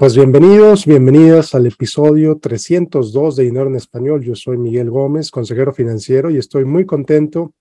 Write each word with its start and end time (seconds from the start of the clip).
Pues 0.00 0.16
bienvenidos, 0.16 0.86
bienvenidas 0.86 1.54
al 1.54 1.66
episodio 1.66 2.38
302 2.38 3.36
de 3.36 3.44
Dinero 3.44 3.66
en 3.66 3.76
Español. 3.76 4.24
Yo 4.24 4.34
soy 4.34 4.56
Miguel 4.56 4.88
Gómez, 4.88 5.30
consejero 5.30 5.74
financiero, 5.74 6.30
y 6.30 6.38
estoy 6.38 6.64
muy 6.64 6.86
contento, 6.86 7.52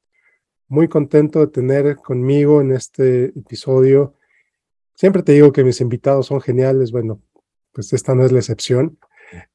muy 0.70 0.88
contento 0.88 1.42
de 1.42 1.48
tener 1.48 1.98
conmigo 1.98 2.62
en 2.62 2.72
este 2.72 3.26
episodio. 3.38 4.14
Siempre 4.96 5.22
te 5.22 5.34
digo 5.34 5.52
que 5.52 5.66
mis 5.66 5.82
invitados 5.82 6.28
son 6.28 6.40
geniales. 6.40 6.94
Bueno, 6.94 7.22
pues 7.74 7.92
esta 7.92 8.16
no 8.16 8.24
es 8.24 8.32
la 8.32 8.40
excepción. 8.40 8.98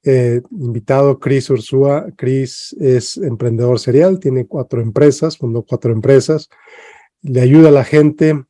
Eh, 0.03 0.43
invitado 0.51 1.19
Chris 1.19 1.48
Ursúa. 1.48 2.09
Chris 2.19 2.77
es 2.79 3.16
emprendedor 3.16 3.80
serial, 3.80 4.21
tiene 4.21 4.46
cuatro 4.46 4.82
empresas, 4.82 5.39
fundó 5.39 5.62
cuatro 5.62 5.91
empresas. 5.91 6.51
Le 7.23 7.41
ayuda 7.41 7.71
a 7.71 7.73
la 7.73 7.85
gente 7.85 8.45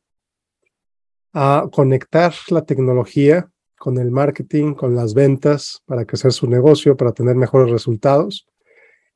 a 1.31 1.69
conectar 1.71 2.33
la 2.49 2.65
tecnología 2.65 3.49
con 3.77 3.97
el 3.97 4.11
marketing, 4.11 4.73
con 4.73 4.95
las 4.95 5.13
ventas, 5.13 5.81
para 5.85 6.05
crecer 6.05 6.31
su 6.31 6.47
negocio, 6.47 6.97
para 6.97 7.11
tener 7.11 7.35
mejores 7.35 7.71
resultados. 7.71 8.47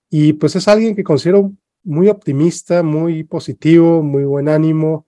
Y 0.10 0.34
pues 0.34 0.56
es 0.56 0.68
alguien 0.68 0.96
que 0.96 1.04
considero 1.04 1.54
muy 1.84 2.10
optimista, 2.10 2.84
muy 2.84 3.24
positivo, 3.24 4.04
muy 4.04 4.24
buen 4.24 4.50
ánimo, 4.50 5.08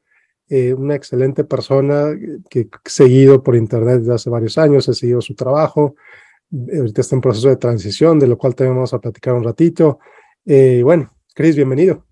eh, 0.50 0.74
una 0.74 0.96
excelente 0.96 1.44
persona 1.44 2.12
que 2.50 2.60
he 2.62 2.70
seguido 2.86 3.42
por 3.42 3.56
internet 3.56 4.00
desde 4.00 4.14
hace 4.14 4.30
varios 4.30 4.58
años, 4.58 4.88
he 4.90 4.94
seguido 4.94 5.22
su 5.22 5.34
trabajo, 5.34 5.96
ahorita 6.52 7.02
está 7.02 7.16
en 7.16 7.22
proceso 7.22 7.50
de 7.50 7.58
transición, 7.58 8.20
de 8.20 8.28
lo 8.28 8.38
cual 8.38 8.56
también 8.56 8.76
vamos 8.76 8.94
a 8.94 9.00
platicar 9.00 9.34
un 9.34 9.44
ratito. 9.44 10.00
Eh, 10.46 10.82
bueno, 10.84 11.10
Chris, 11.34 11.56
bienvenido. 11.56 12.11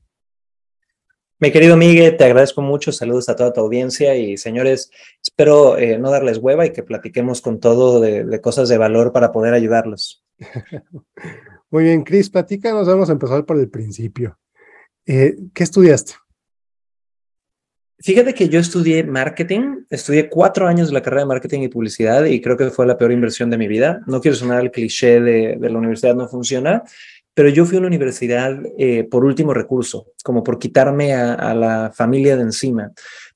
Mi 1.41 1.53
querido 1.53 1.77
Miguel, 1.77 2.17
te 2.17 2.25
agradezco 2.25 2.61
mucho, 2.61 2.91
saludos 2.91 3.29
a 3.29 3.35
toda 3.37 3.53
tu 3.53 3.61
audiencia 3.61 4.13
y 4.13 4.35
señores, 4.35 4.91
espero 5.23 5.77
eh, 5.77 5.97
no 5.97 6.11
darles 6.11 6.37
hueva 6.37 6.65
y 6.65 6.73
que 6.73 6.83
platiquemos 6.83 7.39
con 7.39 7.61
todo 7.61 8.01
de, 8.01 8.41
cosas 8.41 8.67
de 8.67 8.77
valor 8.77 9.13
para 9.13 9.31
poder 9.31 9.53
ayudarlos. 9.53 10.21
Muy 11.71 11.85
bien, 11.85 12.03
Cris, 12.03 12.29
platícanos, 12.29 12.87
vamos 12.87 13.07
a 13.07 13.13
empezar 13.13 13.45
por 13.45 13.57
el 13.57 13.69
principio. 13.69 14.37
Eh, 15.05 15.37
¿Qué 15.53 15.63
estudiaste? 15.63 16.15
Fíjate 17.99 18.33
que 18.33 18.49
yo 18.49 18.59
estudié 18.59 19.05
marketing, 19.05 19.85
estudié 19.89 20.27
cuatro 20.27 20.67
años 20.67 20.89
de 20.89 20.93
la 20.93 21.01
carrera 21.01 21.21
de 21.21 21.27
marketing 21.27 21.61
y 21.61 21.67
publicidad 21.69 22.25
y 22.25 22.41
creo 22.41 22.57
que 22.57 22.69
fue 22.69 22.85
la 22.85 22.97
peor 22.97 23.13
inversión 23.13 23.49
de 23.49 23.57
mi 23.57 23.69
vida. 23.69 24.01
No 24.07 24.19
quiero 24.19 24.35
sonar 24.35 24.61
el 24.61 24.71
cliché 24.71 25.21
de, 25.21 25.55
de 25.57 25.69
la 25.69 25.77
universidad 25.77 26.15
no 26.15 26.27
funciona, 26.27 26.83
pero 27.39 27.47
yo 27.47 27.65
fui 27.65 27.77
a 27.77 27.79
una 27.79 27.87
universidad 27.87 28.59
eh, 28.77 29.05
por 29.05 29.23
último 29.23 29.53
recurso, 29.53 30.07
como 30.25 30.43
por 30.43 30.59
quitarme 30.59 31.13
a, 31.13 31.53
la 31.53 31.89
familia 31.95 32.35
de 32.35 32.41
encima. 32.41 32.91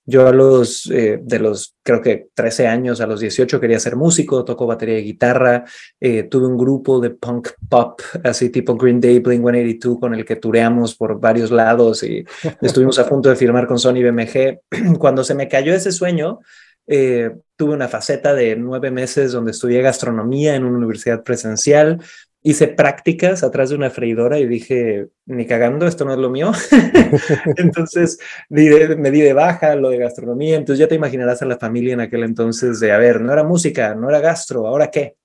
Yo 0.05 0.27
a 0.27 0.33
los, 0.33 0.91
eh, 0.91 1.21
de 1.23 1.39
los, 1.39 1.77
creo 1.81 2.01
que 2.01 2.27
13 2.33 2.67
años, 2.67 2.99
a 2.99 3.07
los 3.07 3.21
18 3.21 3.61
quería 3.61 3.79
ser 3.79 3.95
músico, 3.95 4.43
toco 4.43 4.67
batería 4.67 4.99
y 4.99 5.05
guitarra, 5.05 5.63
eh, 6.01 6.23
tuve 6.23 6.47
un 6.47 6.57
grupo 6.57 6.99
de 6.99 7.11
punk 7.11 7.51
pop, 7.69 8.01
así 8.25 8.49
tipo 8.49 8.75
Green 8.75 8.99
Day, 8.99 9.21
Blink-182, 9.21 9.97
con 10.01 10.13
el 10.13 10.25
que 10.25 10.35
tureamos 10.35 10.95
por 10.95 11.17
varios 11.21 11.49
lados 11.49 12.03
y 12.03 12.25
estuvimos 12.61 12.99
a 12.99 13.07
punto 13.07 13.29
de 13.29 13.37
firmar 13.37 13.67
con 13.67 13.79
Sony 13.79 14.03
BMG. 14.03 14.97
Cuando 14.99 15.23
se 15.23 15.33
me 15.33 15.47
cayó 15.47 15.73
ese 15.73 15.93
sueño, 15.93 16.41
tuve 16.85 17.73
una 17.73 17.87
faceta 17.87 18.33
de 18.33 18.57
nueve 18.57 18.91
meses 18.91 19.31
donde 19.31 19.51
estudié 19.51 19.81
gastronomía 19.81 20.55
en 20.55 20.65
una 20.65 20.77
universidad 20.77 21.23
presencial, 21.23 22.01
hice 22.43 22.67
prácticas 22.67 23.43
atrás 23.43 23.69
de 23.69 23.75
una 23.75 23.89
freidora 23.89 24.37
y 24.37 24.45
dije, 24.45 25.07
ni 25.25 25.45
cagando, 25.45 25.87
esto 25.87 26.05
no 26.05 26.13
es 26.13 26.19
lo 26.19 26.29
mío. 26.29 26.51
entonces 27.57 28.19
me 28.49 28.61
di 29.11 29.21
de 29.21 29.33
baja 29.33 29.75
lo 29.75 29.89
de 29.89 29.97
gastronomía, 29.97 30.57
entonces 30.57 30.79
ya 30.79 30.87
te 30.87 30.95
imaginarás 30.95 31.41
a 31.41 31.45
la 31.45 31.57
familia 31.57 31.93
en 31.93 32.01
aquel 32.01 32.23
entonces 32.23 32.79
de, 32.79 32.91
a 32.91 32.97
ver, 32.97 33.21
no 33.21 33.31
era 33.31 33.43
música, 33.43 33.95
no 33.95 34.09
era 34.09 34.19
gastro, 34.19 34.67
¿ahora 34.67 34.91
qué? 34.91 35.15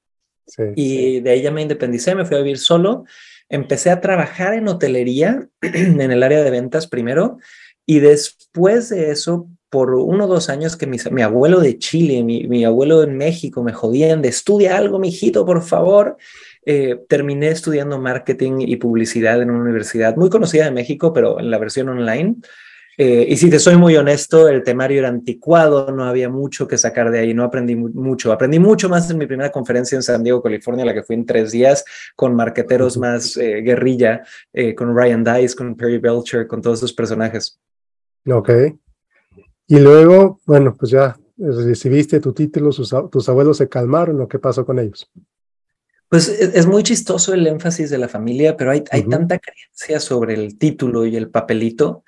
y 0.75 1.21
de 1.21 1.31
ahí 1.31 1.43
ya 1.43 1.51
me 1.51 1.61
independicé, 1.63 2.15
me 2.15 2.25
fui 2.25 2.37
a 2.37 2.41
vivir 2.41 2.59
solo, 2.59 3.05
empecé 3.49 3.91
a 3.91 4.01
trabajar 4.01 4.55
en 4.55 4.69
hotelería, 4.69 5.47
en 5.61 6.01
el 6.01 6.23
área 6.23 6.43
de 6.43 6.51
ventas 6.51 6.87
primero, 6.87 7.39
y 7.85 8.01
después 8.01 8.91
de 8.91 9.11
eso, 9.11 9.49
por 9.71 9.95
uno 9.95 10.25
o 10.25 10.29
dos 10.29 10.49
años 10.49 10.77
que 10.77 10.87
mi, 10.87 10.99
mi 11.11 11.23
abuelo 11.23 11.61
de 11.61 11.79
Chile, 11.79 12.23
mi, 12.23 12.47
mi, 12.47 12.65
abuelo 12.65 13.03
en 13.03 13.17
México 13.17 13.63
me 13.63 13.73
jodían 13.73 14.23
de 14.23 14.29
estudia 14.29 14.77
algo, 14.77 14.99
mijito, 14.99 15.45
por 15.45 15.63
favor. 15.63 16.17
Eh, 16.65 17.01
terminé 17.09 17.49
estudiando 17.49 17.99
marketing 17.99 18.57
y 18.61 18.77
publicidad 18.77 19.41
en 19.41 19.51
una 19.51 19.63
universidad 19.63 20.17
muy 20.17 20.29
conocida 20.29 20.65
de 20.65 20.71
México, 20.71 21.13
pero 21.13 21.41
en 21.41 21.51
la 21.51 21.59
versión 21.59 21.89
online. 21.89 22.37
Eh, 23.01 23.27
y 23.29 23.37
si 23.37 23.49
te 23.49 23.61
soy 23.61 23.77
muy 23.77 23.97
honesto, 23.97 24.49
el 24.49 24.65
temario 24.65 24.99
era 24.99 25.09
anticuado, 25.09 25.93
no 25.93 26.05
había 26.05 26.29
mucho 26.29 26.67
que 26.67 26.77
sacar 26.77 27.11
de 27.13 27.21
ahí, 27.21 27.33
no 27.33 27.45
aprendí 27.45 27.77
mucho. 27.77 28.33
Aprendí 28.33 28.59
mucho 28.59 28.89
más 28.89 29.09
en 29.11 29.19
mi 29.19 29.27
primera 29.27 29.53
conferencia 29.53 29.97
en 29.97 30.03
San 30.03 30.25
Diego, 30.25 30.43
California, 30.43 30.85
la 30.85 30.93
que 30.93 31.05
fui 31.05 31.15
en 31.15 31.25
tres 31.25 31.53
días, 31.53 31.85
con 32.17 32.35
marqueteros 32.35 32.99
más 32.99 33.37
eh, 33.37 33.63
guerrilla, 33.63 34.25
con 34.77 34.97
Ryan 34.97 35.23
Dice, 35.23 35.55
con 35.55 35.77
Perry 35.77 35.99
Belcher, 35.99 36.47
con 36.49 36.61
todos 36.61 36.81
esos 36.81 36.93
personajes. 36.93 37.59
Ok. 38.29 38.51
Y 39.69 39.79
luego, 39.79 40.41
bueno, 40.45 40.75
pues 40.77 40.91
ya 40.91 41.17
recibiste 41.39 42.21
tu 42.21 42.33
título, 42.33 42.71
tus 42.71 43.29
abuelos 43.29 43.59
se 43.59 43.69
calmaron, 43.69 44.19
¿lo 44.19 44.27
que 44.27 44.39
pasó 44.39 44.67
con 44.67 44.79
ellos? 44.79 45.09
Pues 46.09 46.29
es, 46.29 46.67
muy 46.67 46.83
chistoso 46.83 47.35
el 47.35 47.47
énfasis 47.47 47.91
de 47.91 47.99
la 47.99 48.09
familia, 48.09 48.57
pero 48.57 48.71
hay, 48.71 48.83
hay 48.91 49.03
tanta 49.03 49.39
creencia 49.39 50.01
sobre 50.01 50.35
el 50.35 50.57
título 50.57 51.05
y 51.05 51.17
el 51.17 51.29
papelito. 51.29 52.05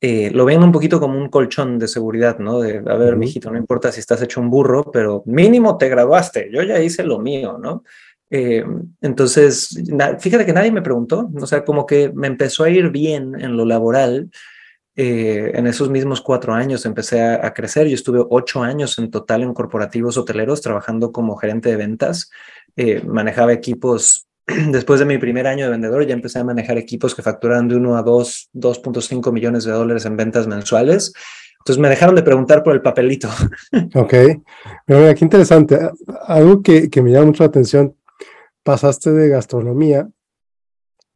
Eh, 0.00 0.30
lo 0.30 0.44
ven 0.44 0.62
un 0.62 0.72
poquito 0.72 0.98
como 0.98 1.18
un 1.18 1.28
colchón 1.28 1.78
de 1.78 1.88
seguridad, 1.88 2.38
¿no? 2.38 2.60
De, 2.60 2.78
a 2.78 2.94
ver, 2.94 3.16
mijito, 3.16 3.50
no 3.50 3.58
importa 3.58 3.92
si 3.92 4.00
estás 4.00 4.22
hecho 4.22 4.40
un 4.40 4.48
burro, 4.48 4.90
pero 4.90 5.22
mínimo 5.26 5.76
te 5.76 5.88
graduaste, 5.88 6.48
yo 6.50 6.62
ya 6.62 6.80
hice 6.80 7.02
lo 7.02 7.18
mío, 7.18 7.58
¿no? 7.60 7.82
Eh, 8.30 8.64
entonces, 9.02 9.76
fíjate 10.20 10.46
que 10.46 10.52
nadie 10.52 10.70
me 10.70 10.82
preguntó, 10.82 11.28
o 11.34 11.46
sea, 11.46 11.64
como 11.64 11.84
que 11.84 12.10
me 12.14 12.28
empezó 12.28 12.64
a 12.64 12.70
ir 12.70 12.90
bien 12.90 13.38
en 13.38 13.56
lo 13.56 13.64
laboral. 13.64 14.30
Eh, 14.96 15.52
en 15.54 15.66
esos 15.66 15.88
mismos 15.88 16.20
cuatro 16.20 16.52
años 16.52 16.84
empecé 16.84 17.22
a, 17.22 17.46
a, 17.46 17.54
crecer. 17.54 17.86
Yo 17.86 17.94
estuve 17.94 18.24
ocho 18.28 18.62
años 18.62 18.98
en 18.98 19.10
total 19.10 19.42
en 19.42 19.54
corporativos 19.54 20.18
hoteleros 20.18 20.60
trabajando 20.60 21.10
como 21.12 21.36
gerente 21.36 21.70
de 21.70 21.76
ventas. 21.76 22.30
Eh, 22.76 23.02
manejaba 23.04 23.52
equipos, 23.52 24.26
después 24.70 25.00
de 25.00 25.06
mi 25.06 25.18
primer 25.18 25.46
año 25.46 25.64
de 25.64 25.70
vendedor, 25.70 26.06
ya 26.06 26.14
empecé 26.14 26.38
a 26.38 26.44
manejar 26.44 26.78
equipos 26.78 27.14
que 27.14 27.22
facturaban 27.22 27.68
de 27.68 27.76
1 27.76 27.96
a 27.96 28.02
2, 28.02 28.50
2.5 28.54 29.32
millones 29.32 29.64
de 29.64 29.72
dólares 29.72 30.04
en 30.06 30.16
ventas 30.16 30.46
mensuales. 30.46 31.12
Entonces 31.60 31.80
me 31.80 31.90
dejaron 31.90 32.14
de 32.14 32.22
preguntar 32.22 32.62
por 32.62 32.74
el 32.74 32.82
papelito. 32.82 33.28
Ok, 33.94 34.14
pero 34.86 35.00
mira, 35.00 35.14
qué 35.14 35.24
interesante. 35.24 35.78
Algo 36.26 36.62
que, 36.62 36.88
que 36.88 37.02
me 37.02 37.10
llama 37.10 37.26
mucho 37.26 37.42
la 37.42 37.48
atención, 37.48 37.94
pasaste 38.62 39.12
de 39.12 39.28
gastronomía 39.28 40.08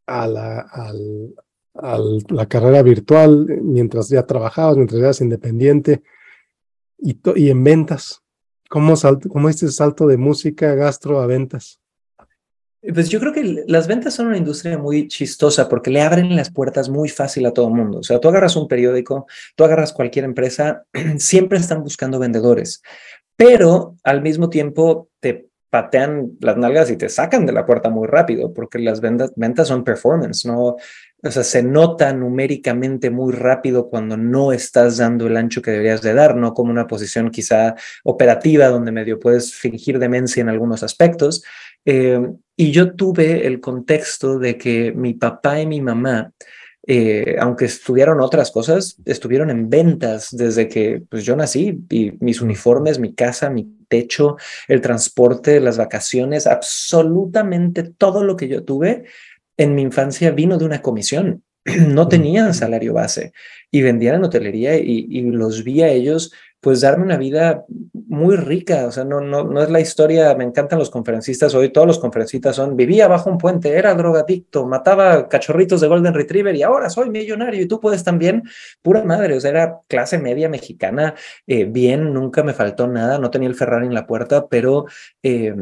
a 0.05 0.27
la, 0.27 0.59
al, 0.59 1.35
a 1.75 1.99
la 2.29 2.45
carrera 2.47 2.83
virtual 2.83 3.47
mientras 3.61 4.09
ya 4.09 4.25
trabajabas, 4.25 4.77
mientras 4.77 5.01
eras 5.01 5.21
independiente 5.21 6.03
y, 6.97 7.19
y 7.35 7.49
en 7.49 7.63
ventas. 7.63 8.21
¿Cómo, 8.69 8.95
salto, 8.95 9.29
¿Cómo 9.29 9.49
este 9.49 9.67
salto 9.69 10.07
de 10.07 10.17
música, 10.17 10.73
gastro 10.75 11.21
a 11.21 11.27
ventas? 11.27 11.79
Pues 12.93 13.09
yo 13.09 13.19
creo 13.19 13.33
que 13.33 13.63
las 13.67 13.87
ventas 13.87 14.13
son 14.13 14.27
una 14.27 14.37
industria 14.37 14.77
muy 14.77 15.07
chistosa 15.07 15.67
porque 15.67 15.89
le 15.89 16.01
abren 16.01 16.35
las 16.35 16.51
puertas 16.51 16.87
muy 16.87 17.09
fácil 17.09 17.45
a 17.45 17.51
todo 17.51 17.69
mundo. 17.69 17.99
O 17.99 18.03
sea, 18.03 18.19
tú 18.19 18.27
agarras 18.27 18.55
un 18.55 18.67
periódico, 18.67 19.25
tú 19.55 19.63
agarras 19.63 19.91
cualquier 19.91 20.25
empresa, 20.25 20.85
siempre 21.17 21.57
están 21.57 21.81
buscando 21.81 22.19
vendedores, 22.19 22.83
pero 23.35 23.95
al 24.03 24.21
mismo 24.21 24.49
tiempo 24.49 25.09
te 25.19 25.49
patean 25.75 26.37
las 26.39 26.55
nalgas 26.55 26.89
y 26.89 26.95
te 26.95 27.09
sacan 27.09 27.45
de 27.45 27.51
la 27.51 27.65
puerta 27.65 27.89
muy 27.89 28.07
rápido 28.07 28.53
porque 28.53 28.79
las 28.79 29.01
ventas, 29.01 29.33
ventas 29.35 29.67
son 29.67 29.83
performance, 29.83 30.45
no, 30.45 30.77
o 31.21 31.31
sea, 31.31 31.43
se 31.43 31.61
nota 31.63 32.13
numéricamente 32.13 33.09
muy 33.09 33.33
rápido 33.33 33.89
cuando 33.89 34.15
no 34.15 34.53
estás 34.53 34.95
dando 34.95 35.27
el 35.27 35.35
ancho 35.35 35.61
que 35.61 35.71
deberías 35.71 36.01
de 36.01 36.13
dar, 36.13 36.37
no 36.37 36.53
como 36.53 36.71
una 36.71 36.87
posición 36.87 37.29
quizá 37.29 37.75
operativa 38.05 38.69
donde 38.69 38.93
medio 38.93 39.19
puedes 39.19 39.53
fingir 39.53 39.99
demencia 39.99 40.39
en 40.39 40.47
algunos 40.47 40.81
aspectos. 40.81 41.43
Eh, 41.83 42.21
y 42.55 42.71
yo 42.71 42.95
tuve 42.95 43.45
el 43.45 43.59
contexto 43.59 44.39
de 44.39 44.57
que 44.57 44.93
mi 44.93 45.13
papá 45.13 45.59
y 45.59 45.67
mi 45.67 45.81
mamá, 45.81 46.31
eh, 46.87 47.35
aunque 47.39 47.65
estudiaron 47.65 48.21
otras 48.21 48.51
cosas, 48.51 48.97
estuvieron 49.05 49.49
en 49.49 49.69
ventas 49.69 50.29
desde 50.31 50.67
que 50.67 51.01
pues, 51.09 51.23
yo 51.25 51.35
nací 51.35 51.79
y 51.89 52.11
mis 52.19 52.41
uniformes, 52.41 52.99
mi 52.99 53.13
casa, 53.13 53.49
mi 53.49 53.67
techo, 53.87 54.37
el 54.67 54.81
transporte, 54.81 55.59
las 55.59 55.77
vacaciones, 55.77 56.45
absolutamente 56.45 57.83
todo 57.83 58.23
lo 58.23 58.35
que 58.35 58.47
yo 58.47 58.63
tuve 58.63 59.05
en 59.57 59.73
mi 59.73 59.81
infancia 59.81 60.31
vino 60.31 60.57
de 60.57 60.65
una 60.65 60.81
comisión. 60.81 61.43
No 61.87 62.07
tenían 62.07 62.53
salario 62.53 62.93
base 62.93 63.33
y 63.71 63.81
vendían 63.81 64.15
en 64.15 64.25
hotelería 64.25 64.77
y, 64.77 65.21
los 65.21 65.63
vi 65.63 65.81
a 65.81 65.89
ellos 65.89 66.31
pues 66.65 66.81
darme 66.81 67.03
una 67.03 67.17
vida 67.17 67.63
muy 67.93 68.37
rica, 68.37 68.87
o 68.87 68.91
sea, 68.91 69.03
no, 69.05 69.21
no, 69.21 69.43
no 69.43 69.61
es 69.61 69.69
la 69.69 69.79
historia, 69.79 70.33
me 70.33 70.43
encantan 70.43 70.79
los 70.79 70.89
conferencistas 70.89 71.53
hoy, 71.53 71.71
todos 71.71 71.85
los 71.85 71.99
conferencistas 71.99 72.55
son, 72.55 72.75
vivía 72.75 73.07
bajo 73.07 73.29
un 73.29 73.37
puente, 73.37 73.77
era 73.77 73.93
drogadicto, 73.93 74.65
mataba 74.65 75.29
cachorritos 75.29 75.79
de 75.79 75.87
Golden 75.87 76.15
Retriever 76.15 76.55
y 76.55 76.63
ahora 76.63 76.89
soy 76.89 77.11
millonario 77.11 77.61
y 77.61 77.67
tú 77.67 77.79
puedes 77.79 78.03
también, 78.03 78.41
pura 78.81 79.03
madre, 79.03 79.37
o 79.37 79.39
sea, 79.39 79.51
era 79.51 79.77
clase 79.87 80.17
media 80.17 80.49
mexicana, 80.49 81.13
eh, 81.45 81.65
bien, 81.65 82.11
nunca 82.11 82.41
me 82.41 82.55
faltó 82.55 82.87
nada, 82.87 83.19
no 83.19 83.29
tenía 83.29 83.47
el 83.47 83.53
Ferrari 83.53 83.85
en 83.85 83.93
la 83.93 84.07
puerta, 84.07 84.47
pero... 84.47 84.85
Eh, 85.21 85.53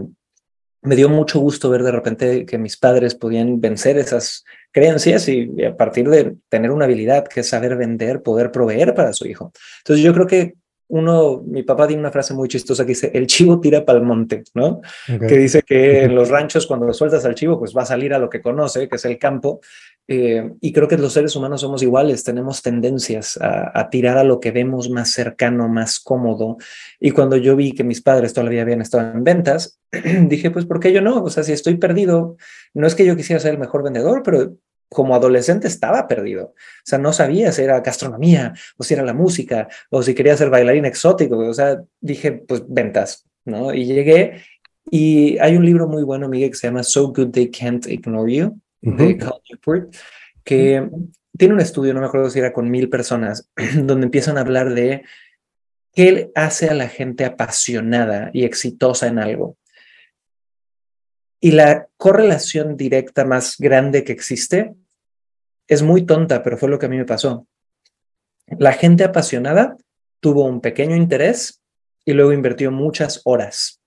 me 0.86 0.98
dio 0.98 1.08
mucho 1.08 1.40
gusto 1.40 1.70
ver 1.70 1.82
de 1.82 1.94
repente 1.94 2.46
que 2.46 2.58
mis 2.58 2.76
padres 2.76 3.16
podían 3.16 3.62
vencer 3.62 3.98
esas 3.98 4.44
creencias 4.74 5.30
y 5.30 5.64
a 5.64 5.78
partir 5.78 6.10
de 6.10 6.36
tener 6.50 6.72
una 6.72 6.84
habilidad 6.84 7.26
que 7.26 7.40
es 7.40 7.48
saber 7.48 7.78
vender, 7.78 8.22
poder 8.22 8.52
proveer 8.52 8.94
para 8.94 9.14
su 9.14 9.26
hijo. 9.26 9.54
Entonces 9.78 10.04
yo 10.04 10.14
creo 10.14 10.28
que 10.28 10.56
uno, 10.94 11.42
mi 11.44 11.64
papá 11.64 11.88
tiene 11.88 12.02
una 12.02 12.12
frase 12.12 12.36
muy 12.36 12.48
chistosa 12.48 12.84
que 12.84 12.90
dice, 12.90 13.10
el 13.16 13.26
chivo 13.26 13.60
tira 13.60 13.84
para 13.84 13.98
el 13.98 14.06
monte, 14.06 14.44
¿no? 14.54 14.80
Que 15.08 15.40
dice 15.40 15.64
que 15.64 16.04
en 16.04 16.14
los 16.14 16.30
ranchos 16.30 16.68
cuando 16.68 16.94
sueltas 16.94 17.26
al 17.26 17.34
chivo, 17.34 17.58
pues 17.58 17.76
va 17.76 17.82
a 17.82 17.88
salir 17.88 18.14
a 18.14 18.20
lo 18.20 18.30
que 18.30 18.44
conoce, 18.44 18.88
que 18.88 18.98
es 18.98 19.06
el 19.06 19.18
campo. 19.18 19.60
Eh, 20.08 20.52
y 20.62 20.72
creo 20.72 20.88
que 20.88 20.98
los 21.00 21.14
seres 21.14 21.36
humanos 21.36 21.62
somos 21.62 21.82
iguales, 21.82 22.24
tenemos 22.24 22.62
tendencias 22.62 23.38
a, 23.42 23.72
a, 23.74 23.90
tirar 23.90 24.20
a 24.20 24.24
lo 24.24 24.40
que 24.40 24.52
vemos 24.52 24.92
más 24.92 25.10
cercano, 25.10 25.68
más 25.68 26.00
cómodo. 26.00 26.58
Y 27.00 27.10
cuando 27.10 27.38
yo 27.38 27.56
vi 27.56 27.72
que 27.72 27.84
mis 27.84 28.04
padres 28.04 28.32
todavía 28.32 28.62
habían 28.62 28.82
estado 28.82 29.14
en 29.14 29.24
ventas, 29.24 29.80
dije, 30.28 30.52
pues, 30.52 30.68
¿por 30.68 30.80
qué 30.80 30.94
yo 30.94 31.02
no? 31.02 31.24
O 31.24 31.30
sea, 31.32 31.42
si 31.42 31.54
estoy 31.54 31.78
perdido, 31.78 32.38
no 32.76 32.86
es 32.86 32.94
que 32.94 33.06
yo 33.06 33.16
quisiera 33.16 33.40
ser 33.40 33.54
el 33.54 33.60
mejor 33.60 33.82
vendedor, 33.82 34.22
pero 34.24 34.54
como 34.94 35.16
adolescente 35.16 35.68
estaba 35.68 36.08
perdido. 36.08 36.46
O 36.46 36.86
sea, 36.86 37.00
no 37.00 37.12
sabía 37.12 37.52
si 37.52 37.64
era 37.64 37.82
gastronomía 37.82 38.54
o 38.78 38.84
si 38.84 38.94
era 38.94 39.04
la 39.04 39.14
música 39.14 39.68
o 39.90 40.02
si 40.02 40.14
quería 40.14 40.38
ser 40.38 40.50
bailarín 40.50 40.86
exótico. 40.86 41.38
O 41.38 41.54
sea, 41.54 41.82
dije, 42.00 42.32
pues 42.32 42.64
ventas, 42.68 43.26
¿no? 43.46 43.74
Y 43.74 43.86
llegué 43.86 44.44
y 44.90 45.38
hay 45.40 45.56
un 45.56 45.66
libro 45.66 45.88
muy 45.88 46.04
bueno, 46.04 46.30
Miguel, 46.30 46.52
que 46.52 46.58
se 46.58 46.68
llama 46.68 46.84
So 46.84 47.08
Good 47.08 47.32
They 47.32 47.50
Can't 47.50 47.88
Ignore 47.88 48.34
You, 48.34 48.60
de 48.82 49.18
Cal 49.18 49.42
Newport, 49.50 49.96
que 50.44 50.90
tiene 51.38 51.54
un 51.54 51.62
estudio, 51.62 51.94
no 51.94 52.02
me 52.02 52.08
acuerdo 52.08 52.30
si 52.30 52.40
era 52.40 52.54
con 52.54 52.70
mil 52.70 52.90
personas, 52.90 53.50
donde 53.76 54.06
empiezan 54.06 54.38
a 54.38 54.42
hablar 54.42 54.74
de 54.74 55.04
qué 55.94 56.32
hace 56.36 56.70
a 56.70 56.74
la 56.74 56.90
gente 56.90 57.26
apasionada 57.26 58.30
y 58.34 58.44
exitosa 58.44 59.08
en 59.08 59.20
algo. 59.20 59.58
Y 61.40 61.52
la 61.52 61.88
correlación 61.98 62.78
directa 62.78 63.26
más 63.26 63.58
grande 63.58 64.04
que 64.04 64.14
existe 64.14 64.76
es 65.68 65.82
muy 65.82 66.06
tonta, 66.06 66.44
pero 66.44 66.58
fue 66.58 66.70
lo 66.70 66.80
que 66.80 66.88
a 66.88 66.90
mí 66.90 66.98
me 66.98 67.06
pasó. 67.06 67.48
La 68.48 68.74
gente 68.74 69.04
apasionada 69.04 69.78
tuvo 70.20 70.46
un 70.46 70.62
pequeño 70.62 70.96
interés 70.96 71.62
y 72.06 72.14
luego 72.14 72.34
invirtió 72.34 72.72
muchas 72.72 73.22
horas. 73.24 73.80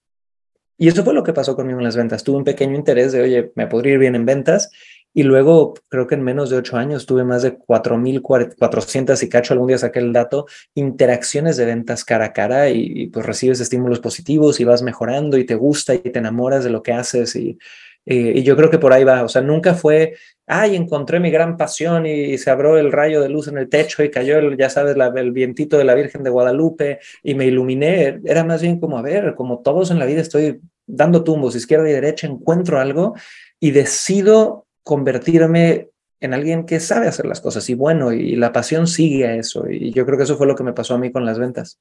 Y 0.79 0.89
eso 0.89 1.05
fue 1.05 1.15
lo 1.15 1.23
que 1.23 1.33
pasó 1.33 1.57
conmigo 1.57 1.79
en 1.79 1.85
las 1.85 1.97
ventas. 1.97 2.23
Tuve 2.23 2.39
un 2.39 2.45
pequeño 2.45 2.75
interés 2.75 3.13
de, 3.13 3.23
oye, 3.23 3.53
me 3.55 3.67
podría 3.67 3.95
ir 3.95 3.99
bien 3.99 4.15
en 4.15 4.27
ventas 4.27 4.71
y 5.15 5.23
luego 5.23 5.73
creo 5.89 6.07
que 6.07 6.15
en 6.15 6.23
menos 6.23 6.51
de 6.51 6.59
ocho 6.59 6.77
años 6.77 7.07
tuve 7.07 7.25
más 7.25 7.43
de 7.43 7.57
4.400 7.57 9.23
y 9.23 9.29
cacho, 9.31 9.55
algún 9.55 9.69
día 9.69 9.79
saqué 9.79 10.01
el 10.01 10.13
dato, 10.13 10.45
interacciones 10.75 11.57
de 11.57 11.65
ventas 11.65 12.05
cara 12.05 12.27
a 12.27 12.33
cara 12.35 12.69
y, 12.69 13.07
pues 13.07 13.25
recibes 13.25 13.61
estímulos 13.61 14.01
positivos 14.01 14.61
y 14.61 14.65
vas 14.65 14.83
mejorando 14.83 15.39
y 15.39 15.47
te 15.47 15.55
gusta 15.55 15.95
y 15.95 16.01
te 16.01 16.19
enamoras 16.19 16.65
de 16.65 16.71
lo 16.71 16.83
que 16.83 16.93
haces 16.93 17.35
y, 17.35 17.59
y 18.05 18.43
yo 18.43 18.57
creo 18.57 18.69
que 18.69 18.79
por 18.79 18.93
ahí 18.93 19.05
va. 19.05 19.25
O 19.25 19.29
sea, 19.29 19.41
nunca 19.41 19.73
fue, 19.73 20.17
ay, 20.47 20.77
encontré 20.77 21.19
mi 21.21 21.31
gran 21.31 21.57
pasión 21.57 22.07
y, 22.07 22.39
se 22.39 22.51
abrió 22.51 22.79
el 22.79 22.93
rayo 22.93 23.21
de 23.21 23.29
luz 23.29 23.49
en 23.49 23.59
el 23.59 23.69
techo 23.69 24.03
y 24.03 24.11
cayó, 24.11 24.39
el, 24.39 24.57
ya 24.57 24.71
sabes, 24.71 24.97
el 25.17 25.33
vientito 25.33 25.77
de 25.77 25.85
la 25.85 25.95
Virgen 25.95 26.23
de 26.23 26.31
Guadalupe 26.31 27.01
y 27.23 27.35
me 27.35 27.47
iluminé. 27.47 28.21
Era 28.25 28.45
más 28.45 28.63
bien 28.63 28.79
como, 28.79 28.99
a 28.99 29.03
ver, 29.03 29.35
como 29.35 29.59
todos 29.61 29.91
en 29.91 29.99
la 29.99 30.07
vida 30.07 30.21
estoy 30.21 30.61
dando 30.87 31.25
tumbos, 31.25 31.57
izquierda 31.57 31.89
y 31.91 31.93
derecha, 31.93 32.27
encuentro 32.27 32.79
algo 32.79 33.15
y 33.59 33.73
decido 33.73 34.67
convertirme 34.83 35.89
en 36.21 36.33
alguien 36.33 36.65
que 36.65 36.81
sabe 36.81 37.09
hacer 37.09 37.27
las 37.27 37.41
cosas 37.41 37.69
y 37.69 37.75
bueno, 37.75 38.13
y 38.13 38.37
la 38.37 38.53
pasión 38.53 38.87
sigue 38.87 39.27
a 39.27 39.35
eso. 39.35 39.69
Y 39.69 39.93
yo 39.93 40.07
creo 40.07 40.17
que 40.17 40.25
eso 40.25 40.37
fue 40.37 40.47
lo 40.47 40.55
que 40.55 40.65
me 40.65 40.73
pasó 40.73 40.95
a 40.95 40.99
mí 40.99 41.11
con 41.11 41.25
las 41.25 41.39
ventas. 41.39 41.79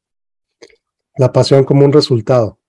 La 1.17 1.31
pasión 1.31 1.63
como 1.63 1.85
un 1.85 1.93
resultado. 1.93 2.59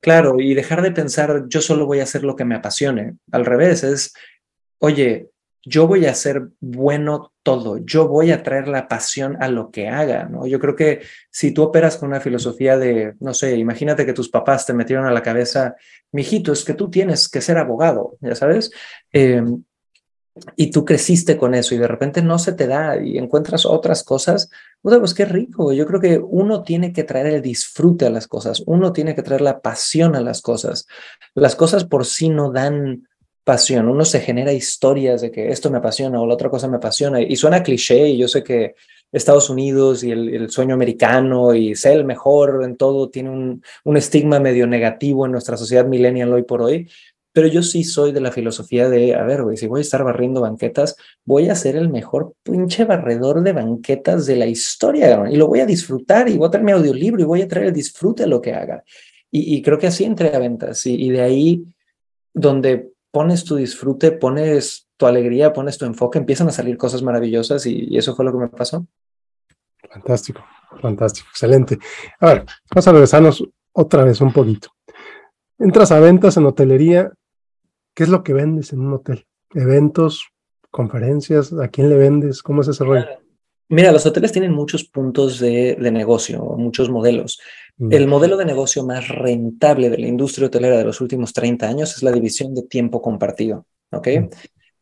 Claro, 0.00 0.40
y 0.40 0.54
dejar 0.54 0.82
de 0.82 0.90
pensar, 0.90 1.44
yo 1.46 1.60
solo 1.60 1.86
voy 1.86 2.00
a 2.00 2.02
hacer 2.02 2.24
lo 2.24 2.34
que 2.34 2.44
me 2.44 2.56
apasione. 2.56 3.18
Al 3.30 3.46
revés, 3.46 3.84
es, 3.84 4.12
oye, 4.82 5.30
yo 5.64 5.86
voy 5.86 6.06
a 6.06 6.10
hacer 6.10 6.48
bueno 6.60 7.32
todo, 7.44 7.78
yo 7.78 8.08
voy 8.08 8.32
a 8.32 8.42
traer 8.42 8.66
la 8.66 8.88
pasión 8.88 9.36
a 9.40 9.48
lo 9.48 9.70
que 9.70 9.88
haga, 9.88 10.24
¿no? 10.24 10.44
Yo 10.44 10.58
creo 10.58 10.74
que 10.74 11.02
si 11.30 11.52
tú 11.52 11.62
operas 11.62 11.96
con 11.96 12.08
una 12.08 12.20
filosofía 12.20 12.76
de, 12.76 13.14
no 13.20 13.32
sé, 13.32 13.56
imagínate 13.56 14.04
que 14.04 14.12
tus 14.12 14.28
papás 14.28 14.66
te 14.66 14.74
metieron 14.74 15.06
a 15.06 15.12
la 15.12 15.22
cabeza, 15.22 15.76
mijito, 16.10 16.52
es 16.52 16.64
que 16.64 16.74
tú 16.74 16.90
tienes 16.90 17.28
que 17.28 17.40
ser 17.40 17.58
abogado, 17.58 18.16
ya 18.20 18.34
sabes, 18.34 18.72
em, 19.12 19.62
y 20.56 20.72
tú 20.72 20.84
creciste 20.84 21.36
con 21.36 21.54
eso 21.54 21.74
y 21.76 21.78
de 21.78 21.86
repente 21.86 22.22
no 22.22 22.40
se 22.40 22.52
te 22.52 22.66
da 22.66 23.00
y 23.00 23.18
encuentras 23.18 23.64
otras 23.64 24.02
cosas, 24.02 24.50
pues 24.80 25.14
qué 25.14 25.26
rico. 25.26 25.72
Yo 25.72 25.86
creo 25.86 26.00
que 26.00 26.18
uno 26.18 26.62
tiene 26.62 26.92
que 26.92 27.04
traer 27.04 27.26
el 27.26 27.42
disfrute 27.42 28.06
a 28.06 28.10
las 28.10 28.26
cosas, 28.26 28.62
uno 28.66 28.92
tiene 28.92 29.14
que 29.14 29.22
traer 29.22 29.42
la 29.42 29.60
pasión 29.60 30.16
a 30.16 30.20
las 30.20 30.40
cosas. 30.42 30.86
Las 31.34 31.54
cosas 31.54 31.84
por 31.84 32.06
sí 32.06 32.30
no 32.30 32.50
dan 32.50 33.06
pasión, 33.44 33.88
uno 33.88 34.04
se 34.04 34.20
genera 34.20 34.52
historias 34.52 35.20
de 35.20 35.30
que 35.30 35.48
esto 35.48 35.70
me 35.70 35.78
apasiona 35.78 36.20
o 36.20 36.26
la 36.26 36.34
otra 36.34 36.50
cosa 36.50 36.68
me 36.68 36.76
apasiona 36.76 37.20
y 37.20 37.36
suena 37.36 37.62
cliché 37.62 38.08
y 38.08 38.18
yo 38.18 38.28
sé 38.28 38.42
que 38.42 38.74
Estados 39.10 39.50
Unidos 39.50 40.04
y 40.04 40.10
el, 40.10 40.50
sueño 40.50 40.74
americano 40.74 41.54
y 41.54 41.74
ser 41.74 41.98
el 41.98 42.04
mejor 42.04 42.62
en 42.64 42.76
todo 42.76 43.10
tiene 43.10 43.30
un, 43.30 43.62
un 43.84 43.96
estigma 43.96 44.40
medio 44.40 44.66
negativo 44.66 45.26
en 45.26 45.32
nuestra 45.32 45.56
sociedad 45.56 45.84
millennial 45.84 46.32
hoy 46.32 46.44
por 46.44 46.62
hoy, 46.62 46.88
pero 47.32 47.46
yo 47.48 47.62
sí 47.62 47.82
soy 47.82 48.12
de 48.12 48.20
la 48.20 48.30
filosofía 48.30 48.88
de, 48.88 49.14
a 49.14 49.22
ver, 49.22 49.42
güey, 49.42 49.56
si 49.56 49.66
voy 49.66 49.80
a 49.80 49.82
estar 49.82 50.04
barriendo 50.04 50.42
banquetas, 50.42 50.96
voy 51.24 51.48
a 51.48 51.54
ser 51.54 51.76
el 51.76 51.88
mejor 51.88 52.34
pinche 52.42 52.84
barredor 52.84 53.42
de 53.42 53.52
banquetas 53.52 54.26
de 54.26 54.36
la 54.36 54.46
historia, 54.46 55.24
y 55.30 55.36
lo 55.36 55.46
voy 55.46 55.60
a 55.60 55.66
disfrutar, 55.66 56.28
y 56.28 56.36
voy 56.36 56.48
a 56.48 56.50
traer 56.50 56.64
mi 56.64 56.72
audiolibro, 56.72 57.22
y 57.22 57.24
voy 57.24 57.42
a 57.42 57.48
traer 57.48 57.68
el 57.68 57.72
disfrute 57.72 58.24
a 58.24 58.26
lo 58.26 58.40
que 58.42 58.52
haga. 58.52 58.84
Y, 59.30 59.62
creo 59.62 59.78
que 59.78 59.86
así 59.86 60.04
entré 60.04 60.34
a 60.34 60.38
ventas, 60.38 60.84
y, 60.84 60.94
y 60.94 61.08
de 61.08 61.22
ahí 61.22 61.64
donde 62.34 62.91
pones 63.12 63.44
tu 63.44 63.54
disfrute, 63.56 64.10
pones 64.10 64.88
tu 64.96 65.06
alegría, 65.06 65.52
pones 65.52 65.78
tu 65.78 65.84
enfoque, 65.84 66.18
empiezan 66.18 66.48
a 66.48 66.52
salir 66.52 66.76
cosas 66.76 67.02
maravillosas 67.02 67.64
y, 67.66 67.96
eso 67.96 68.16
fue 68.16 68.24
lo 68.24 68.32
que 68.32 68.38
me 68.38 68.48
pasó. 68.48 68.86
Fantástico, 69.88 70.42
fantástico, 70.80 71.28
excelente. 71.30 71.78
A 72.18 72.26
ver, 72.26 72.46
vamos 72.70 72.88
a 72.88 72.92
regresarnos 72.92 73.44
otra 73.72 74.04
vez 74.04 74.20
un 74.20 74.32
poquito. 74.32 74.70
Entras 75.58 75.92
a 75.92 76.00
ventas 76.00 76.36
en 76.36 76.46
hotelería, 76.46 77.12
¿qué 77.94 78.02
es 78.02 78.08
lo 78.08 78.24
que 78.24 78.32
vendes 78.32 78.72
en 78.72 78.80
un 78.80 78.94
hotel? 78.94 79.26
¿Eventos, 79.54 80.28
conferencias? 80.70 81.52
¿A 81.52 81.68
quién 81.68 81.90
le 81.90 81.96
vendes? 81.96 82.42
¿Cómo 82.42 82.62
es 82.62 82.68
ese 82.68 82.84
rollo? 82.84 83.06
Mira, 83.72 83.90
los 83.90 84.04
hoteles 84.04 84.32
tienen 84.32 84.52
muchos 84.52 84.84
puntos 84.84 85.40
de, 85.40 85.76
de 85.80 85.90
negocio, 85.90 86.42
muchos 86.58 86.90
modelos. 86.90 87.40
Mm. 87.78 87.90
El 87.90 88.06
modelo 88.06 88.36
de 88.36 88.44
negocio 88.44 88.84
más 88.84 89.08
rentable 89.08 89.88
de 89.88 89.96
la 89.96 90.06
industria 90.06 90.48
hotelera 90.48 90.76
de 90.76 90.84
los 90.84 91.00
últimos 91.00 91.32
30 91.32 91.68
años 91.68 91.96
es 91.96 92.02
la 92.02 92.12
división 92.12 92.54
de 92.54 92.64
tiempo 92.64 93.00
compartido. 93.00 93.64
¿ok? 93.90 94.08
Mm. 94.08 94.28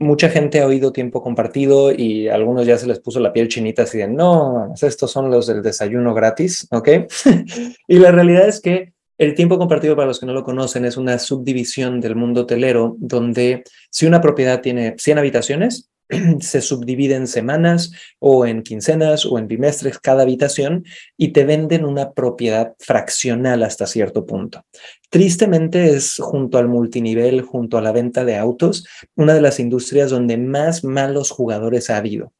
Mucha 0.00 0.28
gente 0.28 0.60
ha 0.60 0.66
oído 0.66 0.92
tiempo 0.92 1.22
compartido 1.22 1.92
y 1.92 2.26
a 2.26 2.34
algunos 2.34 2.66
ya 2.66 2.78
se 2.78 2.88
les 2.88 2.98
puso 2.98 3.20
la 3.20 3.32
piel 3.32 3.46
chinita 3.46 3.82
así 3.82 3.98
de, 3.98 4.08
no, 4.08 4.74
estos 4.74 5.08
son 5.08 5.30
los 5.30 5.46
del 5.46 5.62
desayuno 5.62 6.12
gratis, 6.12 6.66
¿ok? 6.72 6.88
y 7.86 7.98
la 8.00 8.10
realidad 8.10 8.48
es 8.48 8.60
que 8.60 8.92
el 9.18 9.34
tiempo 9.34 9.58
compartido, 9.58 9.94
para 9.94 10.08
los 10.08 10.18
que 10.18 10.26
no 10.26 10.32
lo 10.32 10.42
conocen, 10.42 10.86
es 10.86 10.96
una 10.96 11.18
subdivisión 11.18 12.00
del 12.00 12.16
mundo 12.16 12.40
hotelero 12.40 12.96
donde 12.98 13.62
si 13.90 14.06
una 14.06 14.20
propiedad 14.20 14.62
tiene 14.62 14.94
100 14.98 15.18
habitaciones, 15.18 15.89
se 16.40 16.60
subdivide 16.60 17.14
en 17.14 17.26
semanas 17.26 17.92
o 18.18 18.46
en 18.46 18.62
quincenas 18.62 19.24
o 19.26 19.38
en 19.38 19.48
bimestres 19.48 19.98
cada 19.98 20.22
habitación 20.22 20.84
y 21.16 21.32
te 21.32 21.44
venden 21.44 21.84
una 21.84 22.12
propiedad 22.12 22.74
fraccional 22.78 23.62
hasta 23.62 23.86
cierto 23.86 24.26
punto. 24.26 24.64
Tristemente 25.08 25.90
es 25.94 26.16
junto 26.18 26.58
al 26.58 26.68
multinivel, 26.68 27.42
junto 27.42 27.78
a 27.78 27.82
la 27.82 27.92
venta 27.92 28.24
de 28.24 28.36
autos, 28.36 28.86
una 29.16 29.34
de 29.34 29.40
las 29.40 29.60
industrias 29.60 30.10
donde 30.10 30.36
más 30.36 30.84
malos 30.84 31.30
jugadores 31.30 31.90
ha 31.90 31.96
habido. 31.96 32.32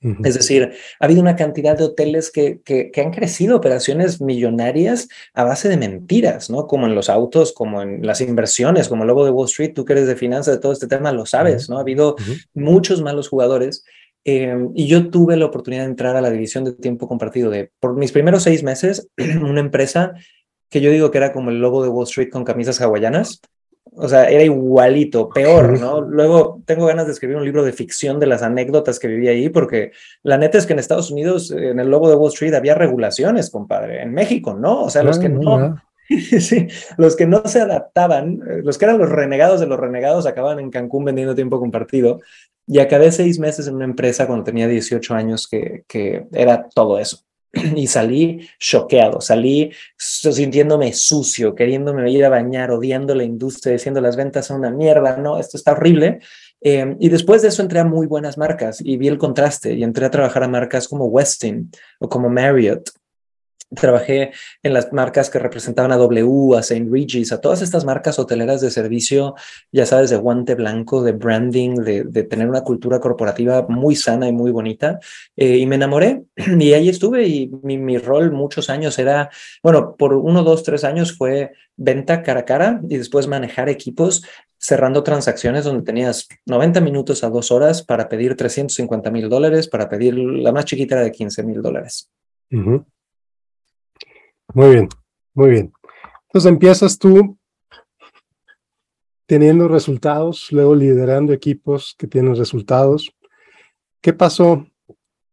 Es 0.00 0.34
decir, 0.34 0.72
ha 1.00 1.04
habido 1.04 1.20
una 1.20 1.34
cantidad 1.34 1.76
de 1.76 1.84
hoteles 1.84 2.30
que, 2.30 2.60
que, 2.64 2.92
han 3.00 3.10
crecido 3.10 3.56
operaciones 3.56 4.20
millonarias 4.20 5.08
a 5.34 5.42
base 5.42 5.68
de 5.68 5.76
mentiras, 5.76 6.50
¿no? 6.50 6.68
Como 6.68 6.86
en 6.86 6.94
los 6.94 7.08
autos, 7.08 7.52
como 7.52 7.82
en 7.82 8.06
las 8.06 8.20
inversiones, 8.20 8.88
como 8.88 9.02
el 9.02 9.08
logo 9.08 9.24
de 9.24 9.32
Wall 9.32 9.46
Street, 9.46 9.72
tú 9.74 9.84
que 9.84 9.94
eres 9.94 10.06
de 10.06 10.14
finanzas, 10.14 10.54
de 10.54 10.60
todo 10.60 10.70
este 10.70 10.86
tema, 10.86 11.10
lo 11.10 11.26
sabes, 11.26 11.68
¿no? 11.68 11.78
Ha 11.78 11.80
habido 11.80 12.14
muchos 12.54 13.02
malos 13.02 13.28
jugadores. 13.28 13.84
Em, 14.24 14.70
y 14.74 14.86
yo 14.86 15.10
tuve 15.10 15.36
la 15.36 15.46
oportunidad 15.46 15.82
de 15.82 15.90
entrar 15.90 16.14
a 16.14 16.20
la 16.20 16.30
división 16.30 16.64
de 16.64 16.72
tiempo 16.72 17.08
compartido 17.08 17.50
de, 17.50 17.70
por 17.80 17.96
mis 17.96 18.12
primeros 18.12 18.44
seis 18.44 18.62
meses, 18.62 19.08
una 19.40 19.60
empresa 19.60 20.12
que 20.70 20.80
yo 20.80 20.90
digo 20.90 21.10
que 21.10 21.18
era 21.18 21.32
como 21.32 21.50
el 21.50 21.60
logo 21.60 21.82
de 21.82 21.88
Wall 21.88 22.04
Street 22.04 22.28
con 22.30 22.44
camisas 22.44 22.80
hawaianas, 22.80 23.40
O 23.94 24.08
sea, 24.08 24.28
era 24.28 24.42
igualito, 24.42 25.28
peor, 25.28 25.78
¿no? 25.78 26.00
Luego 26.00 26.62
tengo 26.64 26.86
ganas 26.86 27.06
de 27.06 27.12
escribir 27.12 27.36
un 27.36 27.44
libro 27.44 27.64
de 27.64 27.72
ficción 27.72 28.20
de 28.20 28.26
las 28.26 28.42
anécdotas 28.42 28.98
que 28.98 29.08
viví 29.08 29.28
ahí, 29.28 29.48
porque 29.48 29.92
la 30.22 30.38
neta 30.38 30.58
es 30.58 30.66
que 30.66 30.72
en 30.72 30.78
Estados 30.78 31.10
Unidos, 31.10 31.50
en 31.50 31.80
el 31.80 31.90
lobo 31.90 32.08
de 32.08 32.16
Wall 32.16 32.32
Street, 32.32 32.54
había 32.54 32.74
regulaciones, 32.74 33.50
compadre. 33.50 34.02
En 34.02 34.12
México, 34.12 34.54
¿no? 34.54 34.84
O 34.84 34.90
sea, 34.90 35.02
los 35.02 35.18
que 35.18 35.28
no, 35.28 35.76
sí, 36.40 36.68
los 36.96 37.16
que 37.16 37.26
no 37.26 37.42
se 37.44 37.60
adaptaban, 37.60 38.40
eh, 38.48 38.60
los 38.62 38.78
que 38.78 38.84
eran 38.84 38.98
los 38.98 39.08
renegados 39.08 39.60
de 39.60 39.66
los 39.66 39.78
renegados, 39.78 40.26
acababan 40.26 40.60
en 40.60 40.70
Cancún 40.70 41.04
vendiendo 41.04 41.34
tiempo 41.34 41.58
compartido. 41.58 42.20
Y 42.66 42.80
acabé 42.80 43.10
seis 43.12 43.38
meses 43.38 43.66
en 43.66 43.76
una 43.76 43.86
empresa 43.86 44.26
cuando 44.26 44.44
tenía 44.44 44.68
18 44.68 45.14
años 45.14 45.48
que, 45.48 45.84
que 45.88 46.26
era 46.32 46.68
todo 46.74 46.98
eso. 46.98 47.27
Y 47.76 47.86
salí 47.86 48.48
choqueado, 48.58 49.20
salí 49.20 49.72
sintiéndome 49.96 50.92
sucio, 50.92 51.54
queriéndome 51.54 52.10
ir 52.10 52.24
a 52.24 52.28
bañar, 52.28 52.70
odiando 52.70 53.14
la 53.14 53.24
industria, 53.24 53.72
diciendo 53.72 54.00
las 54.00 54.16
ventas 54.16 54.46
son 54.46 54.58
una 54.58 54.70
mierda, 54.70 55.16
no, 55.16 55.38
esto 55.38 55.56
está 55.56 55.72
horrible. 55.72 56.20
Eh, 56.60 56.96
y 56.98 57.08
después 57.08 57.42
de 57.42 57.48
eso 57.48 57.62
entré 57.62 57.78
a 57.78 57.84
muy 57.84 58.06
buenas 58.06 58.36
marcas 58.36 58.80
y 58.80 58.96
vi 58.96 59.06
el 59.08 59.18
contraste 59.18 59.74
y 59.74 59.84
entré 59.84 60.06
a 60.06 60.10
trabajar 60.10 60.42
a 60.42 60.48
marcas 60.48 60.88
como 60.88 61.06
Westin 61.06 61.70
o 62.00 62.08
como 62.08 62.28
Marriott 62.28 62.90
Trabajé 63.74 64.32
en 64.62 64.72
las 64.72 64.92
marcas 64.94 65.28
que 65.28 65.38
representaban 65.38 65.92
a 65.92 65.96
W, 65.96 66.56
a 66.56 66.60
St. 66.60 66.88
Regis, 66.90 67.32
a 67.32 67.40
todas 67.40 67.60
estas 67.60 67.84
marcas 67.84 68.18
hoteleras 68.18 68.62
de 68.62 68.70
servicio, 68.70 69.34
ya 69.72 69.84
sabes, 69.84 70.08
de 70.08 70.16
guante 70.16 70.54
blanco, 70.54 71.02
de 71.02 71.12
branding, 71.12 71.74
de, 71.76 72.22
tener 72.24 72.48
una 72.48 72.62
cultura 72.62 72.98
corporativa 72.98 73.66
muy 73.68 73.94
sana 73.94 74.26
y 74.26 74.32
muy 74.32 74.52
bonita. 74.52 74.98
Eh, 75.36 75.58
y 75.58 75.66
me 75.66 75.74
enamoré 75.74 76.24
y 76.58 76.72
ahí 76.72 76.88
estuve 76.88 77.26
y 77.26 77.50
mi, 77.62 77.98
rol 77.98 78.32
muchos 78.32 78.70
años 78.70 78.98
era, 78.98 79.28
bueno, 79.62 79.96
por 79.96 80.14
uno, 80.14 80.42
dos, 80.42 80.62
tres 80.62 80.84
años 80.84 81.16
fue 81.16 81.52
venta 81.76 82.22
cara 82.22 82.40
a 82.40 82.44
cara 82.44 82.80
y 82.88 82.96
después 82.96 83.26
manejar 83.26 83.68
equipos 83.68 84.24
cerrando 84.58 85.02
transacciones 85.02 85.64
donde 85.64 85.84
tenías 85.84 86.26
90 86.46 86.80
minutos 86.80 87.22
a 87.22 87.30
dos 87.30 87.50
horas 87.50 87.82
para 87.82 88.08
pedir 88.08 88.34
350 88.34 89.10
mil 89.10 89.28
dólares, 89.28 89.68
para 89.68 89.88
pedir 89.88 90.16
la 90.18 90.52
más 90.52 90.64
chiquita 90.64 91.00
de 91.00 91.12
15 91.12 91.42
mil 91.42 91.62
dólares. 91.62 92.10
Muy 94.54 94.70
bien, 94.70 94.88
muy 95.34 95.50
bien. 95.50 95.72
Entonces 96.26 96.48
empiezas 96.50 96.98
tú 96.98 97.38
teniendo 99.26 99.68
resultados, 99.68 100.48
luego 100.50 100.74
liderando 100.74 101.32
equipos 101.32 101.94
que 101.98 102.06
tienen 102.06 102.34
resultados. 102.34 103.14
¿Qué 104.00 104.12
pasó 104.12 104.66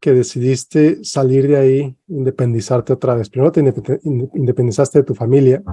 que 0.02 0.12
decidiste 0.12 1.04
salir 1.04 1.48
de 1.48 1.58
ahí, 1.58 1.98
independizarte 2.08 2.92
otra 2.94 3.16
vez? 3.16 3.30
Primero 3.30 3.52
te 3.52 3.62
independizaste 4.04 5.00
de 5.00 5.06
tu 5.06 5.16
familia, 5.16 5.64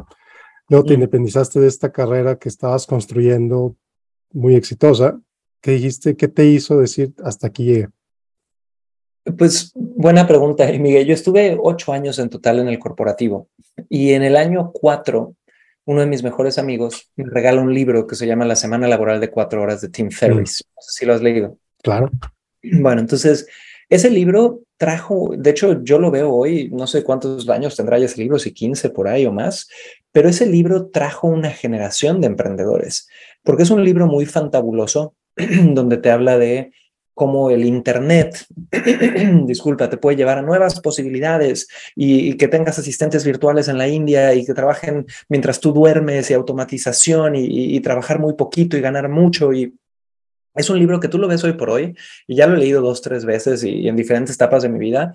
luego 0.69 0.87
te 0.87 0.95
independizaste 0.95 1.59
de 1.59 1.67
esta 1.67 1.91
carrera 1.91 2.39
que 2.39 2.49
estabas 2.49 2.87
construyendo 2.87 3.77
muy 4.33 4.55
exitosa. 4.55 5.21
¿Qué 5.61 5.73
dijiste? 5.73 6.17
¿Qué 6.17 6.29
te 6.29 6.47
hizo 6.47 6.79
decir 6.79 7.13
hasta 7.25 7.49
aquí 7.49 7.65
llegué? 7.65 7.89
Pues 9.39 9.73
buena 9.75 10.27
pregunta, 10.27 10.67
Miguel. 10.73 11.07
Yo 11.07 11.15
estuve 11.15 11.57
ocho 11.61 11.93
años 11.93 12.19
en 12.19 12.29
total 12.29 12.59
en 12.59 12.69
el 12.69 12.79
corporativo 12.79 13.49
y 13.89 14.13
en 14.13 14.23
el 14.23 14.37
año 14.37 14.73
cuatro, 14.73 15.37
uno 15.85 16.01
de 16.01 16.07
mis 16.07 16.23
mejores 16.23 16.59
amigos 16.59 17.11
me 17.17 17.25
regala 17.31 17.61
un 17.61 17.73
libro 17.73 18.07
que 18.07 18.17
se 18.17 18.27
llama 18.27 18.45
La 18.45 18.57
Semana 18.57 18.89
Laboral 18.89 19.21
de 19.21 19.31
Cuatro 19.31 19.63
Horas 19.63 19.81
de 19.81 19.89
Tim 19.89 20.11
Ferriss. 20.11 20.65
No 20.75 20.83
sé 20.83 20.91
si 20.99 21.07
lo 21.07 21.15
has 21.15 21.23
leído. 21.23 21.57
Claro. 21.83 22.11
Bueno, 22.63 23.01
entonces 23.01 23.47
ese 23.89 24.11
libro 24.11 24.63
trajo, 24.79 25.35
de 25.37 25.51
hecho 25.51 25.83
yo 25.83 25.99
lo 25.99 26.11
veo 26.11 26.33
hoy, 26.33 26.71
no 26.73 26.87
sé 26.87 27.05
cuántos 27.05 27.49
años 27.49 27.77
tendrá 27.77 27.99
ya 27.99 28.07
ese 28.07 28.21
libro, 28.21 28.39
si 28.39 28.53
15 28.53 28.91
por 28.91 29.07
ahí 29.07 29.27
o 29.27 29.33
más, 29.33 29.69
pero 30.13 30.29
ese 30.29 30.47
libro 30.47 30.89
trajo 30.89 31.29
una 31.29 31.51
generación 31.51 32.21
de 32.21 32.29
emprendedores, 32.29 33.07
porque 33.43 33.65
es 33.65 33.71
un 33.71 33.85
libro 33.85 34.07
muy 34.07 34.27
fantabuloso, 34.27 35.15
donde 35.37 35.99
te 35.99 36.11
habla 36.11 36.39
de 36.39 36.73
como 37.15 37.51
el 37.51 37.65
Internet, 37.65 38.47
disculpa, 39.47 39.91
te 39.91 39.99
puede 39.99 40.17
llevar 40.17 40.39
a 40.39 40.43
nuevas 40.43 40.81
posibilidades 40.81 41.69
y, 41.95 42.37
que 42.37 42.49
tengas 42.49 42.79
asistentes 42.79 43.25
virtuales 43.25 43.69
en 43.69 43.79
la 43.79 43.89
India 43.89 44.35
y 44.35 44.45
que 44.47 44.55
trabajen 44.55 45.07
mientras 45.29 45.61
tú 45.61 45.73
duermes 45.73 46.31
y 46.31 46.35
automatización 46.35 47.37
y, 47.37 47.81
trabajar 47.81 48.19
muy 48.19 48.35
poquito 48.35 48.77
y 48.77 48.81
ganar 48.81 49.09
mucho. 49.09 49.53
Y 49.53 49.75
es 50.55 50.71
un 50.71 50.79
libro 50.79 51.01
que 51.01 51.09
tú 51.09 51.19
lo 51.19 51.29
ves 51.29 51.45
hoy 51.45 51.55
por 51.55 51.71
hoy 51.71 51.95
y 52.27 52.37
ya 52.37 52.47
lo 52.47 52.55
he 52.55 52.59
leído 52.59 52.81
dos, 52.81 53.03
tres 53.03 53.25
veces 53.25 53.65
y, 53.65 53.89
en 53.89 53.97
diferentes 53.97 54.37
etapas 54.37 54.63
de 54.63 54.69
mi 54.69 54.79
vida 54.79 55.13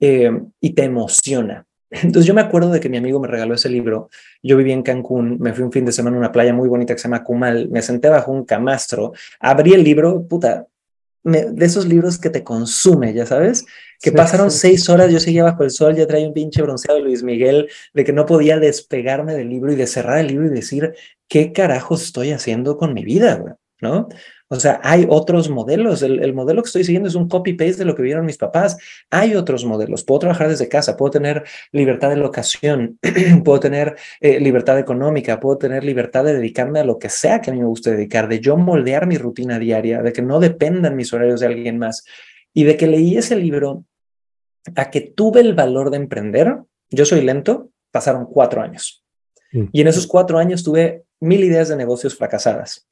eh, 0.00 0.30
y 0.60 0.70
te 0.70 0.84
emociona. 0.84 1.64
Entonces 1.90 2.26
yo 2.26 2.34
me 2.34 2.42
acuerdo 2.42 2.70
de 2.70 2.80
que 2.80 2.88
mi 2.88 2.98
amigo 2.98 3.20
me 3.20 3.28
regaló 3.28 3.54
ese 3.54 3.70
libro. 3.70 4.10
Yo 4.42 4.56
viví 4.56 4.72
en 4.72 4.82
Cancún, 4.82 5.38
me 5.40 5.54
fui 5.54 5.64
un 5.64 5.72
fin 5.72 5.84
de 5.84 5.92
semana 5.92 6.16
a 6.16 6.20
una 6.20 6.32
playa 6.32 6.52
muy 6.52 6.68
bonita 6.68 6.94
que 6.94 7.00
se 7.00 7.08
llama 7.08 7.24
Cumal, 7.24 7.68
me 7.70 7.80
senté 7.80 8.08
bajo 8.08 8.32
un 8.32 8.44
camastro, 8.44 9.12
abrí 9.40 9.72
el 9.72 9.84
libro, 9.84 10.26
puta, 10.26 10.66
de 11.32 11.64
esos 11.64 11.86
libros 11.86 12.18
que 12.18 12.30
te 12.30 12.44
consume, 12.44 13.12
ya 13.14 13.26
sabes, 13.26 13.66
que 14.00 14.12
pasaron 14.12 14.50
seis 14.50 14.88
horas, 14.88 15.12
yo 15.12 15.20
seguía 15.20 15.44
bajo 15.44 15.64
el 15.64 15.70
sol, 15.70 15.96
ya 15.96 16.06
traía 16.06 16.26
un 16.26 16.34
pinche 16.34 16.62
bronceado 16.62 16.98
de 16.98 17.04
Luis 17.04 17.22
Miguel, 17.22 17.68
de 17.94 18.04
que 18.04 18.12
no 18.12 18.26
podía 18.26 18.58
despegarme 18.58 19.34
del 19.34 19.48
libro 19.48 19.72
y 19.72 19.76
de 19.76 19.86
cerrar 19.86 20.18
el 20.18 20.28
libro 20.28 20.46
y 20.46 20.50
decir, 20.50 20.94
¿qué 21.28 21.52
carajos 21.52 22.02
estoy 22.02 22.32
haciendo 22.32 22.76
con 22.76 22.94
mi 22.94 23.04
vida, 23.04 23.58
¿no? 23.80 24.08
O 24.50 24.58
sea, 24.58 24.80
hay 24.82 25.06
otros 25.08 25.50
modelos. 25.50 26.02
El, 26.02 26.32
modelo 26.32 26.62
que 26.62 26.68
estoy 26.68 26.84
siguiendo 26.84 27.08
es 27.08 27.14
un 27.14 27.28
copy-paste 27.28 27.76
de 27.76 27.84
lo 27.84 27.94
que 27.94 28.02
vieron 28.02 28.24
mis 28.24 28.38
papás. 28.38 28.78
Hay 29.10 29.34
otros 29.34 29.64
modelos. 29.66 30.04
Puedo 30.04 30.20
trabajar 30.20 30.48
desde 30.48 30.68
casa, 30.68 30.96
puedo 30.96 31.10
tener 31.10 31.44
libertad 31.70 32.08
de 32.08 32.16
locación, 32.16 32.98
puedo 33.44 33.60
tener 33.60 33.96
eh, 34.20 34.40
libertad 34.40 34.78
económica, 34.78 35.38
puedo 35.38 35.58
tener 35.58 35.84
libertad 35.84 36.24
de 36.24 36.34
dedicarme 36.34 36.80
a 36.80 36.84
lo 36.84 36.98
que 36.98 37.10
sea 37.10 37.42
que 37.42 37.50
a 37.50 37.52
mí 37.52 37.60
me 37.60 37.66
guste 37.66 37.90
dedicar, 37.90 38.26
de 38.26 38.40
yo 38.40 38.56
moldear 38.56 39.06
mi 39.06 39.18
rutina 39.18 39.58
diaria, 39.58 40.02
de 40.02 40.12
que 40.12 40.22
no 40.22 40.40
dependan 40.40 40.96
mis 40.96 41.12
horarios 41.12 41.40
de 41.40 41.46
alguien 41.46 41.78
más. 41.78 42.04
Y 42.54 42.64
de 42.64 42.76
que 42.78 42.86
leí 42.86 43.18
ese 43.18 43.36
libro 43.36 43.84
a 44.76 44.90
que 44.90 45.02
tuve 45.02 45.40
el 45.40 45.54
valor 45.54 45.90
de 45.90 45.98
emprender. 45.98 46.56
Yo 46.90 47.04
soy 47.04 47.20
lento, 47.20 47.70
pasaron 47.90 48.24
cuatro 48.24 48.62
años. 48.62 49.04
Mm. 49.52 49.64
Y 49.72 49.80
en 49.82 49.88
esos 49.88 50.06
cuatro 50.06 50.38
años 50.38 50.64
tuve 50.64 51.04
mil 51.20 51.44
ideas 51.44 51.68
de 51.68 51.76
negocios 51.76 52.16
fracasadas. 52.16 52.88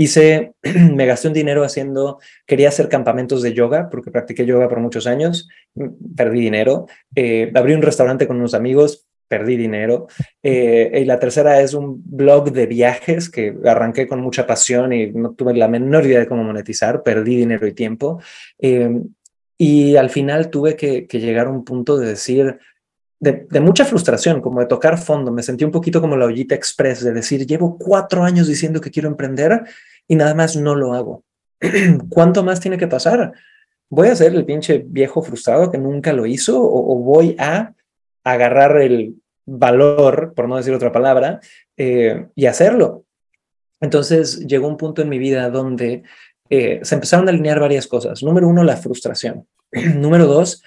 Hice, 0.00 0.52
me 0.94 1.06
gasté 1.06 1.26
un 1.26 1.34
dinero 1.34 1.64
haciendo, 1.64 2.20
quería 2.46 2.68
hacer 2.68 2.88
campamentos 2.88 3.42
de 3.42 3.52
yoga, 3.52 3.90
porque 3.90 4.12
practiqué 4.12 4.46
yoga 4.46 4.68
por 4.68 4.78
muchos 4.78 5.08
años, 5.08 5.48
mm, 5.74 6.14
perdí 6.16 6.40
dinero. 6.40 6.86
Eh, 7.16 7.50
abrí 7.52 7.74
un 7.74 7.82
restaurante 7.82 8.28
con 8.28 8.36
unos 8.36 8.54
amigos, 8.54 9.08
perdí 9.26 9.56
dinero. 9.56 10.06
Eh, 10.40 11.00
y 11.02 11.04
la 11.04 11.18
tercera 11.18 11.60
es 11.60 11.74
un 11.74 12.00
blog 12.04 12.52
de 12.52 12.66
viajes 12.66 13.28
que 13.28 13.56
arranqué 13.64 14.06
con 14.06 14.20
mucha 14.20 14.46
pasión 14.46 14.92
y 14.92 15.10
no 15.10 15.32
tuve 15.32 15.52
la 15.54 15.66
menor 15.66 16.06
idea 16.06 16.20
de 16.20 16.28
cómo 16.28 16.44
monetizar, 16.44 17.02
perdí 17.02 17.34
dinero 17.34 17.66
y 17.66 17.72
tiempo. 17.72 18.20
Eh, 18.60 19.02
y 19.58 19.96
al 19.96 20.10
final 20.10 20.48
tuve 20.48 20.76
que, 20.76 21.08
que 21.08 21.18
llegar 21.18 21.48
a 21.48 21.50
un 21.50 21.64
punto 21.64 21.98
de 21.98 22.06
decir, 22.10 22.60
de, 23.20 23.60
mucha 23.60 23.84
frustración, 23.84 24.40
como 24.40 24.60
de 24.60 24.66
tocar 24.66 24.98
fondo. 24.98 25.32
Me 25.32 25.42
sentí 25.42 25.64
un 25.64 25.70
poquito 25.70 26.00
como 26.00 26.16
la 26.16 26.26
ollita 26.26 26.54
express, 26.54 27.02
de 27.02 27.12
decir, 27.12 27.46
llevo 27.46 27.76
cuatro 27.78 28.24
años 28.24 28.46
diciendo 28.46 28.80
que 28.80 28.90
quiero 28.90 29.08
emprender 29.08 29.64
y 30.06 30.14
nada 30.16 30.34
más 30.34 30.56
no 30.56 30.74
lo 30.74 30.94
hago. 30.94 31.24
¿Cuánto 32.08 32.44
más 32.44 32.60
tiene 32.60 32.78
que 32.78 32.86
pasar? 32.86 33.32
¿Voy 33.90 34.08
a 34.08 34.16
ser 34.16 34.34
el 34.34 34.44
pinche 34.44 34.84
viejo 34.86 35.22
frustrado 35.22 35.70
que 35.70 35.78
nunca 35.78 36.12
lo 36.12 36.26
hizo 36.26 36.60
o, 36.62 36.94
voy 36.96 37.34
a 37.38 37.72
agarrar 38.22 38.80
el 38.80 39.14
valor, 39.46 40.34
por 40.36 40.48
no 40.48 40.56
decir 40.56 40.74
otra 40.74 40.92
palabra, 40.92 41.40
eh, 41.76 42.26
y 42.34 42.46
hacerlo? 42.46 43.04
Entonces 43.80 44.40
llegó 44.46 44.68
un 44.68 44.76
punto 44.76 45.02
en 45.02 45.08
mi 45.08 45.18
vida 45.18 45.50
donde 45.50 46.02
eh, 46.50 46.80
se 46.82 46.94
empezaron 46.94 47.26
a 47.26 47.30
alinear 47.30 47.60
varias 47.60 47.86
cosas. 47.86 48.22
Número 48.22 48.48
uno, 48.48 48.62
la 48.62 48.76
frustración. 48.76 49.46
Número 49.72 50.26
dos, 50.26 50.62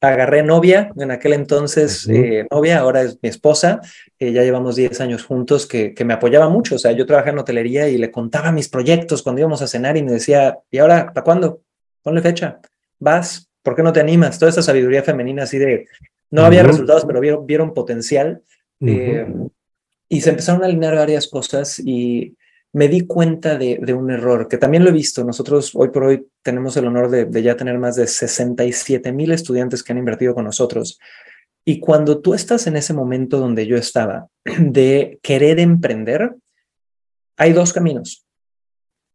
agarré 0.00 0.42
novia, 0.42 0.92
en 0.96 1.10
aquel 1.10 1.34
entonces 1.34 2.08
eh, 2.08 2.46
novia, 2.50 2.78
ahora 2.78 3.02
es 3.02 3.18
mi 3.22 3.28
esposa, 3.28 3.80
eh, 4.18 4.32
ya 4.32 4.42
llevamos 4.42 4.76
10 4.76 5.00
años 5.00 5.24
juntos, 5.24 5.66
que, 5.66 5.94
que, 5.94 6.04
me 6.04 6.14
apoyaba 6.14 6.48
mucho, 6.48 6.76
o 6.76 6.78
sea, 6.78 6.92
yo 6.92 7.04
trabajaba 7.06 7.32
en 7.32 7.38
hotelería 7.38 7.88
y 7.88 7.98
le 7.98 8.10
contaba 8.10 8.50
mis 8.52 8.68
proyectos 8.68 9.22
cuando 9.22 9.40
íbamos 9.40 9.60
a 9.62 9.66
cenar 9.66 9.96
y 9.96 10.02
me 10.02 10.12
decía, 10.12 10.58
¿y 10.70 10.78
ahora 10.78 11.12
para 11.12 11.24
cuándo? 11.24 11.60
Ponle 12.02 12.22
fecha, 12.22 12.60
vas, 12.98 13.50
¿por 13.62 13.76
qué 13.76 13.82
no 13.82 13.92
te 13.92 14.00
animas? 14.00 14.38
Toda 14.38 14.50
esa 14.50 14.62
sabiduría 14.62 15.02
femenina 15.02 15.42
así 15.42 15.58
de, 15.58 15.86
no 16.30 16.44
había 16.44 16.62
resultados, 16.62 17.04
pero 17.04 17.20
vieron, 17.20 17.46
vieron 17.46 17.74
potencial. 17.74 18.42
Eh, 18.80 19.26
y 20.08 20.20
se 20.22 20.30
empezaron 20.30 20.62
a 20.62 20.66
alinear 20.66 20.96
varias 20.96 21.28
cosas 21.28 21.78
y 21.78 22.36
me 22.72 22.88
di 22.88 23.06
cuenta 23.06 23.58
de, 23.58 23.94
un 23.94 24.10
error, 24.10 24.46
que 24.46 24.58
también 24.58 24.84
lo 24.84 24.90
he 24.90 24.92
visto. 24.92 25.24
Nosotros 25.24 25.72
hoy 25.74 25.88
por 25.88 26.04
hoy 26.04 26.26
tenemos 26.42 26.76
el 26.76 26.86
honor 26.86 27.10
de, 27.10 27.42
ya 27.42 27.56
tener 27.56 27.78
más 27.78 27.96
de 27.96 28.06
67 28.06 29.12
mil 29.12 29.32
estudiantes 29.32 29.82
que 29.82 29.92
han 29.92 29.98
invertido 29.98 30.34
con 30.34 30.44
nosotros. 30.44 30.98
Y 31.64 31.80
cuando 31.80 32.20
tú 32.20 32.32
estás 32.32 32.66
en 32.66 32.76
ese 32.76 32.94
momento 32.94 33.38
donde 33.38 33.66
yo 33.66 33.76
estaba, 33.76 34.28
de 34.58 35.18
querer 35.22 35.58
emprender, 35.58 36.36
hay 37.36 37.52
dos 37.52 37.72
caminos. 37.72 38.24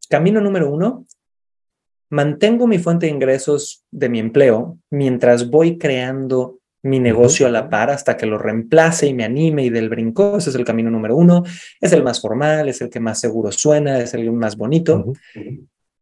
Camino 0.08 0.40
número 0.40 0.70
uno, 0.70 1.06
mantengo 2.10 2.66
mi 2.66 2.78
fuente 2.78 3.06
de 3.06 3.12
ingresos 3.12 3.84
de 3.90 4.08
mi 4.08 4.20
empleo 4.20 4.78
mientras 4.90 5.50
voy 5.50 5.78
creando 5.78 6.58
mi 6.86 7.00
negocio 7.00 7.46
a 7.46 7.50
la 7.50 7.68
par 7.68 7.90
hasta 7.90 8.16
que 8.16 8.26
lo 8.26 8.38
reemplace 8.38 9.06
y 9.06 9.14
me 9.14 9.24
anime 9.24 9.64
y 9.64 9.70
del 9.70 9.88
brinco. 9.88 10.38
Ese 10.38 10.50
es 10.50 10.56
el 10.56 10.64
camino 10.64 10.90
número 10.90 11.16
uno. 11.16 11.44
Es 11.80 11.92
el 11.92 12.02
más 12.02 12.20
formal, 12.20 12.68
es 12.68 12.80
el 12.80 12.90
que 12.90 13.00
más 13.00 13.20
seguro 13.20 13.52
suena, 13.52 14.00
es 14.00 14.14
el 14.14 14.30
más 14.32 14.56
bonito, 14.56 15.12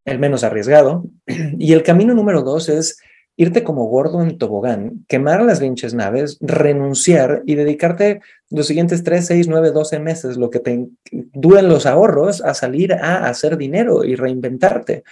el 0.04 0.18
menos 0.18 0.44
arriesgado. 0.44 1.04
Y 1.58 1.72
el 1.72 1.82
camino 1.82 2.14
número 2.14 2.42
dos 2.42 2.68
es 2.68 2.98
irte 3.36 3.64
como 3.64 3.86
gordo 3.86 4.22
en 4.22 4.38
tobogán, 4.38 5.04
quemar 5.08 5.42
las 5.42 5.58
vinches 5.58 5.92
naves, 5.94 6.38
renunciar 6.40 7.42
y 7.46 7.56
dedicarte 7.56 8.20
los 8.50 8.66
siguientes 8.66 9.02
3, 9.02 9.26
6, 9.26 9.48
9, 9.48 9.72
12 9.72 9.98
meses, 9.98 10.36
lo 10.36 10.50
que 10.50 10.60
te 10.60 10.86
duren 11.10 11.68
los 11.68 11.86
ahorros, 11.86 12.42
a 12.42 12.54
salir 12.54 12.92
a 12.92 13.26
hacer 13.26 13.56
dinero 13.56 14.04
y 14.04 14.14
reinventarte. 14.14 15.02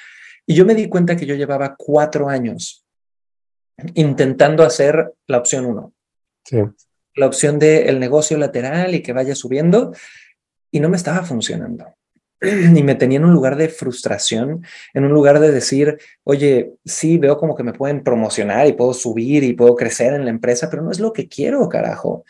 Y 0.47 0.55
yo 0.55 0.65
me 0.65 0.75
di 0.75 0.89
cuenta 0.89 1.17
que 1.17 1.27
yo 1.27 1.35
llevaba 1.35 1.75
cuatro 1.77 2.29
años 2.29 2.82
intentando 3.95 4.63
hacer 4.63 5.13
la 5.27 5.39
opción 5.39 5.67
uno. 5.67 5.93
Sí. 6.45 6.59
La 7.15 7.27
opción 7.27 7.59
del 7.59 7.89
el 7.89 8.01
negocio 8.01 8.39
lateral 8.39 8.95
y 8.95 9.03
que 9.03 9.13
vaya 9.13 9.35
subiendo 9.35 9.93
y 10.71 10.81
no 10.81 10.89
me 10.89 10.97
estaba 10.97 11.23
funcionando. 11.23 11.87
Y 12.43 12.83
me 12.83 12.97
tenía 12.97 13.19
en 13.19 13.25
un 13.25 13.33
lugar 13.33 13.57
de 13.57 13.69
frustración, 13.69 14.65
en 14.95 15.05
un 15.05 15.13
lugar 15.13 15.39
de 15.39 15.53
decir, 15.53 15.99
oye, 16.25 16.73
sí, 16.85 17.19
veo 17.19 17.39
como 17.39 17.55
que 17.55 17.63
me 17.63 17.73
pueden 17.73 18.03
promocionar 18.03 18.67
y 18.67 18.73
puedo 18.73 18.93
subir 18.95 19.45
y 19.45 19.53
puedo 19.53 19.77
crecer 19.77 20.15
en 20.15 20.25
la 20.25 20.31
empresa, 20.31 20.69
pero 20.69 20.83
no 20.83 20.91
es 20.91 20.99
lo 20.99 21.13
que 21.13 21.29
quiero, 21.29 21.69
carajo. 21.69 22.25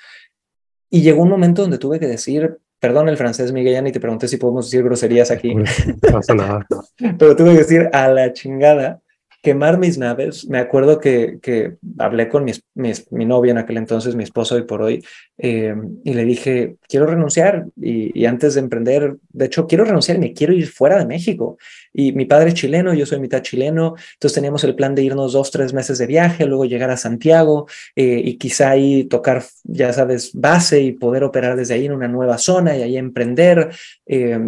Y 0.90 1.00
llegó 1.00 1.22
un 1.22 1.30
momento 1.30 1.62
donde 1.62 1.78
tuve 1.78 1.98
que 1.98 2.06
decir, 2.06 2.58
perdón 2.78 3.08
el 3.08 3.16
francés, 3.16 3.52
Miguel, 3.52 3.72
ya 3.72 3.80
ni 3.80 3.92
te 3.92 4.00
pregunté 4.00 4.28
si 4.28 4.36
podemos 4.36 4.70
decir 4.70 4.84
groserías 4.84 5.30
aquí. 5.30 5.54
No 5.54 5.64
pasa 6.12 6.34
nada. 6.34 6.66
pero 7.18 7.34
tuve 7.34 7.52
que 7.52 7.58
decir 7.58 7.88
a 7.92 8.08
la 8.08 8.32
chingada 8.34 9.00
quemar 9.42 9.76
mis 9.78 9.98
naves. 9.98 10.46
Me 10.48 10.58
acuerdo 10.58 11.00
que, 11.00 11.38
que 11.42 11.74
hablé 11.98 12.28
con 12.28 12.44
mis, 12.44 12.64
mi 12.74 13.24
novia 13.24 13.50
en 13.50 13.58
aquel 13.58 13.76
entonces, 13.76 14.14
mi 14.14 14.22
esposo 14.22 14.54
hoy 14.54 14.62
por 14.62 14.82
hoy, 14.82 15.04
eh, 15.36 15.74
y 16.04 16.14
le 16.14 16.24
dije, 16.24 16.76
quiero 16.88 17.06
renunciar. 17.06 17.66
Y, 17.76 18.24
antes 18.24 18.54
de 18.54 18.60
emprender, 18.60 19.16
de 19.30 19.46
hecho, 19.46 19.66
quiero 19.66 19.84
renunciar 19.84 20.16
y 20.16 20.20
me 20.20 20.32
quiero 20.32 20.52
ir 20.52 20.68
fuera 20.68 20.96
de 20.96 21.06
México. 21.06 21.58
Y 21.92 22.12
mi 22.12 22.24
padre 22.24 22.50
es 22.50 22.54
chileno, 22.54 22.94
yo 22.94 23.04
soy 23.04 23.18
mitad 23.18 23.42
chileno, 23.42 23.96
entonces 24.14 24.34
teníamos 24.34 24.62
el 24.64 24.76
plan 24.76 24.94
de 24.94 25.02
irnos 25.02 25.32
dos, 25.32 25.50
tres 25.50 25.74
meses 25.74 25.98
de 25.98 26.06
viaje, 26.06 26.46
luego 26.46 26.64
llegar 26.64 26.90
a 26.90 26.96
Santiago 26.96 27.66
eh, 27.96 28.22
y 28.24 28.38
quizá 28.38 28.70
ahí 28.70 29.04
tocar, 29.04 29.42
ya 29.64 29.92
sabes, 29.92 30.30
base 30.34 30.80
y 30.80 30.92
poder 30.92 31.24
operar 31.24 31.56
desde 31.56 31.74
ahí 31.74 31.86
en 31.86 31.92
una 31.92 32.08
nueva 32.08 32.38
zona 32.38 32.76
y 32.76 32.82
ahí 32.82 32.96
emprender. 32.96 33.70
Eh, 34.06 34.38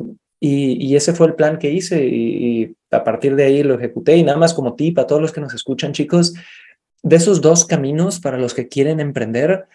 y, 0.46 0.94
ese 0.94 1.14
fue 1.14 1.28
el 1.28 1.34
plan 1.34 1.58
que 1.58 1.70
hice 1.70 2.04
y, 2.04 2.76
a 2.90 3.02
partir 3.02 3.34
de 3.34 3.44
ahí 3.44 3.62
lo 3.62 3.74
ejecuté. 3.74 4.16
Y 4.16 4.22
nada 4.22 4.36
más 4.36 4.52
como 4.52 4.74
tip 4.74 4.98
a 4.98 5.06
todos 5.06 5.22
los 5.22 5.32
que 5.32 5.40
nos 5.40 5.54
escuchan, 5.54 5.92
chicos, 5.92 6.34
de 7.02 7.16
esos 7.16 7.40
dos 7.40 7.64
caminos 7.64 8.20
para 8.20 8.36
los 8.36 8.52
que 8.52 8.68
quieren 8.68 9.00
emprender, 9.00 9.66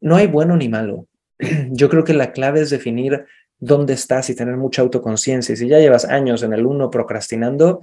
no 0.00 0.14
hay 0.14 0.28
bueno 0.28 0.56
ni 0.56 0.68
malo. 0.68 1.08
Yo 1.70 1.88
creo 1.88 2.04
que 2.04 2.14
la 2.14 2.30
clave 2.30 2.60
es 2.60 2.70
definir 2.70 3.24
dónde 3.58 3.94
estás 3.94 4.30
y 4.30 4.36
tener 4.36 4.56
mucha 4.56 4.82
autoconciencia. 4.82 5.56
Si 5.56 5.66
ya 5.66 5.80
llevas 5.80 6.04
años 6.04 6.44
en 6.44 6.52
el 6.52 6.66
uno 6.66 6.88
procrastinando, 6.88 7.82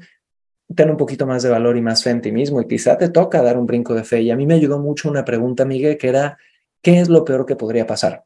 ten 0.74 0.90
un 0.90 0.98
poquito 0.98 1.28
más 1.28 1.44
de 1.44 1.50
valor 1.50 1.76
y 1.76 1.82
más 1.82 2.04
fe 2.04 2.12
en 2.12 2.22
ti 2.22 2.32
mismo 2.32 2.62
y 2.62 2.68
quizá 2.68 2.98
te 2.98 3.10
toca 3.10 3.42
dar 3.42 3.58
un 3.58 3.66
brinco 3.66 3.94
de 3.94 4.06
fe. 4.06 4.22
Y 4.22 4.32
a 4.32 4.38
mí 4.38 4.46
me 4.46 4.54
ayudó 4.54 4.80
mucho 4.80 5.10
una 5.10 5.26
pregunta, 5.26 5.66
Miguel, 5.66 5.98
que 5.98 6.08
era, 6.08 6.38
¿qué 6.82 7.02
es 7.02 7.10
lo 7.10 7.26
peor 7.26 7.46
que 7.46 7.58
podría 7.58 7.86
pasar? 7.86 8.24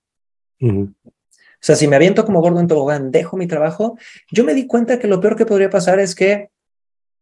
O 1.64 1.66
sea, 1.66 1.78
si 1.78 1.88
me 1.88 1.96
aviento 1.96 2.26
como 2.26 2.42
gordo 2.42 2.60
en 2.60 2.68
tobogán, 2.68 3.10
dejo 3.10 3.38
mi 3.38 3.48
trabajo, 3.48 3.98
yo 4.30 4.44
me 4.44 4.54
di 4.54 4.68
cuenta 4.68 5.00
que 5.00 5.08
lo 5.08 5.22
peor 5.22 5.38
que 5.38 5.46
podría 5.46 5.70
pasar 5.70 5.98
es 6.02 6.14
que 6.14 6.50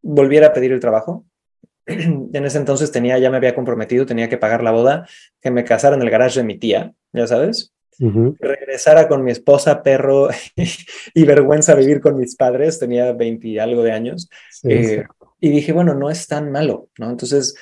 volviera 0.02 0.48
a 0.48 0.54
pedir 0.54 0.72
el 0.72 0.80
trabajo. 0.80 1.26
en 1.86 2.44
ese 2.44 2.58
entonces 2.58 2.92
tenía, 2.92 3.20
ya 3.20 3.30
me 3.30 3.38
había 3.38 3.54
comprometido, 3.54 4.08
tenía 4.08 4.30
que 4.30 4.40
pagar 4.40 4.64
la 4.64 4.72
boda, 4.72 5.08
que 5.42 5.52
me 5.52 5.64
casara 5.64 5.96
en 5.96 6.02
el 6.02 6.10
garage 6.10 6.40
de 6.40 6.44
mi 6.44 6.58
tía, 6.58 6.92
ya 7.14 7.28
sabes. 7.28 7.72
Regresara 8.00 9.08
con 9.08 9.24
mi 9.24 9.30
esposa, 9.30 9.84
perro 9.84 10.30
y 11.14 11.24
vergüenza 11.24 11.76
vivir 11.76 12.02
con 12.02 12.18
mis 12.18 12.36
padres, 12.36 12.80
tenía 12.80 13.14
20 13.14 13.48
y 13.48 13.60
algo 13.60 13.84
de 13.84 13.92
años. 13.92 14.28
Eh, 14.64 15.04
y 15.40 15.50
dije, 15.50 15.72
bueno, 15.72 15.94
no 15.94 16.10
es 16.10 16.26
tan 16.26 16.52
malo, 16.52 16.90
¿no? 16.98 17.12
Entonces, 17.12 17.54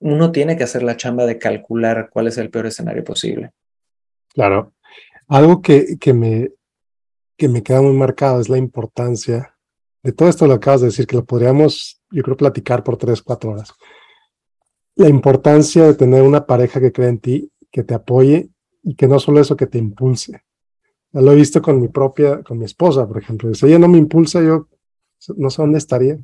uno 0.00 0.32
tiene 0.32 0.58
que 0.58 0.64
hacer 0.64 0.82
la 0.82 0.98
chamba 0.98 1.24
de 1.24 1.38
calcular 1.38 2.10
cuál 2.12 2.26
es 2.26 2.36
el 2.36 2.50
peor 2.50 2.66
escenario 2.66 3.04
posible. 3.04 3.52
Claro. 4.34 4.74
Algo 5.30 5.62
que, 5.62 5.96
que, 5.98 6.12
me, 6.12 6.50
que 7.38 7.48
me 7.48 7.62
queda 7.62 7.80
muy 7.80 7.94
marcado 7.94 8.40
es 8.40 8.48
la 8.48 8.58
importancia 8.58 9.56
de 10.02 10.12
todo 10.12 10.28
esto 10.28 10.46
lo 10.46 10.54
acabas 10.54 10.80
de 10.80 10.86
decir, 10.86 11.06
que 11.06 11.16
lo 11.16 11.24
podríamos, 11.24 12.00
yo 12.10 12.22
creo, 12.22 12.36
platicar 12.36 12.82
por 12.82 12.96
tres, 12.96 13.22
cuatro 13.22 13.50
horas. 13.50 13.72
La 14.96 15.08
importancia 15.08 15.84
de 15.84 15.94
tener 15.94 16.22
una 16.22 16.46
pareja 16.46 16.80
que 16.80 16.92
cree 16.92 17.08
en 17.08 17.18
ti, 17.18 17.52
que 17.70 17.84
te 17.84 17.94
apoye 17.94 18.50
y 18.82 18.94
que 18.94 19.06
no 19.06 19.18
solo 19.18 19.40
eso, 19.40 19.56
que 19.56 19.66
te 19.66 19.78
impulse. 19.78 20.42
Ya 21.12 21.20
lo 21.20 21.32
he 21.32 21.36
visto 21.36 21.60
con 21.60 21.80
mi 21.80 21.88
propia, 21.88 22.42
con 22.42 22.58
mi 22.58 22.64
esposa, 22.64 23.06
por 23.06 23.18
ejemplo. 23.18 23.52
Si 23.54 23.66
ella 23.66 23.78
no 23.78 23.88
me 23.88 23.98
impulsa, 23.98 24.40
yo 24.42 24.68
no 25.36 25.50
sé 25.50 25.62
dónde 25.62 25.78
estaría, 25.78 26.18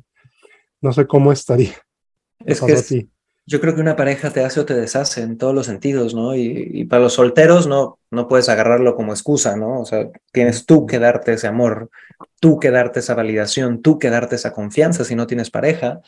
no 0.81 0.91
sé 0.91 1.05
cómo 1.05 1.31
estaría. 1.31 1.75
Es 2.45 2.61
que 2.61 3.07
yo 3.47 3.61
creo 3.61 3.73
que 3.73 3.81
una 3.81 3.95
pareja 3.95 4.29
te 4.31 4.43
hace 4.43 4.59
o 4.59 4.65
te 4.65 4.75
deshace 4.75 5.21
en 5.21 5.37
todos 5.37 5.55
los 5.55 5.67
sentidos, 5.67 6.13
¿no? 6.13 6.35
Y, 6.35 6.83
para 6.83 7.03
los 7.03 7.13
solteros 7.13 7.65
no, 7.65 7.97
no 8.11 8.27
puedes 8.27 8.49
agarrarlo 8.49 8.93
como 8.97 9.13
excusa, 9.13 9.55
¿no? 9.55 9.79
O 9.79 9.85
sea, 9.85 10.09
tienes 10.33 10.65
tú 10.65 10.85
que 10.85 10.99
darte 10.99 11.31
ese 11.31 11.47
amor, 11.47 11.89
tú 12.41 12.59
que 12.59 12.71
darte 12.71 12.99
esa 12.99 13.15
validación, 13.15 13.81
tú 13.81 13.99
que 13.99 14.09
darte 14.09 14.35
esa 14.35 14.51
confianza 14.51 15.05
si 15.05 15.15
no 15.15 15.27
tienes 15.27 15.49
pareja, 15.49 16.01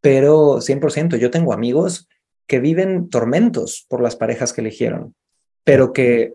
pero 0.00 0.60
100%, 0.60 1.16
yo 1.16 1.30
tengo 1.30 1.52
amigos 1.52 2.08
que 2.48 2.58
viven 2.58 3.08
tormentos 3.08 3.86
por 3.88 4.02
las 4.02 4.16
parejas 4.16 4.52
que 4.52 4.60
eligieron, 4.60 5.14
pero 5.62 5.92
que 5.92 6.34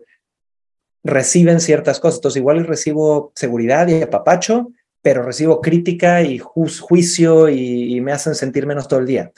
reciben 1.04 1.60
ciertas 1.60 2.00
cosas. 2.00 2.16
Entonces, 2.18 2.40
igual 2.40 2.66
recibo 2.66 3.30
seguridad 3.34 3.88
y 3.88 4.00
apapacho, 4.00 4.72
pero 5.02 5.22
recibo 5.22 5.60
crítica 5.60 6.22
y 6.22 6.38
juicio 6.38 7.50
y 7.50 8.00
me 8.00 8.12
hacen 8.12 8.34
sentir 8.34 8.66
menos 8.66 8.88
todo 8.88 9.00
el 9.00 9.06
día. 9.06 9.32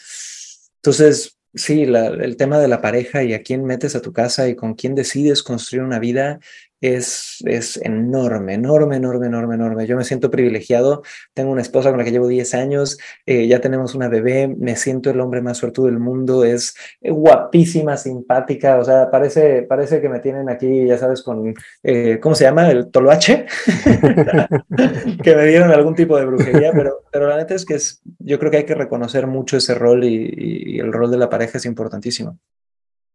Entonces, 0.78 1.38
sí, 1.54 1.82
el 1.82 2.36
tema 2.36 2.58
de 2.58 2.68
la 2.68 2.80
pareja 2.80 3.22
y 3.22 3.34
a 3.34 3.42
quién 3.42 3.64
metes 3.64 3.96
a 3.96 4.02
tu 4.02 4.12
casa 4.12 4.48
y 4.48 4.56
con 4.56 4.74
quién 4.74 4.94
decides 4.94 5.42
construir 5.42 5.84
una 5.84 5.98
vida 5.98 6.40
es, 6.80 7.38
es 7.44 7.76
enorme, 7.78 8.54
enorme, 8.54 8.96
enorme, 8.96 9.26
enorme, 9.26 9.54
enorme. 9.56 9.86
Yo 9.86 9.96
me 9.96 10.04
siento 10.04 10.30
privilegiado. 10.30 11.02
Tengo 11.34 11.50
una 11.50 11.62
esposa 11.62 11.90
con 11.90 11.98
la 11.98 12.04
que 12.04 12.12
llevo 12.12 12.28
10 12.28 12.54
años, 12.54 12.98
eh, 13.26 13.46
ya 13.46 13.60
tenemos 13.60 13.94
una 13.94 14.08
bebé, 14.08 14.48
me 14.48 14.76
siento 14.76 15.10
el 15.10 15.20
hombre 15.20 15.42
más 15.42 15.58
suertudo 15.58 15.86
del 15.86 15.98
mundo, 15.98 16.44
es 16.44 16.74
guapísima, 17.00 17.96
simpática, 17.96 18.78
o 18.78 18.84
sea, 18.84 19.10
parece, 19.10 19.62
parece 19.62 20.00
que 20.00 20.08
me 20.08 20.20
tienen 20.20 20.48
aquí, 20.48 20.86
ya 20.86 20.98
sabes, 20.98 21.22
con, 21.22 21.54
eh, 21.82 22.18
¿cómo 22.20 22.34
se 22.34 22.44
llama? 22.44 22.70
El 22.70 22.90
toloache, 22.90 23.46
que 25.22 25.36
me 25.36 25.46
dieron 25.46 25.70
algún 25.70 25.94
tipo 25.94 26.16
de 26.18 26.26
brujería, 26.26 26.72
pero, 26.72 27.00
pero 27.10 27.28
la 27.28 27.36
neta 27.36 27.54
es 27.54 27.64
que 27.64 27.74
es, 27.74 28.00
yo 28.18 28.38
creo 28.38 28.50
que 28.50 28.58
hay 28.58 28.66
que 28.66 28.74
reconocer 28.74 29.26
mucho 29.26 29.56
ese 29.56 29.74
rol 29.74 30.04
y 30.04 30.78
el 30.78 30.92
rol 30.92 31.10
de 31.10 31.18
la 31.18 31.30
pareja 31.30 31.58
es 31.58 31.66
importantísimo. 31.66 32.38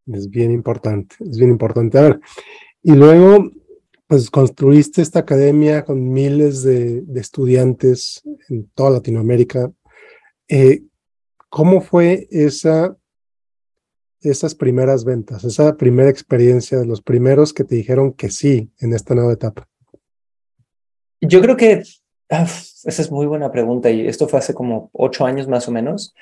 Es 0.08 0.30
bien 0.30 0.52
importante, 0.52 1.16
es 1.20 1.38
bien 1.38 1.50
importante. 1.50 1.98
A 1.98 2.02
ver, 2.02 2.20
y 2.84 2.92
luego, 2.92 3.50
pues 4.08 4.30
construiste 4.30 5.02
esta 5.02 5.20
academia 5.20 5.86
con 5.86 6.12
miles 6.12 6.64
de, 6.64 7.04
estudiantes 7.16 8.22
en 8.50 8.70
toda 8.76 8.92
Latinoamérica. 8.92 9.72
Eh, 10.50 10.84
¿Cómo 11.50 11.82
fue 11.82 12.28
esa, 12.30 12.98
esas 14.22 14.54
primeras 14.54 15.06
ventas, 15.06 15.46
esa 15.46 15.78
primera 15.78 16.10
experiencia 16.10 16.78
de 16.78 16.86
los 16.86 17.02
primeros 17.02 17.54
que 17.54 17.64
te 17.64 17.76
dijeron 17.76 18.12
que 18.14 18.30
sí 18.30 18.70
en 18.80 18.94
esta 18.94 19.16
nueva 19.16 19.34
etapa? 19.34 19.70
Yo 21.22 21.42
creo 21.42 21.56
que 21.56 21.84
ah, 22.30 22.44
esa 22.44 23.02
es 23.02 23.12
muy 23.12 23.28
buena 23.28 23.50
pregunta 23.52 23.90
y 23.90 24.08
esto 24.08 24.28
fue 24.28 24.40
hace 24.40 24.54
como 24.54 24.90
ocho 24.92 25.26
años 25.26 25.48
más 25.48 25.70
o 25.70 25.72
menos. 25.72 26.14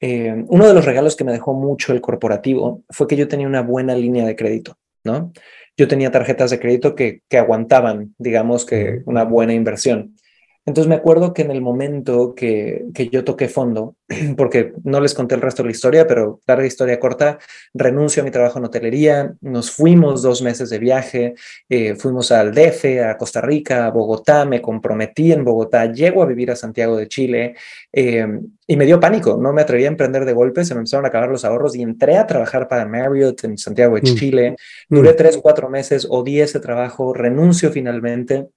Eh, 0.00 0.44
uno 0.48 0.68
de 0.68 0.74
los 0.74 0.84
regalos 0.84 1.16
que 1.16 1.24
me 1.24 1.32
dejó 1.32 1.54
mucho 1.54 1.92
el 1.92 2.00
corporativo 2.00 2.84
fue 2.90 3.08
que 3.08 3.16
yo 3.16 3.26
tenía 3.26 3.48
una 3.48 3.62
buena 3.62 3.96
línea 3.96 4.24
de 4.24 4.36
crédito, 4.36 4.76
¿no? 5.02 5.32
Yo 5.76 5.88
tenía 5.88 6.10
tarjetas 6.10 6.50
de 6.50 6.60
crédito 6.60 6.94
que, 6.94 7.22
que 7.28 7.38
aguantaban, 7.38 8.14
digamos 8.18 8.64
que 8.64 9.02
una 9.06 9.24
buena 9.24 9.54
inversión. 9.54 10.16
Entonces 10.66 10.88
me 10.88 10.94
acuerdo 10.94 11.34
que 11.34 11.42
en 11.42 11.50
el 11.50 11.60
momento 11.60 12.34
que, 12.34 12.86
que, 12.94 13.08
yo 13.08 13.22
toqué 13.22 13.48
fondo, 13.48 13.96
porque 14.36 14.72
no 14.82 14.98
les 15.00 15.12
conté 15.12 15.34
el 15.34 15.42
resto 15.42 15.62
de 15.62 15.68
la 15.68 15.72
historia, 15.72 16.06
pero 16.06 16.40
larga 16.46 16.66
historia 16.66 16.98
corta, 16.98 17.38
renuncio 17.74 18.22
a 18.22 18.24
mi 18.24 18.30
trabajo 18.30 18.58
en 18.58 18.64
hotelería, 18.64 19.34
nos 19.42 19.70
fuimos 19.70 20.22
dos 20.22 20.40
meses 20.40 20.70
de 20.70 20.78
viaje, 20.78 21.34
eh, 21.68 21.94
fuimos 21.96 22.32
al 22.32 22.54
DF, 22.54 22.84
a 23.04 23.18
Costa 23.18 23.42
Rica, 23.42 23.84
a 23.86 23.90
Bogotá, 23.90 24.46
me 24.46 24.62
comprometí 24.62 25.32
en 25.32 25.44
Bogotá, 25.44 25.92
llego 25.92 26.22
a 26.22 26.26
vivir 26.26 26.50
a 26.50 26.56
Santiago 26.56 26.96
de 26.96 27.08
Chile 27.08 27.54
eh, 27.92 28.26
y 28.66 28.76
me 28.78 28.86
dio 28.86 28.98
pánico, 28.98 29.36
no 29.36 29.52
me 29.52 29.60
atreví 29.60 29.84
a 29.84 29.88
emprender 29.88 30.24
de 30.24 30.32
golpe, 30.32 30.64
se 30.64 30.74
me 30.74 30.78
empezaron 30.78 31.04
a 31.04 31.08
acabar 31.08 31.28
los 31.28 31.44
ahorros 31.44 31.76
y 31.76 31.82
entré 31.82 32.16
a 32.16 32.26
trabajar 32.26 32.68
para 32.68 32.86
Marriott 32.86 33.44
en 33.44 33.58
Santiago 33.58 33.96
de 33.96 34.00
mm. 34.00 34.14
Chile, 34.14 34.56
duré 34.88 35.12
mm. 35.12 35.16
tres, 35.16 35.36
cuatro 35.36 35.68
meses, 35.68 36.06
odié 36.08 36.44
ese 36.44 36.58
trabajo, 36.58 37.12
renuncio 37.12 37.70
finalmente 37.70 38.48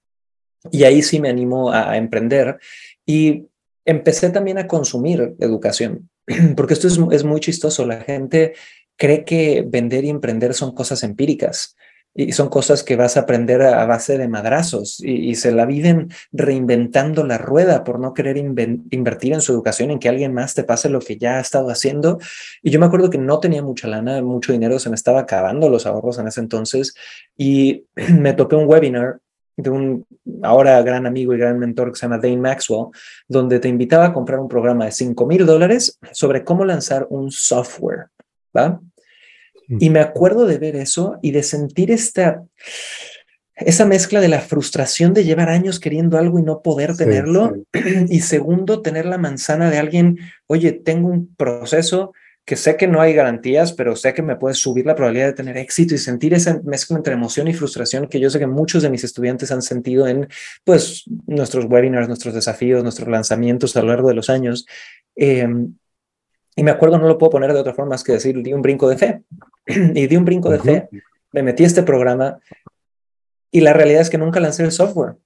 y 0.70 0.84
ahí 0.84 1.02
sí 1.02 1.20
me 1.20 1.28
animo 1.28 1.72
a, 1.72 1.96
emprender 1.96 2.58
y 3.06 3.46
empecé 3.84 4.30
también 4.30 4.58
a 4.58 4.66
consumir 4.66 5.34
educación, 5.38 6.10
porque 6.56 6.74
esto 6.74 6.88
es, 6.88 6.98
es 7.12 7.24
muy 7.24 7.40
chistoso. 7.40 7.86
La 7.86 8.00
gente 8.00 8.54
cree 8.96 9.24
que 9.24 9.64
vender 9.66 10.04
y 10.04 10.10
emprender 10.10 10.54
son 10.54 10.74
cosas 10.74 11.02
empíricas 11.02 11.76
y 12.14 12.32
son 12.32 12.48
cosas 12.48 12.82
que 12.82 12.96
vas 12.96 13.16
a 13.16 13.20
aprender 13.20 13.62
a, 13.62 13.86
base 13.86 14.18
de 14.18 14.26
madrazos 14.26 15.00
y, 15.00 15.36
se 15.36 15.52
la 15.52 15.66
viven 15.66 16.08
reinventando 16.32 17.24
la 17.24 17.38
rueda 17.38 17.84
por 17.84 18.00
no 18.00 18.12
querer 18.12 18.36
invertir 18.36 19.34
en 19.34 19.40
su 19.40 19.52
educación, 19.52 19.92
en 19.92 20.00
que 20.00 20.08
alguien 20.08 20.34
más 20.34 20.54
te 20.54 20.64
pase 20.64 20.88
lo 20.88 20.98
que 20.98 21.16
ya 21.16 21.38
ha 21.38 21.40
estado 21.40 21.70
haciendo. 21.70 22.18
Y 22.60 22.70
yo 22.70 22.80
me 22.80 22.86
acuerdo 22.86 23.08
que 23.08 23.18
no 23.18 23.38
tenía 23.38 23.62
mucha 23.62 23.86
lana, 23.86 24.20
mucho 24.20 24.52
dinero, 24.52 24.80
se 24.80 24.88
me 24.88 24.96
estaba 24.96 25.20
acabando 25.20 25.68
los 25.68 25.86
ahorros 25.86 26.18
en 26.18 26.26
ese 26.26 26.40
entonces 26.40 26.94
y 27.36 27.84
me 28.18 28.32
topé 28.32 28.56
un 28.56 28.68
webinar 28.68 29.20
de 29.58 29.70
un 29.70 30.06
ahora 30.42 30.80
gran 30.82 31.04
amigo 31.04 31.34
y 31.34 31.38
gran 31.38 31.58
mentor 31.58 31.92
que 31.92 31.98
se 31.98 32.06
llama 32.06 32.18
Dane 32.18 32.36
Maxwell, 32.36 32.86
donde 33.26 33.58
te 33.58 33.68
invitaba 33.68 34.06
a 34.06 34.12
comprar 34.12 34.38
un 34.38 34.48
programa 34.48 34.84
de 34.84 34.92
5 34.92 35.26
mil 35.26 35.44
dólares 35.44 35.98
sobre 36.12 36.44
cómo 36.44 36.64
lanzar 36.64 37.06
un 37.10 37.30
software, 37.32 38.06
¿va? 38.56 38.80
Y 39.68 39.90
me 39.90 40.00
acuerdo 40.00 40.46
de 40.46 40.58
ver 40.58 40.76
eso 40.76 41.18
y 41.20 41.32
de 41.32 41.42
sentir 41.42 41.90
esta, 41.90 42.42
esa 43.54 43.84
mezcla 43.84 44.20
de 44.20 44.28
la 44.28 44.40
frustración 44.40 45.12
de 45.12 45.24
llevar 45.24 45.50
años 45.50 45.78
queriendo 45.78 46.16
algo 46.16 46.38
y 46.38 46.42
no 46.42 46.62
poder 46.62 46.96
tenerlo. 46.96 47.54
Y 48.08 48.20
segundo, 48.20 48.80
tener 48.80 49.04
la 49.04 49.18
manzana 49.18 49.70
de 49.70 49.78
alguien, 49.78 50.18
oye, 50.46 50.72
tengo 50.72 51.08
un 51.08 51.34
proceso 51.34 52.12
que 52.48 52.56
sé 52.56 52.78
que 52.78 52.86
no 52.86 53.02
hay 53.02 53.12
garantías, 53.12 53.74
pero 53.74 53.94
sé 53.94 54.14
que 54.14 54.22
me 54.22 54.34
puede 54.34 54.54
subir 54.54 54.86
la 54.86 54.94
probabilidad 54.94 55.26
de 55.26 55.32
tener 55.34 55.58
éxito 55.58 55.94
y 55.94 55.98
sentir 55.98 56.32
esa 56.32 56.58
mezcla 56.64 56.96
entre 56.96 57.12
emoción 57.12 57.46
y 57.46 57.52
frustración 57.52 58.08
que 58.08 58.20
yo 58.20 58.30
sé 58.30 58.38
que 58.38 58.46
muchos 58.46 58.82
de 58.82 58.88
mis 58.88 59.04
estudiantes 59.04 59.52
han 59.52 59.60
sentido 59.60 60.08
en 60.08 60.26
pues 60.64 61.04
nuestros 61.26 61.66
webinars, 61.66 62.08
nuestros 62.08 62.32
desafíos, 62.32 62.82
nuestros 62.82 63.06
lanzamientos 63.06 63.76
a 63.76 63.82
lo 63.82 63.88
largo 63.88 64.08
de 64.08 64.14
los 64.14 64.30
años. 64.30 64.64
Em, 65.14 65.74
y 66.56 66.62
me 66.62 66.70
acuerdo, 66.70 66.96
no 66.96 67.06
lo 67.06 67.18
puedo 67.18 67.28
poner 67.28 67.52
de 67.52 67.60
otra 67.60 67.74
forma 67.74 67.90
más 67.90 68.02
que 68.02 68.12
decir, 68.12 68.42
di 68.42 68.54
un 68.54 68.62
brinco 68.62 68.88
de 68.88 68.96
fe. 68.96 69.22
y 69.66 70.06
di 70.06 70.16
un 70.16 70.24
brinco 70.24 70.48
de 70.48 70.58
fe, 70.58 70.88
me 71.32 71.42
metí 71.42 71.64
a 71.64 71.66
este 71.66 71.82
programa 71.82 72.38
y 73.50 73.60
la 73.60 73.74
realidad 73.74 74.00
es 74.00 74.08
que 74.08 74.16
nunca 74.16 74.40
lancé 74.40 74.62
el 74.64 74.72
software, 74.72 75.16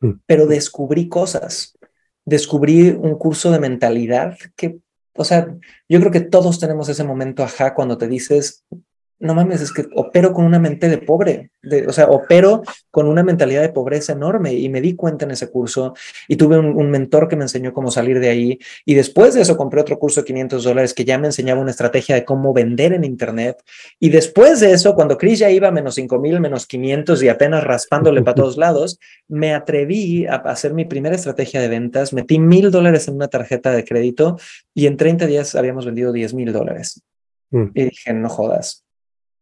mm. 0.00 0.12
pero 0.24 0.46
descubrí 0.46 1.10
cosas. 1.10 1.76
Descubrí 2.24 2.88
un 2.88 3.18
curso 3.18 3.50
de 3.50 3.60
mentalidad 3.60 4.38
que, 4.56 4.78
o 5.14 5.24
sea, 5.24 5.54
yo 5.88 6.00
creo 6.00 6.12
que 6.12 6.20
todos 6.20 6.58
tenemos 6.58 6.88
ese 6.88 7.04
momento, 7.04 7.42
ajá, 7.42 7.74
cuando 7.74 7.98
te 7.98 8.08
dices, 8.08 8.64
no 9.20 9.34
mames, 9.34 9.60
es 9.60 9.72
que 9.72 9.86
opero 9.94 10.32
con 10.32 10.46
una 10.46 10.58
mente 10.58 10.88
de 10.88 10.96
pobre, 10.98 11.50
de, 11.62 11.86
o 11.86 11.92
sea, 11.92 12.06
opero 12.06 12.62
con 12.90 13.06
una 13.06 13.22
mentalidad 13.22 13.60
de 13.60 13.68
pobreza 13.68 14.14
enorme 14.14 14.54
y 14.54 14.68
me 14.70 14.80
di 14.80 14.96
cuenta 14.96 15.26
en 15.26 15.30
ese 15.30 15.50
curso 15.50 15.94
y 16.26 16.36
tuve 16.36 16.58
un, 16.58 16.90
mentor 16.90 17.28
que 17.28 17.36
me 17.36 17.44
enseñó 17.44 17.72
cómo 17.72 17.90
salir 17.90 18.18
de 18.18 18.30
ahí 18.30 18.58
y 18.84 18.94
después 18.94 19.34
de 19.34 19.42
eso 19.42 19.56
compré 19.56 19.80
otro 19.82 19.98
curso 19.98 20.22
de 20.22 20.26
500 20.26 20.64
dólares 20.64 20.94
que 20.94 21.04
ya 21.04 21.18
me 21.18 21.26
enseñaba 21.28 21.60
una 21.60 21.70
estrategia 21.70 22.14
de 22.14 22.24
cómo 22.24 22.52
vender 22.52 22.94
en 22.94 23.04
Internet 23.04 23.62
y 24.00 24.08
después 24.08 24.60
de 24.60 24.72
eso, 24.72 24.94
cuando 24.94 25.18
Chris 25.18 25.38
ya 25.38 25.50
iba 25.50 25.68
a 25.68 25.70
menos 25.70 25.94
5 25.94 26.18
mil, 26.18 26.40
menos 26.40 26.66
500 26.66 27.22
y 27.22 27.28
apenas 27.28 27.62
raspándole 27.62 28.22
para 28.22 28.34
todos 28.34 28.56
lados, 28.56 28.98
me 29.28 29.54
atreví 29.54 30.26
a 30.26 30.36
hacer 30.36 30.72
mi 30.72 30.86
primera 30.86 31.14
estrategia 31.14 31.60
de 31.60 31.68
ventas, 31.68 32.14
metí 32.14 32.38
mil 32.38 32.70
dólares 32.70 33.06
en 33.06 33.16
una 33.16 33.28
tarjeta 33.28 33.70
de 33.70 33.84
crédito 33.84 34.38
y 34.74 34.86
en 34.86 34.96
30 34.96 35.26
días 35.26 35.54
habíamos 35.54 35.84
vendido 35.84 36.12
10 36.12 36.34
mil 36.34 36.52
dólares. 36.52 37.02
Mm. 37.50 37.66
Y 37.74 37.84
dije, 37.84 38.12
no 38.14 38.28
jodas, 38.28 38.84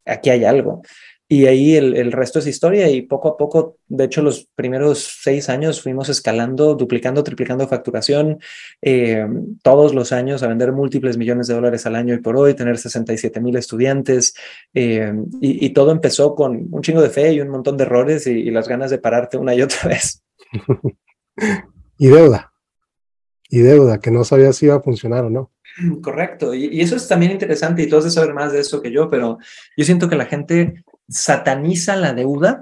aquí 0.08 0.30
hay 0.30 0.44
algo. 0.44 0.82
Y 1.30 1.44
ahí 1.44 1.76
el, 1.76 2.10
resto 2.10 2.38
es 2.38 2.46
historia 2.46 2.88
y 2.88 3.02
poco 3.02 3.28
a 3.28 3.36
poco, 3.36 3.76
de 3.86 4.04
hecho 4.04 4.22
los 4.22 4.48
primeros 4.54 5.18
seis 5.20 5.50
años 5.50 5.82
fuimos 5.82 6.08
escalando, 6.08 6.74
duplicando, 6.74 7.22
triplicando 7.22 7.68
facturación 7.68 8.38
eh, 8.80 9.26
todos 9.62 9.94
los 9.94 10.12
años 10.12 10.42
a 10.42 10.46
vender 10.46 10.72
múltiples 10.72 11.18
millones 11.18 11.46
de 11.46 11.52
dólares 11.52 11.84
al 11.84 11.96
año 11.96 12.14
y 12.14 12.22
por 12.22 12.38
hoy, 12.38 12.54
tener 12.54 12.78
67 12.78 13.42
mil 13.42 13.56
estudiantes 13.56 14.32
eh, 14.72 15.12
y, 15.42 15.68
todo 15.74 15.92
empezó 15.92 16.34
con 16.34 16.66
un 16.70 16.80
chingo 16.80 17.02
de 17.02 17.10
fe 17.10 17.34
y 17.34 17.42
un 17.42 17.50
montón 17.50 17.76
de 17.76 17.84
errores 17.84 18.26
y, 18.26 18.50
las 18.50 18.66
ganas 18.66 18.90
de 18.90 18.96
pararte 18.96 19.36
una 19.36 19.54
y 19.54 19.60
otra 19.60 19.90
vez. 19.90 20.24
y 21.98 22.06
deuda, 22.06 22.54
y 23.50 23.58
deuda, 23.58 23.98
que 23.98 24.10
no 24.10 24.24
sabía 24.24 24.54
si 24.54 24.64
iba 24.64 24.76
a 24.76 24.82
funcionar 24.82 25.26
o 25.26 25.30
no. 25.30 25.52
Correcto, 26.02 26.54
y, 26.54 26.80
eso 26.80 26.96
es 26.96 27.08
también 27.08 27.32
interesante 27.32 27.82
y 27.82 27.88
tú 27.88 27.96
has 27.96 28.04
de 28.04 28.10
saber 28.10 28.34
más 28.34 28.52
de 28.52 28.60
eso 28.60 28.82
que 28.82 28.90
yo, 28.90 29.08
pero 29.10 29.38
yo 29.76 29.84
siento 29.84 30.08
que 30.08 30.16
la 30.16 30.26
gente 30.26 30.84
sataniza 31.08 31.96
la 31.96 32.12
deuda 32.14 32.60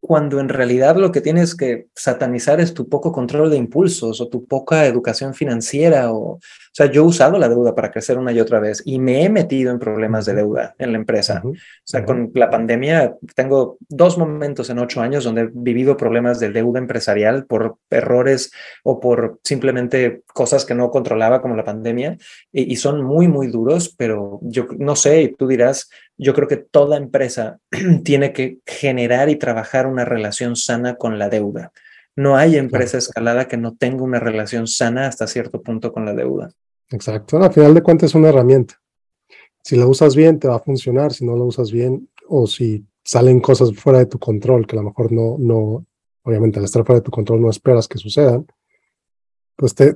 cuando 0.00 0.40
en 0.40 0.48
realidad 0.48 0.96
lo 0.96 1.12
que 1.12 1.20
tienes 1.20 1.54
que 1.54 1.88
satanizar 1.94 2.58
es 2.60 2.72
tu 2.72 2.88
poco 2.88 3.12
control 3.12 3.50
de 3.50 3.58
impulsos 3.58 4.20
o 4.20 4.28
tu 4.28 4.46
poca 4.46 4.86
educación 4.86 5.34
financiera. 5.34 6.10
O, 6.10 6.36
o 6.36 6.40
sea, 6.72 6.86
yo 6.86 7.02
he 7.02 7.06
usado 7.06 7.38
la 7.38 7.48
deuda 7.48 7.74
para 7.74 7.90
crecer 7.90 8.16
una 8.16 8.32
y 8.32 8.40
otra 8.40 8.60
vez 8.60 8.82
y 8.84 8.98
me 8.98 9.24
he 9.24 9.28
metido 9.28 9.72
en 9.72 9.78
problemas 9.78 10.24
de 10.26 10.34
deuda 10.34 10.74
en 10.78 10.92
la 10.92 10.98
empresa. 10.98 11.42
O 11.44 11.52
sea, 11.84 12.04
con 12.04 12.30
la 12.34 12.48
pandemia 12.48 13.16
tengo 13.34 13.76
dos 13.88 14.18
momentos 14.18 14.70
en 14.70 14.78
ocho 14.78 15.00
años 15.00 15.24
donde 15.24 15.42
he 15.42 15.50
vivido 15.52 15.96
problemas 15.96 16.38
de 16.38 16.50
deuda 16.50 16.78
empresarial 16.78 17.46
por 17.46 17.76
errores 17.90 18.52
o 18.84 19.00
por 19.00 19.40
simplemente 19.42 20.22
cosas 20.32 20.64
que 20.64 20.74
no 20.74 20.90
controlaba 20.90 21.42
como 21.42 21.56
la 21.56 21.64
pandemia 21.64 22.16
y, 22.52 22.72
y 22.72 22.76
son 22.76 23.02
muy, 23.02 23.26
muy 23.26 23.48
duros, 23.48 23.94
pero 23.96 24.38
yo 24.42 24.66
no 24.78 24.94
sé, 24.94 25.22
y 25.22 25.34
tú 25.34 25.48
dirás, 25.48 25.90
yo 26.16 26.34
creo 26.34 26.46
que 26.46 26.56
toda 26.58 26.96
empresa 26.96 27.58
tiene 28.04 28.32
que 28.32 28.58
generar 28.64 29.28
y 29.28 29.36
trabajar 29.36 29.86
una 29.86 30.04
relación 30.04 30.54
sana 30.54 30.96
con 30.96 31.18
la 31.18 31.28
deuda. 31.28 31.72
No 32.16 32.36
hay 32.36 32.56
empresa 32.56 32.98
escalada 32.98 33.48
que 33.48 33.56
no 33.56 33.76
tenga 33.76 34.02
una 34.02 34.20
relación 34.20 34.66
sana 34.66 35.06
hasta 35.06 35.26
cierto 35.26 35.62
punto 35.62 35.92
con 35.92 36.04
la 36.04 36.14
deuda. 36.14 36.50
Exacto. 36.90 37.42
Al 37.42 37.52
final 37.52 37.74
de 37.74 37.82
cuentas 37.82 38.10
es 38.10 38.14
una 38.14 38.28
herramienta. 38.28 38.80
Si 39.62 39.76
la 39.76 39.86
usas 39.86 40.16
bien, 40.16 40.38
te 40.38 40.48
va 40.48 40.56
a 40.56 40.60
funcionar. 40.60 41.12
Si 41.12 41.24
no 41.24 41.36
la 41.36 41.44
usas 41.44 41.70
bien, 41.70 42.08
o 42.28 42.46
si 42.46 42.84
salen 43.04 43.40
cosas 43.40 43.74
fuera 43.74 43.98
de 43.98 44.06
tu 44.06 44.18
control, 44.18 44.66
que 44.66 44.76
a 44.76 44.80
lo 44.80 44.88
mejor 44.88 45.12
no, 45.12 45.36
no, 45.38 45.86
obviamente 46.22 46.58
al 46.58 46.64
estar 46.64 46.84
fuera 46.84 47.00
de 47.00 47.04
tu 47.04 47.10
control 47.10 47.40
no 47.40 47.50
esperas 47.50 47.88
que 47.88 47.98
sucedan, 47.98 48.46
pues 49.56 49.74
te, 49.74 49.94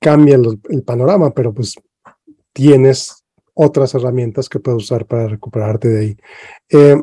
cambia 0.00 0.36
el 0.36 0.82
panorama, 0.82 1.30
pero 1.30 1.52
pues 1.52 1.74
tienes 2.52 3.22
otras 3.52 3.94
herramientas 3.94 4.48
que 4.48 4.60
puedes 4.60 4.84
usar 4.84 5.06
para 5.06 5.28
recuperarte 5.28 5.88
de 5.88 6.00
ahí. 6.00 6.16
Eh, 6.70 7.02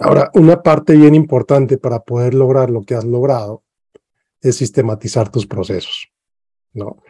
ahora, 0.00 0.30
una 0.34 0.62
parte 0.62 0.94
bien 0.94 1.14
importante 1.14 1.78
para 1.78 2.00
poder 2.00 2.34
lograr 2.34 2.70
lo 2.70 2.82
que 2.82 2.94
has 2.94 3.04
logrado 3.04 3.62
es 4.40 4.56
sistematizar 4.56 5.30
tus 5.30 5.46
procesos, 5.46 6.08
¿no? 6.72 7.02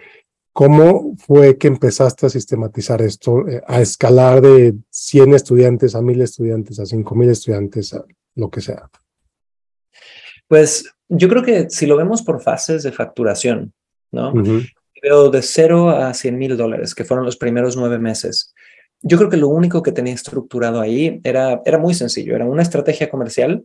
¿Cómo 0.53 1.15
fue 1.19 1.59
que 1.59 1.69
empezaste 1.69 2.27
a 2.27 2.31
sistematizar 2.31 3.03
esto, 3.03 3.47
eh, 3.47 3.63
a 3.67 3.83
escalar 3.83 4.41
de 4.41 4.75
100 4.89 5.35
estudiantes 5.35 5.95
a 5.95 6.01
1000 6.01 6.23
estudiantes, 6.23 6.81
a 6.81 6.87
5000 6.87 7.31
estudiantes, 7.31 7.93
a 7.93 8.05
lo 8.37 8.51
que 8.51 8.63
sea? 8.63 8.89
Pues 10.49 10.95
yo 11.09 11.29
creo 11.29 11.43
que 11.43 11.69
si 11.69 11.85
lo 11.87 11.97
vemos 11.97 12.23
por 12.23 12.41
fases 12.41 12.83
de 12.85 12.93
facturación, 12.93 13.75
¿no? 14.11 14.33
veo 15.03 15.31
de 15.31 15.43
cero 15.43 15.91
a 15.91 16.15
100 16.15 16.39
mil 16.39 16.57
dólares, 16.57 16.95
que 16.95 17.05
fueron 17.05 17.25
los 17.25 17.37
primeros 17.37 17.77
nueve 17.77 17.99
meses. 17.99 18.55
Yo 19.03 19.19
creo 19.19 19.31
que 19.31 19.37
lo 19.37 19.49
único 19.49 19.83
que 19.83 19.93
tenía 19.93 20.15
estructurado 20.15 20.81
ahí 20.81 21.21
era, 21.25 21.63
era 21.65 21.79
muy 21.79 21.95
sencillo, 21.95 22.35
era 22.35 22.47
una 22.47 22.63
estrategia 22.63 23.11
comercial, 23.11 23.65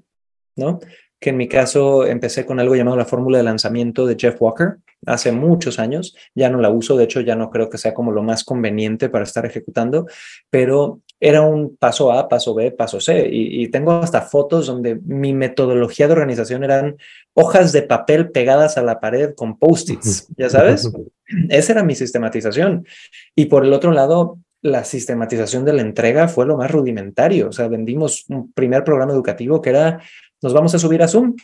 ¿no? 0.55 0.79
Que 1.19 1.29
en 1.29 1.37
mi 1.37 1.47
caso 1.47 2.05
empecé 2.05 2.45
con 2.45 2.59
algo 2.59 2.75
llamado 2.75 2.97
la 2.97 3.05
fórmula 3.05 3.37
de 3.37 3.43
lanzamiento 3.43 4.05
de 4.05 4.17
Jeff 4.19 4.41
Walker 4.41 4.77
hace 5.05 5.31
muchos 5.31 5.79
años, 5.79 6.15
ya 6.35 6.49
no 6.49 6.59
la 6.61 6.69
uso, 6.69 6.95
de 6.95 7.05
hecho 7.05 7.21
ya 7.21 7.35
no 7.35 7.49
creo 7.49 7.69
que 7.69 7.77
sea 7.77 7.93
como 7.93 8.11
lo 8.11 8.23
más 8.23 8.43
conveniente 8.43 9.09
para 9.09 9.23
estar 9.23 9.45
ejecutando, 9.45 10.05
pero 10.49 11.01
era 11.19 11.43
un 11.43 11.77
paso 11.77 12.11
A, 12.11 12.27
paso 12.27 12.55
B, 12.55 12.71
paso 12.71 12.99
C. 12.99 13.29
Y, 13.31 13.67
tengo 13.67 13.91
hasta 13.93 14.23
fotos 14.23 14.65
donde 14.65 14.95
mi 14.95 15.33
metodología 15.33 16.07
de 16.07 16.13
organización 16.13 16.63
eran 16.63 16.97
hojas 17.35 17.71
de 17.71 17.83
papel 17.83 18.31
pegadas 18.31 18.77
a 18.77 18.81
la 18.81 18.99
pared 18.99 19.35
con 19.35 19.57
post-its, 19.59 20.27
ya 20.35 20.49
sabes. 20.49 20.91
Esa 21.49 21.73
era 21.73 21.83
mi 21.83 21.93
sistematización. 21.93 22.87
Y 23.35 23.45
por 23.45 23.63
el 23.63 23.71
otro 23.71 23.91
lado, 23.91 24.39
la 24.61 24.83
sistematización 24.83 25.65
de 25.65 25.73
la 25.73 25.81
entrega 25.81 26.27
fue 26.27 26.45
lo 26.45 26.57
más 26.57 26.71
rudimentario. 26.71 27.49
O 27.49 27.51
sea, 27.51 27.67
vendimos 27.67 28.25
un 28.29 28.51
primer 28.51 28.83
programa 28.83 29.13
educativo 29.13 29.61
que 29.61 29.71
era, 29.71 30.01
nos 30.41 30.53
vamos 30.53 30.73
a 30.75 30.79
subir 30.79 31.01
a 31.01 31.07
Zoom. 31.07 31.35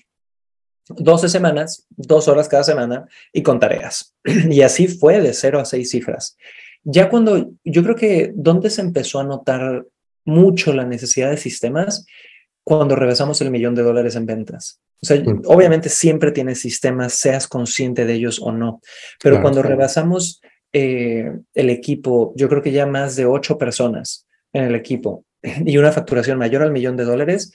12 0.90 1.28
semanas, 1.28 1.86
dos 1.90 2.30
horas 2.30 2.48
cada 2.48 2.64
semana 2.64 3.08
y 3.34 3.44
con 3.44 3.60
tareas. 3.60 4.16
Y 4.50 4.62
así 4.62 4.88
fue 4.88 5.20
de 5.20 5.34
cero 5.34 5.60
a 5.60 5.66
seis 5.66 5.90
cifras. 5.90 6.38
Ya 6.84 7.10
cuando 7.10 7.52
yo 7.66 7.84
creo 7.84 7.96
que 7.96 8.32
donde 8.34 8.70
se 8.70 8.82
empezó 8.82 9.20
a 9.20 9.26
notar 9.26 9.86
mucho 10.24 10.72
la 10.74 10.86
necesidad 10.86 11.30
de 11.30 11.38
sistemas, 11.38 12.06
cuando 12.64 12.96
rebasamos 12.96 13.42
el 13.42 13.50
millón 13.50 13.76
de 13.76 13.84
dólares 13.84 14.16
en 14.16 14.26
ventas. 14.26 14.82
O 15.02 15.06
sea, 15.06 15.18
mm. 15.18 15.44
obviamente 15.46 15.90
siempre 15.90 16.32
tienes 16.32 16.60
sistemas, 16.60 17.14
seas 17.14 17.48
consciente 17.48 18.06
de 18.06 18.14
ellos 18.14 18.40
o 18.42 18.52
no, 18.52 18.82
pero 19.22 19.42
cuando 19.42 19.64
rebasamos 19.64 20.42
eh, 20.74 21.32
el 21.54 21.70
equipo, 21.70 22.34
yo 22.36 22.50
creo 22.50 22.62
que 22.62 22.72
ya 22.72 22.86
más 22.86 23.16
de 23.16 23.26
ocho 23.26 23.58
personas 23.58 24.28
en 24.54 24.66
el 24.66 24.76
equipo 24.76 25.26
y 25.42 25.78
una 25.78 25.92
facturación 25.92 26.38
mayor 26.38 26.62
al 26.62 26.72
millón 26.72 26.98
de 26.98 27.06
dólares, 27.06 27.52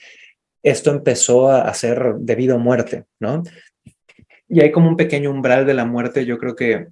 esto 0.63 0.91
empezó 0.91 1.49
a, 1.49 1.73
ser 1.73 2.15
debido 2.19 2.55
a 2.55 2.59
muerte, 2.59 3.03
¿no? 3.19 3.43
Y 4.47 4.61
hay 4.61 4.71
como 4.71 4.87
un 4.87 4.95
pequeño 4.95 5.29
umbral 5.29 5.65
de 5.65 5.73
la 5.73 5.83
muerte, 5.83 6.25
yo 6.25 6.37
creo 6.37 6.55
que 6.55 6.87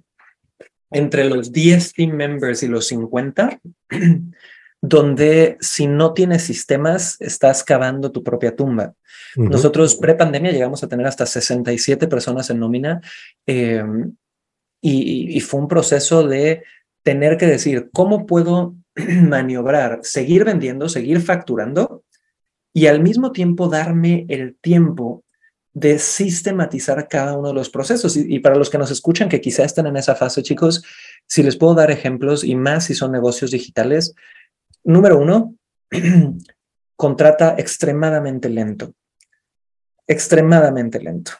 entre 0.90 1.24
los 1.24 1.52
10 1.52 1.94
team 1.94 2.10
members 2.10 2.62
y 2.62 2.68
los 2.68 2.86
50, 2.88 3.60
donde 4.82 5.56
si 5.60 5.86
no 5.86 6.12
tienes 6.12 6.42
sistemas, 6.42 7.18
estás 7.20 7.64
cavando 7.64 8.12
tu 8.12 8.22
propia 8.22 8.54
tumba. 8.54 8.94
Nosotros 9.36 9.94
pre-pandemia 9.96 10.50
llegamos 10.50 10.82
a 10.82 10.88
tener 10.88 11.06
hasta 11.06 11.24
67 11.24 12.06
personas 12.08 12.50
en 12.50 12.58
nómina 12.58 13.00
em, 13.46 14.14
y, 14.84 15.40
fue 15.40 15.60
un 15.60 15.68
proceso 15.68 16.26
de 16.26 16.64
tener 17.02 17.36
que 17.36 17.46
decir, 17.46 17.88
¿cómo 17.92 18.26
puedo 18.26 18.74
maniobrar, 18.96 20.00
seguir 20.02 20.44
vendiendo, 20.44 20.88
seguir 20.88 21.20
facturando 21.20 22.04
y 22.74 22.86
al 22.86 23.00
mismo 23.00 23.32
tiempo 23.32 23.68
darme 23.68 24.26
el 24.28 24.56
tiempo 24.56 25.24
de 25.74 25.98
sistematizar 25.98 27.08
cada 27.08 27.36
uno 27.36 27.48
de 27.48 27.54
los 27.54 27.70
procesos. 27.70 28.16
Y, 28.16 28.38
para 28.40 28.56
los 28.56 28.68
que 28.68 28.78
nos 28.78 28.90
escuchan 28.90 29.28
que 29.28 29.40
quizá 29.40 29.64
estén 29.64 29.86
en 29.86 29.96
esa 29.96 30.14
fase, 30.14 30.42
chicos, 30.42 30.84
si 31.26 31.42
les 31.42 31.56
puedo 31.56 31.74
dar 31.74 31.90
ejemplos 31.90 32.44
y 32.44 32.54
más 32.54 32.84
si 32.84 32.94
son 32.94 33.12
negocios 33.12 33.50
digitales, 33.50 34.14
número 34.84 35.18
uno, 35.18 35.54
contrata 36.96 37.54
extremadamente 37.56 38.48
lento, 38.48 38.94
extremadamente 40.06 41.00
lento. 41.00 41.32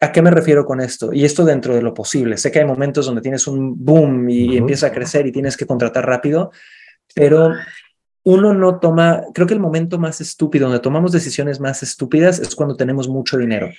¿A 0.00 0.12
qué 0.12 0.20
me 0.20 0.30
refiero 0.30 0.66
con 0.66 0.80
esto? 0.80 1.12
Y 1.12 1.24
esto 1.24 1.44
dentro 1.44 1.74
de 1.74 1.82
lo 1.82 1.94
posible. 1.94 2.36
Sé 2.36 2.50
que 2.50 2.58
hay 2.58 2.66
momentos 2.66 3.06
donde 3.06 3.22
tienes 3.22 3.46
un 3.46 3.82
boom 3.82 4.28
y 4.28 4.56
empieza 4.56 4.88
a 4.88 4.92
crecer 4.92 5.26
y 5.26 5.32
tienes 5.32 5.56
que 5.56 5.66
contratar 5.66 6.04
rápido, 6.04 6.50
pero 7.14 7.52
uno 8.24 8.52
no 8.52 8.80
toma, 8.80 9.22
creo 9.32 9.46
que 9.46 9.54
el 9.54 9.60
momento 9.60 9.98
más 9.98 10.20
estúpido, 10.20 10.66
donde 10.66 10.82
tomamos 10.82 11.12
decisiones 11.12 11.60
más 11.60 11.82
estúpidas 11.82 12.40
es 12.40 12.56
cuando 12.56 12.76
tenemos 12.76 13.08
mucho 13.08 13.38
dinero. 13.38 13.70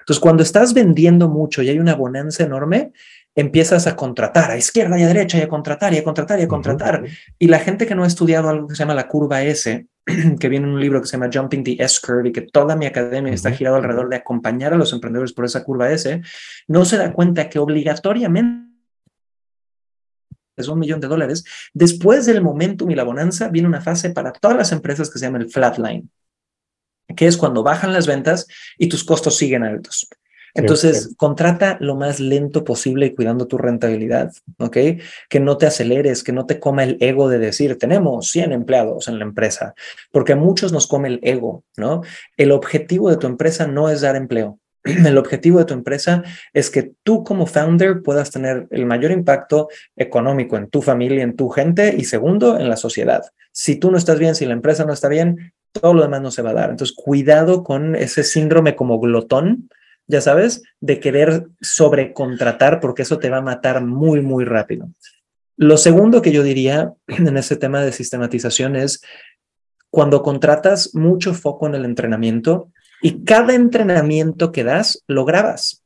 Entonces, 0.00 0.20
cuando 0.20 0.42
estás 0.42 0.74
vendiendo 0.74 1.28
mucho 1.28 1.62
y 1.62 1.70
hay 1.70 1.78
una 1.78 1.94
bonanza 1.94 2.44
enorme, 2.44 2.92
empiezas 3.34 3.86
a 3.86 3.96
contratar 3.96 4.50
a 4.50 4.58
izquierda 4.58 4.98
y 4.98 5.02
a 5.02 5.08
derecha 5.08 5.38
y 5.38 5.40
a 5.40 5.48
contratar 5.48 5.94
y 5.94 5.96
a 5.98 6.04
contratar 6.04 6.38
y 6.38 6.42
a 6.42 6.48
contratar. 6.48 7.04
Y 7.38 7.48
la 7.48 7.58
gente 7.58 7.86
que 7.86 7.94
no 7.94 8.04
ha 8.04 8.06
estudiado 8.06 8.50
algo 8.50 8.68
que 8.68 8.74
se 8.74 8.80
llama 8.80 8.94
la 8.94 9.08
curva 9.08 9.42
S, 9.42 9.86
que 10.40 10.48
viene 10.48 10.66
en 10.66 10.74
un 10.74 10.80
libro 10.80 11.00
que 11.00 11.08
se 11.08 11.16
llama 11.16 11.30
Jumping 11.32 11.64
the 11.64 11.76
S-Curve 11.80 12.28
y 12.28 12.32
que 12.32 12.42
toda 12.42 12.76
mi 12.76 12.86
academia 12.86 13.32
está 13.32 13.50
girado 13.50 13.76
alrededor 13.76 14.08
de 14.08 14.16
acompañar 14.16 14.72
a 14.72 14.76
los 14.76 14.92
emprendedores 14.92 15.32
por 15.32 15.44
esa 15.44 15.64
curva 15.64 15.90
S, 15.90 16.22
no 16.68 16.84
se 16.84 16.96
da 16.96 17.12
cuenta 17.12 17.48
que 17.48 17.58
obligatoriamente 17.58 18.66
es 20.56 20.68
un 20.68 20.78
millón 20.78 21.00
de 21.00 21.08
dólares, 21.08 21.44
después 21.74 22.24
del 22.24 22.40
momentum 22.40 22.90
y 22.90 22.94
la 22.94 23.04
bonanza 23.04 23.48
viene 23.48 23.68
una 23.68 23.82
fase 23.82 24.10
para 24.10 24.32
todas 24.32 24.56
las 24.56 24.72
empresas 24.72 25.10
que 25.10 25.18
se 25.18 25.26
llama 25.26 25.38
el 25.38 25.50
flatline, 25.50 26.10
que 27.14 27.26
es 27.26 27.36
cuando 27.36 27.62
bajan 27.62 27.92
las 27.92 28.06
ventas 28.06 28.46
y 28.78 28.88
tus 28.88 29.04
costos 29.04 29.36
siguen 29.36 29.64
altos. 29.64 30.08
Entonces, 30.56 31.14
contrata 31.16 31.76
lo 31.80 31.96
más 31.96 32.20
lento 32.20 32.64
posible 32.64 33.06
y 33.06 33.14
cuidando 33.14 33.46
tu 33.46 33.58
rentabilidad, 33.58 34.32
¿ok? 34.58 34.76
Que 35.28 35.40
no 35.40 35.56
te 35.56 35.66
aceleres, 35.66 36.24
que 36.24 36.32
no 36.32 36.46
te 36.46 36.58
coma 36.58 36.84
el 36.84 36.96
ego 37.00 37.28
de 37.28 37.38
decir, 37.38 37.78
tenemos 37.78 38.30
100 38.30 38.52
empleados 38.52 39.08
en 39.08 39.18
la 39.18 39.24
empresa, 39.24 39.74
porque 40.12 40.32
a 40.32 40.36
muchos 40.36 40.72
nos 40.72 40.86
come 40.86 41.08
el 41.08 41.20
ego, 41.22 41.64
¿no? 41.76 42.02
El 42.36 42.52
objetivo 42.52 43.10
de 43.10 43.16
tu 43.16 43.26
empresa 43.26 43.66
no 43.66 43.88
es 43.88 44.00
dar 44.00 44.16
empleo, 44.16 44.58
el 45.06 45.18
objetivo 45.18 45.58
de 45.58 45.64
tu 45.64 45.74
empresa 45.74 46.22
es 46.52 46.70
que 46.70 46.92
tú 47.02 47.24
como 47.24 47.46
founder 47.46 48.02
puedas 48.02 48.30
tener 48.30 48.66
el 48.70 48.86
mayor 48.86 49.10
impacto 49.10 49.68
económico 49.96 50.56
en 50.56 50.68
tu 50.68 50.82
familia, 50.82 51.22
en 51.22 51.36
tu 51.36 51.48
gente 51.48 51.94
y 51.96 52.04
segundo, 52.04 52.58
en 52.58 52.68
la 52.68 52.76
sociedad. 52.76 53.22
Si 53.52 53.76
tú 53.76 53.90
no 53.90 53.98
estás 53.98 54.18
bien, 54.18 54.34
si 54.34 54.46
la 54.46 54.52
empresa 54.52 54.84
no 54.84 54.92
está 54.92 55.08
bien, 55.08 55.52
todo 55.72 55.94
lo 55.94 56.02
demás 56.02 56.22
no 56.22 56.30
se 56.30 56.42
va 56.42 56.50
a 56.50 56.54
dar. 56.54 56.70
Entonces, 56.70 56.96
cuidado 56.96 57.64
con 57.64 57.96
ese 57.96 58.22
síndrome 58.22 58.76
como 58.76 59.00
glotón, 59.00 59.68
ya 60.06 60.20
sabes, 60.20 60.62
de 60.80 61.00
querer 61.00 61.48
sobrecontratar 61.60 62.80
porque 62.80 63.02
eso 63.02 63.18
te 63.18 63.30
va 63.30 63.38
a 63.38 63.42
matar 63.42 63.84
muy, 63.84 64.20
muy 64.20 64.44
rápido. 64.44 64.88
Lo 65.56 65.78
segundo 65.78 66.22
que 66.22 66.32
yo 66.32 66.42
diría 66.42 66.92
en 67.06 67.36
ese 67.36 67.56
tema 67.56 67.82
de 67.82 67.92
sistematización 67.92 68.76
es 68.76 69.00
cuando 69.90 70.22
contratas 70.22 70.94
mucho 70.94 71.32
foco 71.32 71.66
en 71.66 71.74
el 71.74 71.84
entrenamiento, 71.84 72.70
y 73.02 73.24
cada 73.24 73.54
entrenamiento 73.54 74.52
que 74.52 74.64
das, 74.64 75.02
lo 75.06 75.24
grabas. 75.24 75.82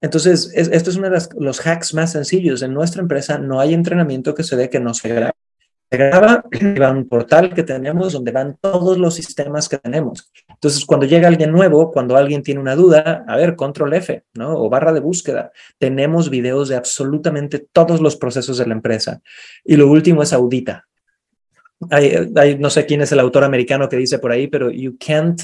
Entonces, 0.00 0.50
esto 0.54 0.90
es 0.90 0.96
uno 0.96 1.08
de 1.08 1.22
los 1.38 1.66
hacks 1.66 1.94
más 1.94 2.12
sencillos. 2.12 2.62
En 2.62 2.74
nuestra 2.74 3.00
empresa 3.00 3.38
no 3.38 3.60
hay 3.60 3.72
entrenamiento 3.72 4.34
que 4.34 4.42
se 4.42 4.56
dé 4.56 4.68
que 4.68 4.80
no 4.80 4.94
se 4.94 5.08
grabe. 5.08 5.32
Se 5.94 5.98
graba, 5.98 6.44
va 6.80 6.88
a 6.88 6.90
un 6.90 7.08
portal 7.08 7.54
que 7.54 7.62
tenemos 7.62 8.12
donde 8.12 8.32
van 8.32 8.56
todos 8.60 8.98
los 8.98 9.14
sistemas 9.14 9.68
que 9.68 9.78
tenemos. 9.78 10.32
Entonces, 10.48 10.84
cuando 10.84 11.06
llega 11.06 11.28
alguien 11.28 11.52
nuevo, 11.52 11.92
cuando 11.92 12.16
alguien 12.16 12.42
tiene 12.42 12.60
una 12.60 12.74
duda, 12.74 13.24
a 13.28 13.36
ver, 13.36 13.54
control 13.54 13.94
F, 13.94 14.24
¿no? 14.34 14.56
O 14.56 14.68
barra 14.68 14.92
de 14.92 14.98
búsqueda. 14.98 15.52
Tenemos 15.78 16.30
videos 16.30 16.68
de 16.68 16.76
absolutamente 16.76 17.64
todos 17.72 18.00
los 18.00 18.16
procesos 18.16 18.58
de 18.58 18.66
la 18.66 18.74
empresa. 18.74 19.20
Y 19.64 19.76
lo 19.76 19.88
último 19.88 20.22
es 20.22 20.32
audita. 20.32 20.84
hay, 21.90 22.58
no 22.58 22.70
sé 22.70 22.86
quién 22.86 23.02
es 23.02 23.12
el 23.12 23.20
autor 23.20 23.44
americano 23.44 23.88
que 23.88 23.96
dice 23.96 24.18
por 24.18 24.32
ahí, 24.32 24.48
pero 24.48 24.70
you 24.70 24.96
can't 24.98 25.40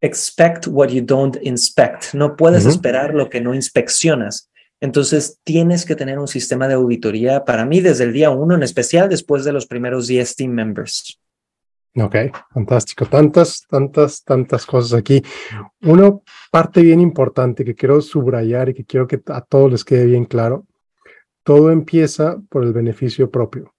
expect 0.00 0.66
what 0.66 0.88
you 0.88 1.02
don't 1.04 1.36
inspect. 1.42 2.14
No 2.14 2.36
puedes 2.36 2.64
esperar 2.64 3.14
lo 3.14 3.28
que 3.28 3.40
no 3.42 3.54
inspeccionas. 3.54 4.50
Entonces, 4.84 5.40
tienes 5.44 5.86
que 5.86 5.96
tener 5.96 6.18
un 6.18 6.28
sistema 6.28 6.68
de 6.68 6.74
auditoría 6.74 7.42
para 7.46 7.64
mí 7.64 7.80
desde 7.80 8.04
el 8.04 8.12
día 8.12 8.28
uno, 8.28 8.54
en 8.54 8.62
especial 8.62 9.08
después 9.08 9.42
de 9.42 9.50
los 9.50 9.66
primeros 9.66 10.06
10 10.08 10.36
team 10.36 10.50
members. 10.50 11.18
Ok, 11.96 12.16
fantástico. 12.52 13.06
Tantas, 13.06 13.62
tantas, 13.66 14.22
tantas 14.22 14.66
cosas 14.66 14.92
aquí. 14.92 15.22
Una 15.80 16.12
parte 16.50 16.82
bien 16.82 17.00
importante 17.00 17.64
que 17.64 17.74
quiero 17.74 18.02
subrayar 18.02 18.68
y 18.68 18.74
que 18.74 18.84
quiero 18.84 19.06
que 19.06 19.22
a 19.28 19.40
todos 19.40 19.72
les 19.72 19.84
quede 19.86 20.04
bien 20.04 20.26
claro, 20.26 20.66
todo 21.44 21.70
empieza 21.70 22.38
por 22.50 22.62
el 22.62 22.74
beneficio 22.74 23.30
propio. 23.30 23.72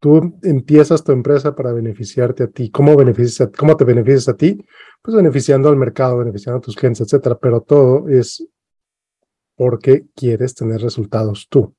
Tú 0.00 0.38
empiezas 0.44 1.04
tu 1.04 1.12
empresa 1.12 1.54
para 1.54 1.74
beneficiarte 1.74 2.44
a 2.44 2.46
ti. 2.46 2.70
¿Cómo, 2.70 2.96
beneficias, 2.96 3.50
¿Cómo 3.54 3.76
te 3.76 3.84
beneficias 3.84 4.30
a 4.30 4.34
ti? 4.34 4.64
Pues 5.02 5.14
beneficiando 5.14 5.68
al 5.68 5.76
mercado, 5.76 6.16
beneficiando 6.16 6.56
a 6.56 6.62
tus 6.62 6.74
clientes, 6.74 7.02
etcétera. 7.02 7.36
Pero 7.38 7.60
todo 7.60 8.08
es 8.08 8.48
porque 9.58 10.06
quieres 10.14 10.54
tener 10.54 10.80
resultados 10.80 11.48
tú. 11.50 11.74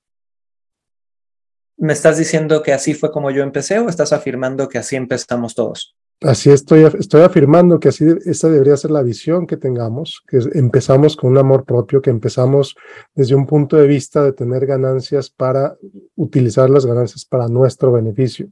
¿Me 1.78 1.94
estás 1.94 2.18
diciendo 2.18 2.62
que 2.62 2.74
así 2.74 2.94
fue 2.94 3.10
como 3.10 3.32
yo 3.32 3.42
empecé 3.42 3.80
o 3.80 3.88
estás 3.88 4.12
afirmando 4.12 4.68
que 4.68 4.78
así 4.78 4.98
empezamos 4.98 5.56
todos? 5.56 5.96
Así 6.22 6.52
estoy, 6.52 6.84
estoy 7.00 7.22
afirmando 7.22 7.80
que 7.80 7.88
así 7.88 8.06
esa 8.26 8.50
debería 8.50 8.76
ser 8.76 8.92
la 8.92 9.02
visión 9.02 9.48
que 9.48 9.56
tengamos, 9.56 10.22
que 10.28 10.40
empezamos 10.56 11.16
con 11.16 11.32
un 11.32 11.38
amor 11.38 11.64
propio, 11.64 12.02
que 12.02 12.10
empezamos 12.10 12.76
desde 13.16 13.36
un 13.36 13.48
punto 13.48 13.78
de 13.78 13.88
vista 13.88 14.26
de 14.26 14.34
tener 14.34 14.66
ganancias 14.66 15.30
para 15.30 15.78
utilizar 16.18 16.70
las 16.70 16.86
ganancias 16.86 17.24
para 17.24 17.48
nuestro 17.48 17.94
beneficio. 17.94 18.50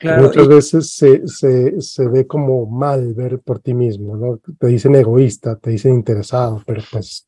muchas 0.00 0.46
veces 0.46 0.94
se, 0.94 1.26
se, 1.26 1.80
se, 1.80 2.06
ve 2.06 2.28
como 2.28 2.64
mal 2.66 3.12
ver 3.14 3.40
por 3.40 3.58
ti 3.58 3.74
mismo, 3.74 4.16
¿no? 4.16 4.38
Te 4.56 4.68
dicen 4.68 4.94
egoísta, 4.94 5.56
te 5.56 5.70
dicen 5.70 5.94
interesado, 5.94 6.62
pero 6.64 6.82
pues 6.92 7.26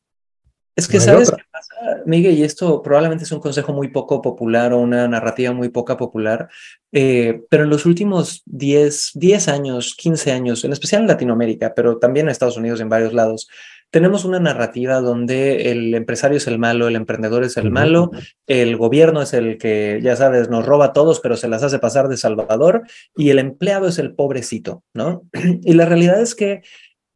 es 0.75 0.87
que, 0.87 0.99
¿sabes 0.99 1.29
qué 1.29 1.43
pasa, 1.51 2.01
Miguel? 2.05 2.37
Y 2.37 2.43
esto 2.43 2.81
probablemente 2.81 3.25
es 3.25 3.31
un 3.31 3.39
consejo 3.39 3.73
muy 3.73 3.89
poco 3.89 4.21
popular 4.21 4.73
o 4.73 4.79
una 4.79 5.07
narrativa 5.07 5.53
muy 5.53 5.69
poca 5.69 5.97
popular, 5.97 6.49
eh, 6.91 7.43
pero 7.49 7.63
en 7.63 7.69
los 7.69 7.85
últimos 7.85 8.41
10, 8.45 9.11
10 9.13 9.47
años, 9.49 9.95
15 9.95 10.31
años, 10.31 10.63
en 10.63 10.73
especial 10.73 11.01
en 11.01 11.07
Latinoamérica, 11.07 11.73
pero 11.75 11.99
también 11.99 12.25
en 12.25 12.31
Estados 12.31 12.57
Unidos, 12.57 12.81
en 12.81 12.89
varios 12.89 13.13
lados, 13.13 13.47
tenemos 13.93 14.25
una 14.25 14.39
narrativa 14.39 15.01
donde 15.01 15.69
el 15.69 15.93
empresario 15.93 16.37
es 16.37 16.47
el 16.47 16.57
malo, 16.57 16.87
el 16.87 16.95
emprendedor 16.95 17.43
es 17.43 17.57
el 17.57 17.69
malo, 17.69 18.09
el 18.47 18.75
gobierno 18.75 19.21
es 19.21 19.33
el 19.33 19.59
que, 19.59 19.99
ya 20.01 20.15
sabes, 20.15 20.49
nos 20.49 20.65
roba 20.65 20.85
a 20.85 20.93
todos, 20.93 21.19
pero 21.19 21.37
se 21.37 21.47
las 21.47 21.61
hace 21.61 21.77
pasar 21.77 22.07
de 22.07 22.17
salvador, 22.17 22.81
y 23.15 23.29
el 23.29 23.37
empleado 23.37 23.87
es 23.87 23.99
el 23.99 24.15
pobrecito, 24.15 24.83
¿no? 24.95 25.21
Y 25.61 25.73
la 25.73 25.85
realidad 25.85 26.19
es 26.19 26.33
que 26.33 26.63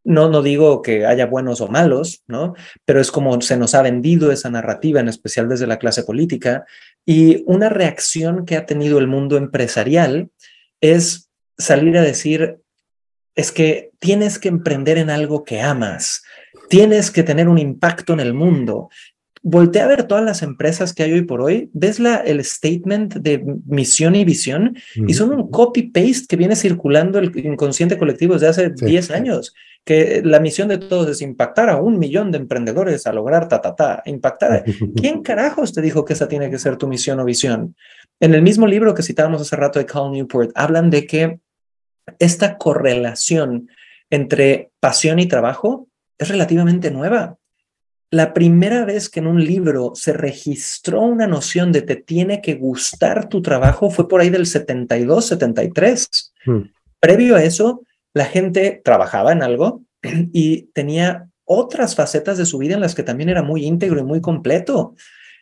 no, 0.08 0.30
no 0.30 0.41
digo 0.41 0.82
que 0.82 1.06
haya 1.06 1.26
buenos 1.26 1.60
o 1.60 1.67
malos, 1.67 2.24
¿no? 2.28 2.54
Pero 2.86 3.02
es 3.02 3.12
como 3.12 3.41
se 3.41 3.58
nos 3.58 3.76
ha 3.76 3.82
vendido 3.82 4.32
esa 4.32 4.50
narrativa, 4.50 5.02
en 5.02 5.10
especial 5.10 5.50
desde 5.50 5.67
la 5.67 5.80
clase 5.80 6.04
política, 6.04 6.65
y 7.06 7.43
una 7.46 7.67
reacción 7.67 8.46
que 8.46 8.56
ha 8.56 8.65
tenido 8.65 9.00
el 9.00 9.08
mundo 9.08 9.36
empresarial 9.36 10.30
es 10.80 11.30
salir 11.58 11.98
a 11.98 12.02
decir, 12.02 12.60
es 13.36 13.52
que 13.52 13.91
tienes 14.00 14.39
que 14.39 14.48
emprender 14.48 14.98
en 14.98 15.10
algo 15.10 15.43
que 15.43 15.60
amas, 15.60 16.24
tienes 16.70 17.12
que 17.12 17.24
tener 17.24 17.50
un 17.50 17.58
impacto 17.58 18.13
en 18.13 18.22
el 18.22 18.34
mundo. 18.34 18.89
Voltea 19.43 19.84
a 19.84 19.88
ver 19.88 20.04
todas 20.04 20.24
las 20.24 20.41
empresas 20.41 20.93
que 20.93 21.04
hay 21.04 21.12
hoy 21.12 21.24
por 21.24 21.41
hoy, 21.41 21.70
ves 21.74 22.00
la, 22.00 22.15
el 22.15 22.43
statement 22.46 23.15
de 23.15 23.43
misión 23.65 24.15
y 24.15 24.24
visión 24.24 24.78
y 24.96 25.13
son 25.13 25.34
un 25.34 25.52
copy-paste 25.52 26.28
que 26.30 26.38
viene 26.38 26.56
circulando 26.56 27.20
el 27.20 27.38
inconsciente 27.38 27.98
colectivo 27.98 28.36
desde 28.36 28.48
hace 28.48 28.70
10 28.70 29.12
años 29.12 29.54
que 29.88 30.21
la 30.21 30.41
misión 30.41 30.67
de 30.67 30.80
todos 30.80 31.08
es 31.08 31.21
impactar 31.21 31.69
a 31.69 31.78
un 31.78 31.97
millón 31.97 32.30
de 32.30 32.39
emprendedores 32.39 33.08
a 33.08 33.13
lograr 33.13 33.47
ta, 33.47 33.62
ta, 33.62 33.73
ta, 33.73 34.04
impactar. 34.06 34.65
¿Quién 34.97 35.23
carajos 35.23 35.71
te 35.73 35.82
dijo 35.82 36.04
que 36.04 36.12
esa 36.12 36.28
tiene 36.28 36.50
que 36.52 36.60
ser 36.60 36.76
tu 36.76 36.88
misión 36.88 37.21
o 37.21 37.26
visión? 37.26 37.73
En 38.19 38.34
el 38.34 38.41
mismo 38.41 38.67
libro 38.67 38.93
que 38.93 39.02
citábamos 39.02 39.41
hace 39.41 39.56
rato 39.56 39.80
de 39.80 39.86
Cal 39.86 40.12
Newport, 40.12 40.52
hablan 40.56 40.89
de 40.89 41.08
que 41.08 41.39
esta 42.19 42.58
correlación 42.58 43.69
entre 44.10 44.71
pasión 44.82 45.19
y 45.19 45.26
trabajo 45.26 45.88
es 46.17 46.28
relativamente 46.28 46.91
nueva. 46.91 47.38
la 48.10 48.34
primera 48.34 48.84
vez 48.86 49.10
que 49.10 49.19
en 49.19 49.28
un 49.28 49.43
libro 49.43 49.91
se 49.95 50.13
registró 50.13 51.02
una 51.02 51.28
noción 51.28 51.71
de 51.71 51.82
te 51.82 51.95
tiene 51.95 52.41
que 52.41 52.56
gustar 52.56 53.30
tu 53.30 53.41
trabajo 53.41 53.89
fue 53.89 54.08
por 54.08 54.19
ahí 54.19 54.30
del 54.30 54.45
72, 54.45 55.26
73. 55.28 56.34
Hmm. 56.45 56.62
Previo 57.00 57.36
a 57.36 57.43
eso, 57.43 57.84
la 58.13 58.26
gente 58.26 58.82
trabajaba 58.84 59.32
en 59.32 59.43
algo 59.43 59.84
y 60.34 60.63
tenía 60.74 61.30
otras 61.46 61.96
facetas 61.96 62.38
de 62.38 62.46
su 62.46 62.58
vida 62.58 62.76
en 62.76 62.82
las 62.82 62.93
que 62.93 63.04
también 63.04 63.30
era 63.30 63.41
muy 63.41 63.65
íntegro 63.65 64.00
y 64.00 64.04
muy 64.04 64.22
completo. 64.22 64.96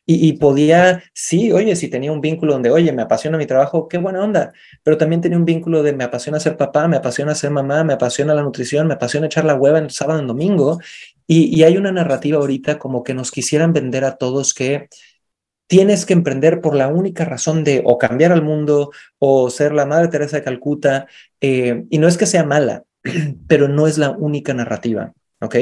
Y, 0.08 0.34
podía, 0.34 1.02
sí, 1.16 1.52
oye, 1.52 1.76
si 1.76 1.88
tenía 1.88 2.12
un 2.12 2.22
vínculo 2.22 2.54
donde, 2.54 2.70
oye, 2.70 2.92
me 2.92 3.02
apasiona 3.02 3.40
mi 3.40 3.48
trabajo, 3.48 3.88
qué 3.88 3.98
buena 3.98 4.24
onda, 4.24 4.54
pero 4.84 5.00
también 5.00 5.20
tenía 5.20 5.36
un 5.36 5.46
vínculo 5.46 5.82
de 5.82 5.94
me 5.94 6.04
apasiona 6.04 6.40
ser 6.40 6.58
papá, 6.58 6.88
me 6.88 6.98
apasiona 6.98 7.34
ser 7.34 7.50
mamá, 7.50 7.84
me 7.84 7.94
apasiona 7.94 8.36
la 8.36 8.44
nutrición, 8.44 8.86
me 8.86 8.94
apasiona 8.94 9.26
echar 9.26 9.46
la 9.46 9.56
hueva 9.56 9.80
en 9.80 9.90
sábado 9.90 10.22
y 10.22 10.28
domingo. 10.28 10.80
Y, 11.26 11.60
y 11.60 11.64
hay 11.64 11.78
una 11.78 11.92
narrativa 11.92 12.38
ahorita 12.38 12.78
como 12.78 13.02
que 13.04 13.16
nos 13.16 13.32
quisieran 13.32 13.74
vender 13.74 14.06
a 14.06 14.18
todos 14.18 14.54
que 14.54 14.90
tienes 15.68 16.06
que 16.06 16.14
emprender 16.14 16.62
por 16.62 16.76
la 16.76 16.88
única 16.88 17.26
razón 17.26 17.64
de 17.64 17.82
o 17.86 17.98
cambiar 17.98 18.32
al 18.32 18.44
mundo 18.44 18.92
o 19.20 19.50
ser 19.50 19.74
la 19.74 19.86
Madre 19.86 20.10
Teresa 20.10 20.38
de 20.38 20.44
Calcuta. 20.44 21.08
Eh, 21.42 21.86
y 21.90 21.98
no 21.98 22.08
es 22.08 22.18
que 22.18 22.26
sea 22.26 22.44
mala, 22.44 22.84
pero 23.48 23.68
no 23.68 23.88
es 23.88 23.98
la 23.98 24.12
única 24.12 24.54
narrativa, 24.54 25.14
¿ok? 25.42 25.56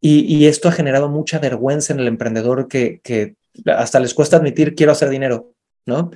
Y, 0.00 0.20
y, 0.36 0.46
esto 0.46 0.68
ha 0.68 0.72
generado 0.72 1.08
mucha 1.08 1.38
vergüenza 1.38 1.92
en 1.92 2.00
el 2.00 2.06
emprendedor 2.06 2.68
que, 2.68 3.00
que 3.02 3.34
hasta 3.64 3.98
les 3.98 4.14
cuesta 4.14 4.36
admitir 4.36 4.74
quiero 4.74 4.92
hacer 4.92 5.08
dinero, 5.08 5.52
¿no? 5.86 6.10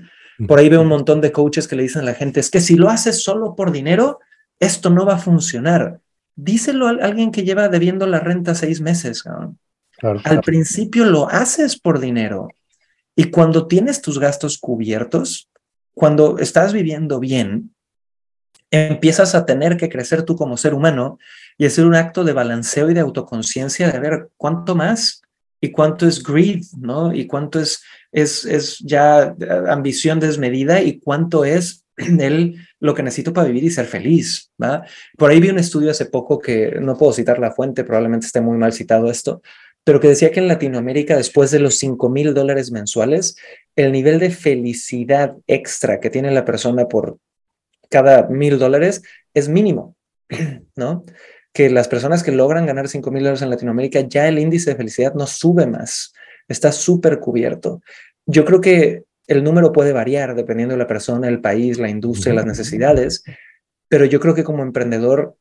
Por 0.46 0.58
ahí 0.58 0.68
veo 0.68 0.80
un 0.80 0.88
montón 0.88 1.20
de 1.20 1.32
coaches 1.32 1.68
que 1.68 1.76
le 1.76 1.82
dicen 1.82 2.02
a 2.02 2.06
la 2.06 2.14
gente, 2.14 2.40
es 2.40 2.50
que 2.50 2.60
si 2.60 2.76
lo 2.76 2.88
haces 2.88 3.22
solo 3.22 3.54
por 3.54 3.72
dinero, 3.72 4.20
esto 4.58 4.88
no 4.88 5.04
va 5.04 5.14
a 5.14 5.18
funcionar. 5.18 6.00
Díselo 6.34 6.86
a 6.86 6.90
alguien 6.90 7.30
que 7.30 7.42
lleva 7.42 7.68
debiendo 7.68 8.06
la 8.06 8.20
renta 8.20 8.54
seis 8.54 8.80
meses. 8.80 9.24
Al 10.02 10.40
principio 10.40 11.04
lo 11.04 11.28
haces 11.28 11.78
por 11.78 12.00
dinero. 12.00 12.48
Y 13.20 13.24
cuando 13.24 13.66
tienes 13.66 14.00
tus 14.00 14.18
gastos 14.18 14.56
cubiertos, 14.56 15.50
cuando 15.92 16.38
estás 16.38 16.72
viviendo 16.72 17.20
bien, 17.20 17.74
empiezas 18.70 19.35
a 19.35 19.44
tener 19.44 19.76
que 19.76 19.90
crecer 19.90 20.22
tú 20.22 20.37
como 20.37 20.56
ser 20.56 20.72
humano 20.72 21.18
y 21.59 21.66
hacer 21.66 21.85
un 21.85 21.96
acto 21.96 22.24
de 22.24 22.33
balanceo 22.33 22.90
y 22.90 22.94
de 22.94 23.00
autoconciencia 23.00 23.90
de 23.90 23.98
ver 23.98 24.30
cuánto 24.38 24.74
más 24.74 25.20
y 25.61 25.70
cuánto 25.70 26.09
es 26.09 26.22
greed, 26.22 26.62
¿no? 26.78 27.12
Y 27.12 27.26
cuánto 27.26 27.61
es, 27.61 27.83
es, 28.11 28.46
es 28.46 28.78
ya 28.78 29.37
ambición 29.68 30.18
desmedida 30.18 30.80
y 30.80 30.98
cuánto 30.98 31.44
es 31.44 31.85
el, 31.98 32.56
lo 32.78 32.94
que 32.94 33.02
necesito 33.02 33.35
para 33.35 33.48
vivir 33.48 33.64
y 33.64 33.70
ser 33.70 33.85
feliz, 33.85 34.50
¿va? 34.62 34.83
Por 35.18 35.30
ahí 35.30 35.40
vi 35.40 35.50
un 35.50 35.59
estudio 35.59 35.90
hace 35.90 36.06
poco 36.06 36.38
que 36.38 36.78
no 36.80 36.96
puedo 36.96 37.12
citar 37.12 37.38
la 37.38 37.52
fuente, 37.52 37.85
probablemente 37.85 38.28
esté 38.28 38.40
muy 38.40 38.56
mal 38.56 38.72
citado 38.72 39.11
esto, 39.11 39.42
pero 39.84 40.00
que 40.00 40.08
decía 40.08 40.30
que 40.30 40.40
en 40.40 40.48
Latinoamérica, 40.48 41.16
después 41.16 41.50
de 41.50 41.58
los 41.58 41.76
5 41.76 42.08
mil 42.08 42.34
dólares 42.34 42.70
mensuales, 42.70 43.36
el 43.76 43.92
nivel 43.92 44.18
de 44.18 44.30
felicidad 44.30 45.36
extra 45.46 46.00
que 46.00 46.10
tiene 46.10 46.30
la 46.30 46.44
persona 46.44 46.86
por 46.86 47.18
cada 47.88 48.28
mil 48.28 48.58
dólares 48.58 49.02
es 49.34 49.48
mínimo, 49.48 49.96
¿no? 50.76 51.04
Que 51.52 51.70
las 51.70 51.88
personas 51.88 52.22
que 52.22 52.30
logran 52.30 52.66
ganar 52.66 52.88
5 52.88 53.10
mil 53.10 53.22
dólares 53.22 53.42
en 53.42 53.50
Latinoamérica, 53.50 54.00
ya 54.00 54.28
el 54.28 54.38
índice 54.38 54.70
de 54.70 54.76
felicidad 54.76 55.14
no 55.14 55.26
sube 55.26 55.66
más, 55.66 56.12
está 56.46 56.72
súper 56.72 57.18
cubierto. 57.18 57.82
Yo 58.26 58.44
creo 58.44 58.60
que 58.60 59.04
el 59.26 59.42
número 59.42 59.72
puede 59.72 59.92
variar 59.92 60.34
dependiendo 60.34 60.74
de 60.74 60.78
la 60.78 60.86
persona, 60.86 61.28
el 61.28 61.40
país, 61.40 61.78
la 61.78 61.88
industria, 61.88 62.34
las 62.34 62.46
necesidades, 62.46 63.24
pero 63.88 64.04
yo 64.04 64.20
creo 64.20 64.34
que 64.34 64.44
como 64.44 64.62
emprendedor 64.62 65.36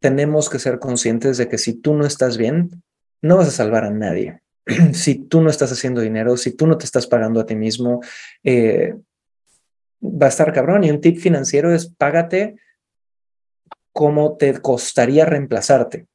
tenemos 0.00 0.50
que 0.50 0.58
ser 0.58 0.78
conscientes 0.78 1.38
de 1.38 1.48
que 1.48 1.56
si 1.56 1.74
tú 1.74 1.94
no 1.94 2.04
estás 2.04 2.36
bien, 2.36 2.82
no 3.24 3.38
vas 3.38 3.48
a 3.48 3.52
salvar 3.52 3.84
a 3.84 3.90
nadie. 3.90 4.40
si 4.92 5.14
tú 5.14 5.40
no 5.40 5.48
estás 5.48 5.72
haciendo 5.72 6.00
dinero, 6.00 6.36
si 6.36 6.52
tú 6.52 6.66
no 6.66 6.76
te 6.76 6.84
estás 6.84 7.06
pagando 7.06 7.40
a 7.40 7.46
ti 7.46 7.56
mismo, 7.56 8.00
eh, 8.42 8.94
va 10.02 10.26
a 10.26 10.28
estar 10.28 10.52
cabrón. 10.52 10.84
Y 10.84 10.90
un 10.90 11.00
tip 11.00 11.18
financiero 11.18 11.72
es 11.72 11.86
págate 11.86 12.56
como 13.92 14.36
te 14.36 14.60
costaría 14.60 15.24
reemplazarte. 15.24 16.06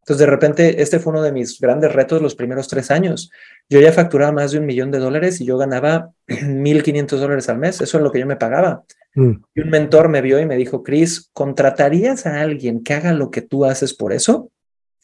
Entonces, 0.00 0.20
de 0.20 0.30
repente, 0.30 0.82
este 0.82 0.98
fue 0.98 1.12
uno 1.12 1.22
de 1.22 1.32
mis 1.32 1.60
grandes 1.60 1.92
retos 1.92 2.22
los 2.22 2.34
primeros 2.34 2.68
tres 2.68 2.90
años. 2.90 3.30
Yo 3.68 3.80
ya 3.80 3.92
facturaba 3.92 4.32
más 4.32 4.52
de 4.52 4.58
un 4.58 4.66
millón 4.66 4.90
de 4.90 4.98
dólares 4.98 5.40
y 5.40 5.44
yo 5.44 5.58
ganaba 5.58 6.10
1.500 6.26 7.16
dólares 7.16 7.48
al 7.48 7.58
mes. 7.58 7.80
Eso 7.80 7.98
es 7.98 8.02
lo 8.02 8.10
que 8.10 8.20
yo 8.20 8.26
me 8.26 8.36
pagaba. 8.36 8.84
Mm. 9.14 9.32
Y 9.54 9.60
un 9.60 9.70
mentor 9.70 10.08
me 10.08 10.20
vio 10.20 10.40
y 10.40 10.46
me 10.46 10.56
dijo, 10.56 10.82
Chris, 10.82 11.30
¿contratarías 11.32 12.26
a 12.26 12.40
alguien 12.40 12.82
que 12.82 12.94
haga 12.94 13.12
lo 13.12 13.30
que 13.30 13.42
tú 13.42 13.64
haces 13.64 13.94
por 13.94 14.12
eso? 14.12 14.50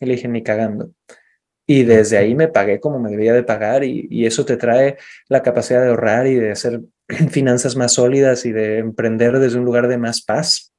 Y 0.01 0.07
le 0.07 0.15
dije, 0.15 0.29
ni 0.29 0.43
cagando. 0.43 0.91
Y 1.73 1.85
desde 1.85 2.19
ahí 2.19 2.35
me 2.35 2.49
pagué 2.49 2.81
como 2.81 2.99
me 2.99 3.11
debía 3.11 3.33
de 3.33 3.45
pagar 3.45 3.83
y, 3.83 4.27
eso 4.27 4.45
te 4.45 4.59
trae 4.59 4.99
la 5.29 5.43
capacidad 5.43 5.81
de 5.81 5.89
ahorrar 5.89 6.27
y 6.27 6.35
de 6.35 6.51
hacer 6.51 6.83
finanzas 7.31 7.77
más 7.77 7.95
sólidas 7.95 8.45
y 8.45 8.53
de 8.53 8.77
emprender 8.77 9.39
desde 9.39 9.59
un 9.59 9.65
lugar 9.65 9.89
de 9.89 9.97
más 9.97 10.21
paz. 10.21 10.71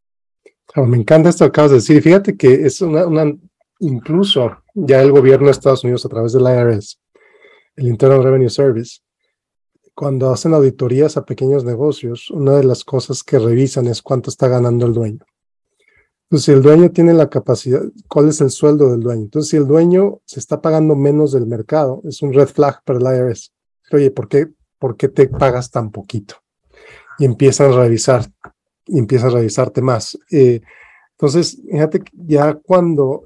me 0.75 0.97
encanta 0.97 1.29
esto 1.29 1.45
que 1.45 1.49
acabas 1.49 1.71
de 1.71 1.77
decir. 1.77 1.99
Fíjate 1.99 2.37
que 2.37 2.67
es 2.67 2.79
una, 2.81 3.25
incluso 3.79 4.55
ya 4.75 5.01
el 5.01 5.11
gobierno 5.11 5.47
de 5.47 5.53
Estados 5.53 5.83
Unidos 5.83 6.05
a 6.05 6.09
través 6.09 6.31
del 6.33 6.43
IRS, 6.43 6.99
el 7.77 7.87
Internal 7.87 8.23
Revenue 8.23 8.51
Service, 8.51 8.99
cuando 9.95 10.29
hacen 10.31 10.53
auditorías 10.53 11.17
a 11.17 11.25
pequeños 11.25 11.65
negocios, 11.65 12.29
una 12.29 12.55
de 12.55 12.65
las 12.65 12.83
cosas 12.83 13.23
que 13.23 13.39
revisan 13.39 13.87
es 13.87 14.03
cuánto 14.03 14.29
está 14.29 14.47
ganando 14.47 14.85
el 14.85 14.93
dueño. 14.93 15.25
Entonces, 16.33 16.45
si 16.45 16.51
el 16.51 16.63
dueño 16.63 16.89
tiene 16.89 17.13
la 17.13 17.29
capacidad, 17.29 17.83
¿cuál 18.07 18.29
es 18.29 18.41
el 18.41 18.49
sueldo 18.49 18.89
del 18.89 19.01
dueño? 19.01 19.21
Entonces, 19.21 19.51
si 19.51 19.57
el 19.57 19.67
dueño 19.67 20.19
se 20.25 20.39
está 20.39 20.59
pagando 20.63 20.95
menos 20.95 21.31
del 21.31 21.45
mercado, 21.45 22.01
es 22.05 22.23
un 22.23 22.33
red 22.33 22.47
flag 22.47 22.83
para 22.83 22.97
el 22.97 23.29
IRS. 23.29 23.53
Oye, 23.91 24.09
¿por 24.09 24.27
qué, 24.27 24.47
¿por 24.79 24.97
qué 24.97 25.09
te 25.09 25.27
pagas 25.27 25.69
tan 25.69 25.91
poquito? 25.91 26.37
Y 27.19 27.25
empiezan 27.25 27.71
a 27.71 27.75
revisar, 27.75 28.25
y 28.87 28.97
empiezan 28.97 29.29
a 29.29 29.33
revisarte 29.33 29.83
más. 29.83 30.17
Eh, 30.31 30.61
entonces, 31.11 31.61
fíjate, 31.69 32.03
ya 32.11 32.55
cuando 32.55 33.25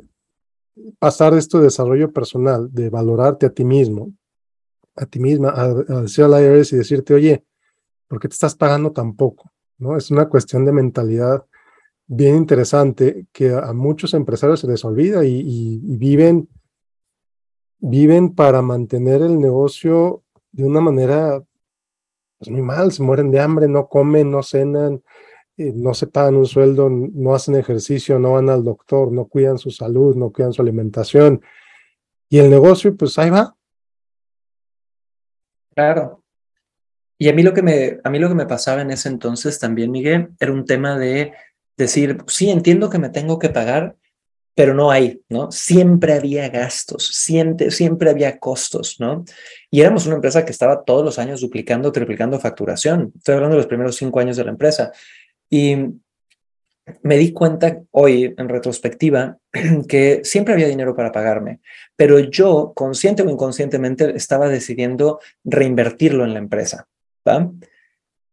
pasar 1.00 1.34
esto 1.36 1.60
de 1.60 1.64
desarrollo 1.64 2.12
personal, 2.12 2.68
de 2.74 2.90
valorarte 2.90 3.46
a 3.46 3.52
ti 3.52 3.64
mismo, 3.64 4.12
a 4.98 5.06
ti 5.06 5.20
misma, 5.20 5.52
a, 5.52 5.64
a 5.64 6.02
decir 6.02 6.26
al 6.26 6.44
IRS 6.44 6.74
y 6.74 6.80
decirte, 6.80 7.14
oye, 7.14 7.46
¿por 8.10 8.20
qué 8.20 8.28
te 8.28 8.34
estás 8.34 8.56
pagando 8.56 8.92
tan 8.92 9.16
poco? 9.16 9.50
¿No? 9.78 9.96
Es 9.96 10.12
una 10.12 10.28
cuestión 10.28 10.66
de 10.66 10.74
mentalidad 10.74 11.46
bien 12.08 12.38
interesante 12.38 13.26
que 13.34 13.52
a 13.52 13.74
muchos 13.74 14.14
empresarios 14.14 14.62
se 14.62 14.68
les 14.68 14.84
olvida 14.86 15.26
y, 15.26 15.80
viven, 15.84 16.48
viven 17.80 18.34
para 18.34 18.62
mantener 18.62 19.22
el 19.22 19.40
negocio 19.40 20.24
de 20.52 20.64
una 20.64 20.80
manera 20.80 21.44
pues, 22.40 22.50
muy 22.50 22.62
mal, 22.62 22.92
se 22.92 23.04
mueren 23.04 23.30
de 23.30 23.42
hambre, 23.42 23.68
no 23.68 23.88
comen, 23.88 24.32
no 24.32 24.42
cenan, 24.42 25.04
eh, 25.58 25.74
no 25.76 25.94
se 25.94 26.08
pagan 26.08 26.36
un 26.36 26.46
sueldo, 26.46 26.90
no 26.90 27.36
hacen 27.36 27.56
ejercicio, 27.56 28.18
no 28.20 28.34
van 28.34 28.50
al 28.50 28.64
doctor, 28.64 29.12
no 29.12 29.26
cuidan 29.26 29.58
su 29.58 29.70
salud, 29.70 30.16
no 30.16 30.32
cuidan 30.32 30.54
su 30.54 30.62
alimentación. 30.62 31.42
Y 32.30 32.40
el 32.40 32.50
negocio, 32.50 32.96
pues 32.96 33.18
ahí 33.20 33.30
va. 33.30 33.56
Claro. 35.76 36.24
Y 37.20 37.30
a 37.30 37.34
mí 37.34 37.42
lo 37.42 37.54
que 37.54 37.64
me, 37.64 38.00
a 38.04 38.10
mí 38.10 38.20
lo 38.20 38.30
que 38.30 38.36
me 38.36 38.46
pasaba 38.46 38.82
en 38.82 38.92
ese 38.92 39.10
entonces 39.10 39.60
también, 39.60 39.92
Miguel, 39.92 40.30
era 40.40 40.52
un 40.52 40.66
tema 40.66 40.98
de 40.98 41.34
decir, 41.78 42.18
sí, 42.28 42.50
entiendo 42.50 42.90
que 42.90 43.00
me 43.00 43.10
tengo 43.10 43.40
que 43.40 43.50
pagar, 43.50 43.96
pero 44.56 44.74
no 44.74 44.90
hay, 44.90 45.22
¿no? 45.30 45.52
Siempre 45.52 46.14
había 46.14 46.50
gastos, 46.50 47.08
siempre, 47.14 47.70
siempre 47.70 48.10
había 48.10 48.40
costos, 48.40 49.00
¿no? 49.00 49.24
Y 49.70 49.82
éramos 49.82 50.08
una 50.08 50.16
empresa 50.16 50.44
que 50.44 50.52
estaba 50.52 50.84
todos 50.84 51.06
los 51.06 51.20
años 51.20 51.42
duplicando, 51.42 51.92
triplicando 51.92 52.40
facturación. 52.40 53.14
Estoy 53.16 53.36
hablando 53.36 53.56
de 53.56 53.62
los 53.62 53.68
primeros 53.68 53.96
cinco 53.96 54.20
años 54.20 54.36
de 54.36 54.44
la 54.44 54.50
empresa. 54.50 54.92
Y 55.48 55.76
me 57.04 57.18
di 57.18 57.34
cuenta 57.34 57.82
hoy, 57.92 58.34
en 58.36 58.50
retrospectiva, 58.50 59.38
que 59.88 60.22
siempre 60.24 60.56
había 60.56 60.68
dinero 60.68 60.96
para 60.96 61.12
pagarme, 61.12 61.60
pero 61.96 62.18
yo, 62.18 62.74
consciente 62.76 63.24
o 63.24 63.30
inconscientemente, 63.30 64.16
estaba 64.16 64.50
decidiendo 64.50 65.20
reinvertirlo 65.44 66.24
en 66.24 66.34
la 66.34 66.40
empresa. 66.40 66.88
¿va? 67.28 67.52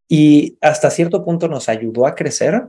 Y 0.08 0.56
hasta 0.60 0.90
cierto 0.90 1.24
punto 1.24 1.48
nos 1.48 1.68
ayudó 1.68 2.06
a 2.06 2.14
crecer, 2.14 2.68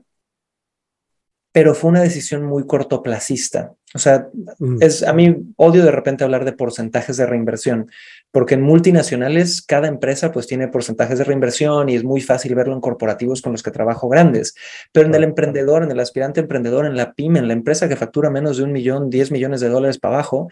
pero 1.55 1.73
fue 1.73 1.89
una 1.89 2.01
decisión 2.01 2.43
muy 2.43 2.67
cortoplacista. 2.67 3.71
O 3.93 3.97
sea, 3.97 4.27
mm. 4.59 4.79
es 4.81 5.03
a 5.03 5.13
mí 5.13 5.37
odio 5.55 5.85
de 5.85 5.91
repente 5.91 6.25
hablar 6.25 6.43
de 6.43 6.51
porcentajes 6.51 7.15
de 7.15 7.25
reinversión, 7.25 7.89
porque 8.29 8.55
en 8.55 8.61
multinacionales 8.61 9.61
cada 9.61 9.87
empresa 9.87 10.33
pues 10.33 10.47
tiene 10.47 10.67
porcentajes 10.67 11.17
de 11.17 11.23
reinversión 11.23 11.87
y 11.87 11.95
es 11.95 12.03
muy 12.03 12.19
fácil 12.19 12.55
verlo 12.55 12.73
en 12.73 12.81
corporativos 12.81 13.41
con 13.41 13.53
los 13.53 13.63
que 13.63 13.71
trabajo 13.71 14.09
grandes, 14.09 14.53
pero 14.91 15.07
en 15.07 15.15
el 15.15 15.23
emprendedor, 15.23 15.81
en 15.81 15.91
el 15.91 15.99
aspirante 16.01 16.41
emprendedor, 16.41 16.85
en 16.85 16.97
la 16.97 17.13
pyme, 17.13 17.39
en 17.39 17.47
la 17.47 17.53
empresa 17.53 17.87
que 17.87 17.95
factura 17.95 18.29
menos 18.29 18.57
de 18.57 18.63
un 18.63 18.73
millón, 18.73 19.09
diez 19.09 19.31
millones 19.31 19.61
de 19.61 19.69
dólares 19.69 19.97
para 19.97 20.15
abajo, 20.15 20.49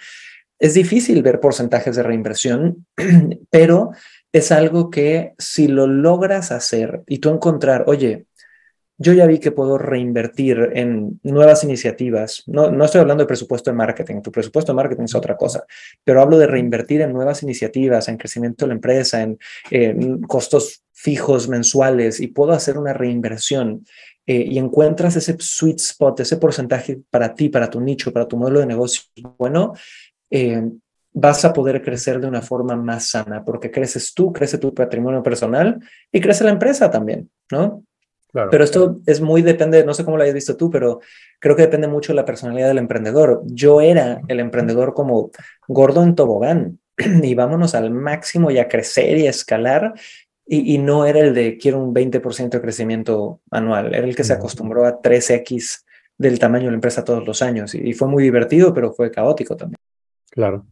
es 0.58 0.74
difícil 0.74 1.22
ver 1.22 1.42
porcentajes 1.42 1.98
de 1.98 2.04
reinversión, 2.04 2.86
pero 3.50 3.92
es 4.32 4.54
algo 4.54 4.90
que 4.90 5.34
si 5.38 5.68
lo 5.68 5.86
logras 5.86 6.54
hacer 6.54 7.04
y 7.08 7.18
tú 7.18 7.30
encontrar, 7.30 7.84
oye, 7.88 8.26
yo 8.98 9.14
ya 9.14 9.26
vi 9.26 9.40
que 9.40 9.52
puedo 9.52 9.78
reinvertir 9.78 10.72
en 10.74 11.20
nuevas 11.24 11.64
iniciativas. 11.64 12.44
No, 12.48 12.72
no 12.72 12.86
estoy 12.86 13.02
hablando 13.02 13.24
de 13.24 13.28
presupuesto 13.28 13.72
de 13.72 13.78
marketing, 13.78 14.22
tu 14.22 14.32
presupuesto 14.32 14.72
de 14.72 14.76
marketing 14.76 15.04
es 15.04 15.16
otra 15.16 15.36
cosa, 15.36 15.66
pero 16.04 16.22
hablo 16.22 16.38
de 16.38 16.48
reinvertir 16.48 17.02
en 17.02 17.14
nuevas 17.14 17.44
iniciativas, 17.44 18.08
en 18.08 18.18
crecimiento 18.18 18.66
de 18.66 18.70
la 18.70 18.76
empresa, 18.76 19.22
en, 19.22 19.38
en 19.72 20.22
costos 20.22 20.84
fijos 20.92 21.50
mensuales 21.50 22.20
y 22.22 22.28
puedo 22.28 22.54
hacer 22.54 22.78
una 22.78 22.94
reinversión 22.94 23.86
eh, 24.26 24.46
y 24.48 24.58
encuentras 24.58 25.18
ese 25.18 25.36
sweet 25.38 25.80
spot, 25.80 26.22
ese 26.22 26.38
porcentaje 26.38 27.02
para 27.10 27.34
ti, 27.34 27.50
para 27.50 27.70
tu 27.70 27.82
nicho, 27.82 28.14
para 28.14 28.28
tu 28.28 28.38
modelo 28.38 28.62
de 28.62 28.68
negocio 28.68 29.04
bueno, 29.38 29.74
eh, 30.30 30.64
vas 31.12 31.44
a 31.44 31.52
poder 31.52 31.82
crecer 31.82 32.22
de 32.22 32.28
una 32.28 32.42
forma 32.42 32.76
más 32.76 33.10
sana, 33.10 33.44
porque 33.44 33.70
creces 33.70 34.14
tú, 34.14 34.32
crece 34.32 34.58
tu 34.58 34.74
patrimonio 34.74 35.22
personal 35.22 35.80
y 36.12 36.22
crece 36.22 36.44
la 36.46 36.52
empresa 36.52 36.90
también, 36.90 37.30
¿no? 37.52 37.84
Pero 38.50 38.64
esto 38.64 39.00
es 39.06 39.22
muy 39.22 39.44
depende, 39.44 39.86
no 39.86 39.94
sé 39.94 40.04
cómo 40.04 40.18
lo 40.18 40.24
hayas 40.24 40.34
visto 40.34 40.58
tú, 40.58 40.72
pero 40.72 41.02
creo 41.40 41.56
que 41.56 41.62
depende 41.62 41.88
mucho 41.88 42.14
de 42.14 42.16
la 42.16 42.26
personalidad 42.26 42.68
del 42.68 42.80
emprendedor. 42.80 43.44
Yo 43.46 43.80
era 43.80 44.22
el 44.28 44.40
emprendedor 44.40 44.94
como 44.96 45.30
gordo 45.68 46.02
en 46.02 46.16
tobogán 46.16 46.80
y 46.98 47.36
vámonos 47.36 47.76
al 47.76 47.92
máximo 47.92 48.50
y 48.50 48.58
a 48.58 48.68
crecer 48.68 49.18
y 49.20 49.28
a 49.28 49.30
escalar 49.30 49.94
y, 50.46 50.78
no 50.78 51.06
era 51.06 51.20
el 51.20 51.34
de 51.34 51.58
quiero 51.58 51.80
un 51.80 51.94
20% 51.94 52.50
de 52.50 52.62
crecimiento 52.62 53.40
anual, 53.50 53.96
era 53.96 54.06
el 54.06 54.16
que 54.16 54.26
se 54.26 54.34
acostumbró 54.34 54.86
a 54.86 55.02
3X 55.02 55.84
del 56.18 56.38
tamaño 56.38 56.66
de 56.66 56.72
la 56.72 56.76
empresa 56.76 57.04
todos 57.04 57.26
los 57.26 57.42
años 57.42 57.74
y, 57.76 57.94
fue 57.94 58.08
muy 58.08 58.24
divertido, 58.24 58.74
pero 58.74 58.92
fue 58.92 59.10
caótico 59.10 59.56
también. 59.56 59.78
Claro, 60.30 60.66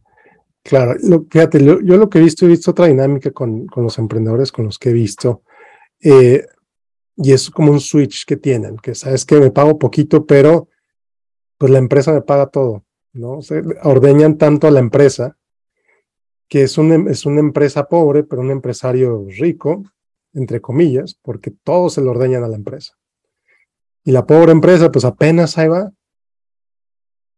claro. 0.62 0.94
fíjate, 1.30 1.64
yo, 1.64 1.78
lo 1.78 2.10
que 2.10 2.18
he 2.18 2.22
visto, 2.22 2.44
he 2.44 2.48
visto 2.48 2.72
otra 2.72 2.86
dinámica 2.86 3.30
con, 3.30 3.66
con 3.66 3.84
los 3.84 3.98
emprendedores 3.98 4.52
con 4.52 4.66
los 4.66 4.78
que 4.78 4.90
he 4.90 4.92
visto. 4.92 5.42
Eh, 6.00 6.44
y 7.16 7.32
es 7.32 7.50
como 7.50 7.72
un 7.72 7.80
switch 7.80 8.24
que 8.24 8.36
tienen, 8.36 8.76
que 8.76 8.94
sabes 8.94 9.24
que 9.24 9.38
me 9.38 9.50
pago 9.50 9.78
poquito, 9.78 10.26
pero 10.26 10.68
pues 11.58 11.70
la 11.70 11.78
empresa 11.78 12.12
me 12.12 12.22
paga 12.22 12.46
todo, 12.46 12.84
¿no? 13.12 13.42
Se 13.42 13.62
ordeñan 13.82 14.38
tanto 14.38 14.66
a 14.66 14.70
la 14.70 14.80
empresa 14.80 15.36
que 16.48 16.62
es, 16.64 16.76
un, 16.76 17.08
es 17.08 17.24
una 17.24 17.40
empresa 17.40 17.88
pobre, 17.88 18.24
pero 18.24 18.42
un 18.42 18.50
empresario 18.50 19.26
rico, 19.38 19.84
entre 20.34 20.60
comillas, 20.60 21.18
porque 21.22 21.50
todos 21.50 21.94
se 21.94 22.02
lo 22.02 22.10
ordeñan 22.10 22.44
a 22.44 22.48
la 22.48 22.56
empresa. 22.56 22.98
Y 24.04 24.12
la 24.12 24.26
pobre 24.26 24.52
empresa, 24.52 24.92
pues 24.92 25.04
apenas 25.04 25.56
ahí 25.56 25.68
va, 25.68 25.92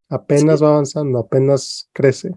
apenas 0.08 0.62
va 0.62 0.70
avanzando, 0.70 1.18
apenas 1.18 1.88
crece. 1.92 2.32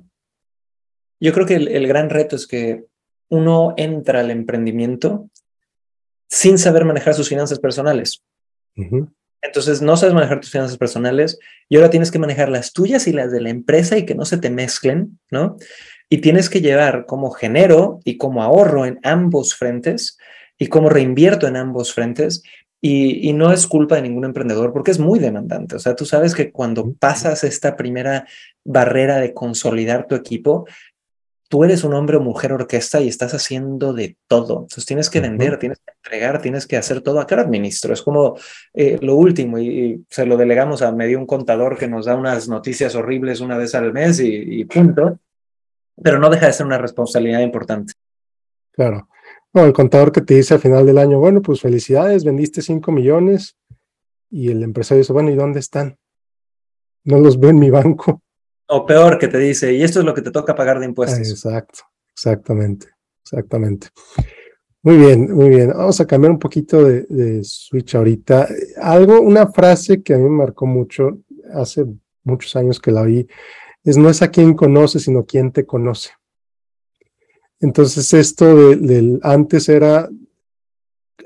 Yo 1.19 1.33
creo 1.33 1.45
que 1.45 1.55
el, 1.55 1.87
gran 1.87 2.09
reto 2.09 2.35
es 2.35 2.45
que 2.45 2.85
uno 3.29 3.73
entra 3.77 4.19
al 4.19 4.29
emprendimiento 4.29 5.29
sin 6.29 6.57
saber 6.57 6.85
manejar 6.85 7.13
sus 7.13 7.29
finanzas 7.29 7.59
personales. 7.59 8.23
Entonces, 9.41 9.81
no 9.81 9.97
sabes 9.97 10.13
manejar 10.13 10.39
tus 10.39 10.51
finanzas 10.51 10.77
personales 10.77 11.39
y 11.69 11.77
ahora 11.77 11.89
tienes 11.89 12.11
que 12.11 12.19
manejar 12.19 12.49
las 12.49 12.73
tuyas 12.73 13.07
y 13.07 13.13
las 13.13 13.31
de 13.31 13.41
la 13.41 13.49
empresa 13.49 13.97
y 13.97 14.05
que 14.05 14.15
no 14.15 14.25
se 14.25 14.37
te 14.37 14.49
mezclen, 14.49 15.19
¿no? 15.31 15.57
Y 16.09 16.19
tienes 16.19 16.49
que 16.49 16.61
llevar 16.61 17.05
cómo 17.05 17.31
genero 17.31 17.99
y 18.03 18.17
cómo 18.17 18.43
ahorro 18.43 18.85
en 18.85 18.99
ambos 19.03 19.55
frentes 19.55 20.17
y 20.57 20.67
cómo 20.67 20.89
reinvierto 20.89 21.47
en 21.47 21.57
ambos 21.57 21.93
frentes. 21.93 22.43
Y, 22.79 23.33
no 23.33 23.51
es 23.51 23.65
culpa 23.65 23.95
de 23.95 24.03
ningún 24.03 24.23
emprendedor 24.23 24.71
porque 24.71 24.91
es 24.91 24.99
muy 24.99 25.19
demandante. 25.19 25.75
O 25.75 25.79
sea, 25.79 25.95
tú 25.95 26.05
sabes 26.05 26.35
que 26.35 26.51
cuando 26.51 26.93
pasas 26.93 27.43
esta 27.43 27.75
primera 27.75 28.27
barrera 28.63 29.17
de 29.17 29.33
consolidar 29.33 30.07
tu 30.07 30.15
equipo, 30.15 30.65
tú 31.47 31.63
eres 31.63 31.83
un 31.83 31.93
hombre 31.93 32.17
o 32.17 32.21
mujer 32.21 32.53
orquesta 32.53 33.01
y 33.01 33.07
estás 33.07 33.33
haciendo 33.33 33.93
de 33.93 34.17
todo. 34.27 34.61
Entonces 34.61 34.85
tienes 34.85 35.09
que 35.09 35.21
vender, 35.21 35.59
tienes 35.59 35.79
que 35.79 35.93
entregar, 36.03 36.41
tienes 36.41 36.67
que 36.67 36.77
hacer 36.77 37.01
todo. 37.01 37.19
Acá 37.19 37.41
administro, 37.41 37.93
es 37.93 38.01
como 38.01 38.37
eh, 38.73 38.97
lo 39.01 39.15
último 39.15 39.59
y, 39.59 40.05
se 40.09 40.25
lo 40.25 40.37
delegamos 40.37 40.81
a 40.81 40.91
medio 40.91 41.19
un 41.19 41.25
contador 41.25 41.77
que 41.77 41.87
nos 41.87 42.05
da 42.05 42.15
unas 42.15 42.47
noticias 42.47 42.95
horribles 42.95 43.41
una 43.41 43.57
vez 43.57 43.75
al 43.75 43.93
mes 43.93 44.19
y 44.19 44.63
punto 44.65 45.19
pero 46.01 46.19
no 46.19 46.29
deja 46.29 46.47
de 46.47 46.53
ser 46.53 46.65
una 46.65 46.77
responsabilidad 46.77 47.41
importante. 47.41 47.93
Claro. 48.71 49.07
No, 49.53 49.65
el 49.65 49.73
contador 49.73 50.11
que 50.11 50.21
te 50.21 50.35
dice 50.35 50.53
al 50.53 50.59
final 50.59 50.85
del 50.85 50.97
año, 50.97 51.19
bueno, 51.19 51.41
pues 51.41 51.61
felicidades, 51.61 52.23
vendiste 52.23 52.61
5 52.61 52.91
millones 52.91 53.57
y 54.29 54.51
el 54.51 54.61
empresario 54.61 54.99
dice, 54.99 55.13
bueno, 55.13 55.31
¿y 55.31 55.35
dónde 55.35 55.59
están? 55.59 55.97
No 57.03 57.19
los 57.19 57.39
veo 57.39 57.49
en 57.49 57.59
mi 57.59 57.69
banco. 57.69 58.21
O 58.67 58.85
peor, 58.85 59.17
que 59.17 59.27
te 59.27 59.37
dice, 59.37 59.73
y 59.73 59.83
esto 59.83 59.99
es 59.99 60.05
lo 60.05 60.13
que 60.13 60.21
te 60.21 60.31
toca 60.31 60.55
pagar 60.55 60.79
de 60.79 60.85
impuestos. 60.85 61.29
Exacto, 61.29 61.79
exactamente, 62.11 62.87
exactamente. 63.23 63.87
Muy 64.83 64.97
bien, 64.97 65.33
muy 65.33 65.49
bien. 65.49 65.69
Vamos 65.69 65.99
a 65.99 66.05
cambiar 66.05 66.31
un 66.31 66.39
poquito 66.39 66.83
de, 66.83 67.03
de, 67.03 67.43
switch 67.43 67.95
ahorita. 67.95 68.47
Algo, 68.81 69.21
una 69.21 69.47
frase 69.47 70.01
que 70.01 70.13
a 70.13 70.17
mí 70.17 70.23
me 70.23 70.29
marcó 70.29 70.65
mucho, 70.65 71.19
hace 71.53 71.85
muchos 72.23 72.55
años 72.55 72.79
que 72.79 72.91
la 72.91 73.03
vi, 73.03 73.27
es 73.83 73.97
no 73.97 74.09
es 74.09 74.21
a 74.21 74.29
quien 74.29 74.53
conoce, 74.53 74.99
sino 74.99 75.25
quien 75.25 75.51
te 75.51 75.65
conoce. 75.65 76.11
Entonces 77.59 78.13
esto 78.13 78.75
del 78.75 79.19
antes 79.23 79.67
era 79.69 80.09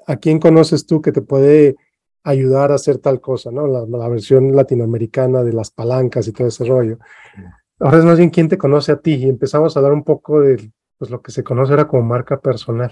a 0.08 0.16
quién 0.18 0.40
conoces 0.40 0.86
tú 0.86 1.02
que 1.02 1.12
te 1.12 1.22
puede 1.22 1.76
ayudar 2.24 2.72
a 2.72 2.76
hacer 2.76 2.98
tal 3.00 3.20
cosa, 3.20 3.52
¿no? 3.52 3.68
La, 3.68 4.08
versión 4.10 4.56
latinoamericana 4.56 5.44
de 5.44 5.54
las 5.54 5.72
palancas 5.72 6.28
y 6.28 6.32
todo 6.32 6.48
ese 6.48 6.66
rollo. 6.66 7.00
Ahora 7.80 8.00
es 8.00 8.06
más 8.06 8.18
bien 8.18 8.30
quién 8.30 8.48
te 8.48 8.58
conoce 8.58 8.92
a 8.92 8.98
ti 8.98 9.16
y 9.16 9.30
empezamos 9.30 9.76
a 9.76 9.80
hablar 9.80 9.94
un 9.94 10.04
poco 10.04 10.42
de 10.42 10.72
pues, 10.98 11.10
lo 11.10 11.22
que 11.22 11.32
se 11.32 11.44
conoce 11.44 11.74
era 11.74 11.88
como 11.88 12.04
marca 12.04 12.40
personal. 12.40 12.92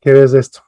¿Qué 0.00 0.12
ves 0.12 0.32
de 0.32 0.40
esto? 0.40 0.60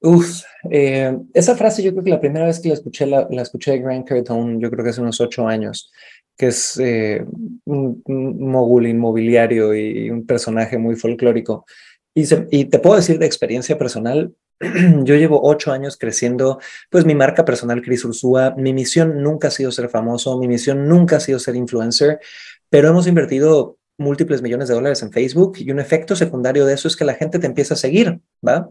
Uf, 0.00 0.42
eh, 0.70 1.18
esa 1.34 1.56
frase 1.56 1.82
yo 1.82 1.90
creo 1.90 2.04
que 2.04 2.10
la 2.10 2.20
primera 2.20 2.46
vez 2.46 2.60
que 2.60 2.68
la 2.68 2.74
escuché, 2.74 3.04
la, 3.04 3.26
escuché 3.42 3.72
de 3.72 3.80
Grant 3.80 4.06
Cardone, 4.06 4.60
yo 4.60 4.70
creo 4.70 4.84
que 4.84 4.90
hace 4.90 5.00
unos 5.00 5.20
ocho 5.20 5.46
años 5.46 5.90
que 6.36 6.46
es 6.46 6.78
eh, 6.78 7.26
un, 7.64 8.02
mogul 8.06 8.86
inmobiliario 8.86 9.74
y 9.74 10.08
un 10.08 10.24
personaje 10.24 10.78
muy 10.78 10.94
folclórico. 10.94 11.66
Y, 12.14 12.24
y 12.50 12.66
te 12.66 12.78
puedo 12.78 12.94
decir 12.94 13.18
de 13.18 13.26
experiencia 13.26 13.76
personal, 13.76 14.32
yo 15.04 15.14
llevo 15.14 15.40
ocho 15.42 15.72
años 15.72 15.96
creciendo, 15.96 16.58
pues 16.90 17.04
mi 17.04 17.14
marca 17.14 17.44
personal, 17.44 17.82
Cris 17.82 18.04
Ursúa, 18.04 18.54
mi 18.56 18.72
misión 18.72 19.22
nunca 19.22 19.48
ha 19.48 19.50
sido 19.50 19.70
ser 19.70 19.88
famoso, 19.88 20.38
mi 20.38 20.48
misión 20.48 20.88
nunca 20.88 21.16
ha 21.16 21.20
sido 21.20 21.38
ser 21.38 21.56
influencer, 21.56 22.20
pero 22.68 22.88
hemos 22.88 23.06
invertido 23.06 23.78
múltiples 23.98 24.42
millones 24.42 24.68
de 24.68 24.74
dólares 24.74 25.02
en 25.02 25.12
Facebook 25.12 25.58
y 25.58 25.70
un 25.70 25.80
efecto 25.80 26.14
secundario 26.14 26.64
de 26.66 26.74
eso 26.74 26.88
es 26.88 26.96
que 26.96 27.04
la 27.04 27.14
gente 27.14 27.38
te 27.38 27.46
empieza 27.46 27.74
a 27.74 27.76
seguir, 27.76 28.20
¿va? 28.46 28.68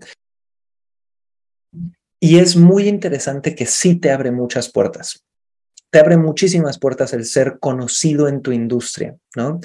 Y 2.20 2.40
es 2.40 2.56
muy 2.56 2.88
interesante 2.88 3.54
que 3.54 3.66
sí 3.66 3.96
te 3.96 4.12
abre 4.12 4.32
muchas 4.32 4.72
puertas 4.72 5.28
te 5.90 6.00
abre 6.00 6.18
muchísimas 6.18 6.80
puertas 6.80 7.14
el 7.14 7.26
ser 7.26 7.60
conocido 7.60 8.28
en 8.28 8.42
tu 8.42 8.52
industria, 8.52 9.16
¿no? 9.36 9.60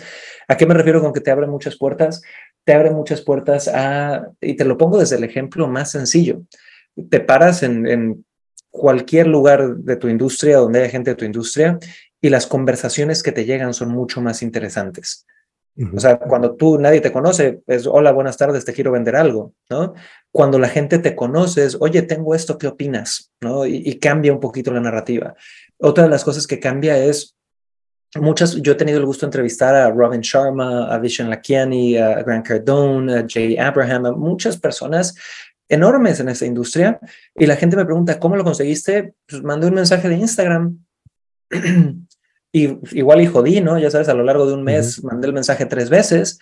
¿A 0.49 0.57
qué 0.57 0.67
me 0.67 0.75
refiero 0.75 1.01
con 1.01 1.13
que 1.13 1.21
te 1.21 1.31
abre 1.31 1.47
muchas 1.47 1.77
puertas? 1.77 2.23
Te 2.65 2.73
abre 2.75 2.91
muchas 2.91 3.23
puertas 3.23 3.69
a, 3.69 4.29
y 4.41 4.55
te 4.55 4.65
lo 4.65 4.79
pongo 4.79 4.99
desde 4.99 5.17
el 5.17 5.25
ejemplo 5.25 5.67
más 5.69 5.91
sencillo, 5.91 6.43
te 7.11 7.21
paras 7.21 7.63
en, 7.63 8.25
cualquier 8.71 9.27
lugar 9.27 9.77
de 9.77 9.97
tu 9.97 10.09
industria, 10.09 10.57
donde 10.57 10.81
haya 10.81 10.89
gente 10.89 11.11
de 11.11 11.17
tu 11.17 11.27
industria, 11.27 11.79
y 12.23 12.31
las 12.31 12.47
conversaciones 12.47 13.23
que 13.23 13.31
te 13.31 13.45
llegan 13.45 13.75
son 13.75 13.91
mucho 13.91 14.23
más 14.23 14.41
interesantes. 14.43 15.27
O 15.95 16.01
sea, 16.01 16.19
cuando 16.19 16.55
tú, 16.55 16.79
nadie 16.79 17.03
te 17.03 17.13
conoce, 17.13 17.61
es, 17.67 17.87
hola, 17.87 18.13
buenas 18.13 18.39
tardes, 18.39 18.65
te 18.65 18.73
quiero 18.73 18.93
vender 18.93 19.15
algo, 19.15 19.53
¿no? 19.69 19.93
Cuando 20.31 20.59
la 20.59 20.69
gente 20.69 20.99
te 21.01 21.15
conoce, 21.15 21.67
es, 21.67 21.77
oye, 21.81 22.01
tengo 22.01 22.35
esto, 22.35 22.57
¿qué 22.57 22.67
opinas? 22.67 23.31
¿No? 23.43 23.67
y, 23.67 23.99
cambia 23.99 24.33
un 24.33 24.41
poquito 24.41 24.73
la 24.73 24.81
narrativa. 24.81 25.35
Otra 25.79 26.05
de 26.05 26.11
las 26.11 26.25
cosas 26.25 26.47
que 26.47 26.59
cambia 26.59 26.97
es 26.97 27.37
muchas, 28.21 28.57
yo 28.57 28.73
he 28.73 28.77
tenido 28.77 28.99
el 28.99 29.07
gusto 29.07 29.27
de 29.27 29.29
entrevistar 29.29 29.75
a 29.75 29.91
Robin 29.91 30.21
Sharma, 30.21 30.93
a 30.93 30.99
Vishen 30.99 31.31
Lakiani, 31.31 31.97
a 31.97 32.23
Grant 32.23 32.47
Cardone, 32.47 33.19
a 33.19 33.27
Jay 33.27 33.57
Abraham, 33.57 34.07
a 34.07 34.13
muchas 34.13 34.57
personas 34.57 35.15
enormes 35.69 36.21
en 36.21 36.29
esa 36.29 36.45
industria 36.45 37.01
y 37.35 37.47
la 37.47 37.57
gente 37.57 37.77
me 37.77 37.85
pregunta, 37.85 38.19
¿cómo 38.19 38.37
lo 38.37 38.45
conseguiste? 38.45 39.15
Pues 39.27 39.43
mandé 39.43 39.69
un 39.69 39.75
mensaje 39.75 40.09
de 40.09 40.17
Instagram 40.17 40.79
y 42.53 42.99
igual 42.99 43.23
y 43.23 43.27
jodí, 43.27 43.61
¿no? 43.61 43.79
Ya 43.79 43.91
sabes, 43.91 44.09
a 44.09 44.15
lo 44.15 44.25
largo 44.25 44.47
de 44.47 44.55
un 44.55 44.63
mes 44.63 45.03
mandé 45.03 45.29
el 45.29 45.33
mensaje 45.33 45.65
tres 45.67 45.89
veces 45.89 46.39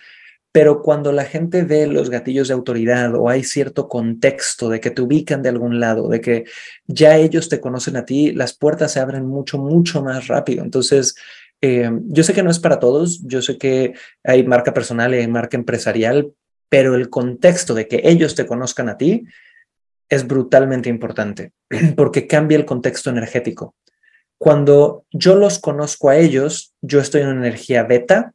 pero 0.51 0.81
cuando 0.81 1.11
la 1.11 1.23
gente 1.23 1.63
ve 1.63 1.87
los 1.87 2.09
gatillos 2.09 2.49
de 2.49 2.53
autoridad 2.53 3.15
o 3.15 3.29
hay 3.29 3.43
cierto 3.43 3.87
contexto 3.87 4.69
de 4.69 4.81
que 4.81 4.91
te 4.91 5.01
ubican 5.01 5.41
de 5.41 5.49
algún 5.49 5.79
lado, 5.79 6.09
de 6.09 6.19
que 6.19 6.43
ya 6.87 7.15
ellos 7.15 7.47
te 7.47 7.61
conocen 7.61 7.95
a 7.95 8.05
ti, 8.05 8.33
las 8.33 8.53
puertas 8.53 8.91
se 8.91 8.99
abren 8.99 9.25
mucho, 9.25 9.57
mucho 9.57 10.03
más 10.03 10.27
rápido. 10.27 10.63
Entonces, 10.63 11.15
eh, 11.61 11.91
yo 12.07 12.23
sé 12.23 12.33
que 12.33 12.43
no 12.43 12.49
es 12.49 12.59
para 12.59 12.79
todos, 12.79 13.21
yo 13.23 13.41
sé 13.41 13.57
que 13.57 13.93
hay 14.23 14.43
marca 14.43 14.73
personal 14.73 15.13
y 15.13 15.27
marca 15.27 15.57
empresarial, 15.57 16.33
pero 16.69 16.95
el 16.95 17.09
contexto 17.09 17.73
de 17.73 17.87
que 17.87 18.01
ellos 18.03 18.33
te 18.35 18.47
conozcan 18.47 18.89
a 18.89 18.97
ti 18.97 19.25
es 20.09 20.25
brutalmente 20.25 20.89
importante 20.89 21.53
porque 21.95 22.27
cambia 22.27 22.57
el 22.57 22.65
contexto 22.65 23.09
energético. 23.09 23.75
Cuando 24.37 25.05
yo 25.11 25.35
los 25.35 25.59
conozco 25.59 26.09
a 26.09 26.17
ellos, 26.17 26.73
yo 26.81 26.99
estoy 26.99 27.21
en 27.21 27.29
energía 27.29 27.83
beta 27.83 28.33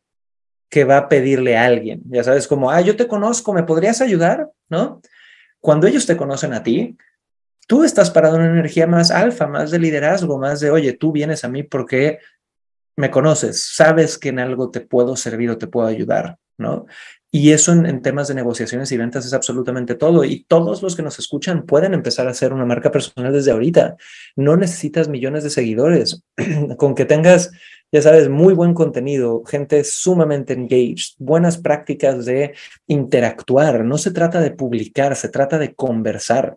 que 0.68 0.84
va 0.84 0.98
a 0.98 1.08
pedirle 1.08 1.56
a 1.56 1.64
alguien. 1.64 2.02
Ya 2.08 2.22
sabes, 2.22 2.46
como, 2.46 2.70
ah, 2.70 2.80
yo 2.80 2.94
te 2.94 3.08
conozco, 3.08 3.52
¿me 3.52 3.64
podrías 3.64 4.00
ayudar? 4.00 4.50
¿No? 4.68 5.00
Cuando 5.60 5.88
ellos 5.88 6.06
te 6.06 6.16
conocen 6.16 6.52
a 6.52 6.62
ti, 6.62 6.96
Tú 7.66 7.82
estás 7.82 8.10
parado 8.10 8.36
en 8.36 8.42
una 8.42 8.52
energía 8.52 8.86
más 8.86 9.10
alfa, 9.10 9.48
más 9.48 9.72
de 9.72 9.80
liderazgo, 9.80 10.38
más 10.38 10.60
de, 10.60 10.70
oye, 10.70 10.92
tú 10.92 11.10
vienes 11.10 11.44
a 11.44 11.48
mí 11.48 11.64
porque 11.64 12.20
me 12.96 13.10
conoces, 13.10 13.62
sabes 13.74 14.18
que 14.18 14.30
en 14.30 14.38
algo 14.38 14.70
te 14.70 14.80
puedo 14.80 15.16
servir 15.16 15.50
o 15.50 15.58
te 15.58 15.66
puedo 15.66 15.86
ayudar, 15.86 16.38
¿no? 16.56 16.86
Y 17.30 17.52
eso 17.52 17.72
en, 17.72 18.00
temas 18.00 18.28
de 18.28 18.34
negociaciones 18.34 18.90
y 18.92 18.96
ventas 18.96 19.26
es 19.26 19.34
absolutamente 19.34 19.94
todo. 19.94 20.24
Y 20.24 20.44
todos 20.44 20.82
los 20.82 20.96
que 20.96 21.02
nos 21.02 21.18
escuchan 21.18 21.66
pueden 21.66 21.92
empezar 21.92 22.26
a 22.26 22.30
hacer 22.30 22.54
una 22.54 22.64
marca 22.64 22.90
personal 22.90 23.30
desde 23.30 23.50
ahorita. 23.50 23.96
No 24.36 24.56
necesitas 24.56 25.08
millones 25.08 25.44
de 25.44 25.50
seguidores. 25.50 26.22
Con 26.78 26.94
que 26.94 27.04
tengas, 27.04 27.50
ya 27.92 28.00
sabes, 28.00 28.30
muy 28.30 28.54
buen 28.54 28.72
contenido, 28.72 29.44
gente 29.44 29.84
sumamente 29.84 30.54
engaged, 30.54 31.16
buenas 31.18 31.58
prácticas 31.58 32.24
de 32.24 32.54
interactuar. 32.86 33.84
No 33.84 33.98
se 33.98 34.12
trata 34.12 34.40
de 34.40 34.52
publicar, 34.52 35.14
se 35.14 35.28
trata 35.28 35.58
de 35.58 35.74
conversar. 35.74 36.56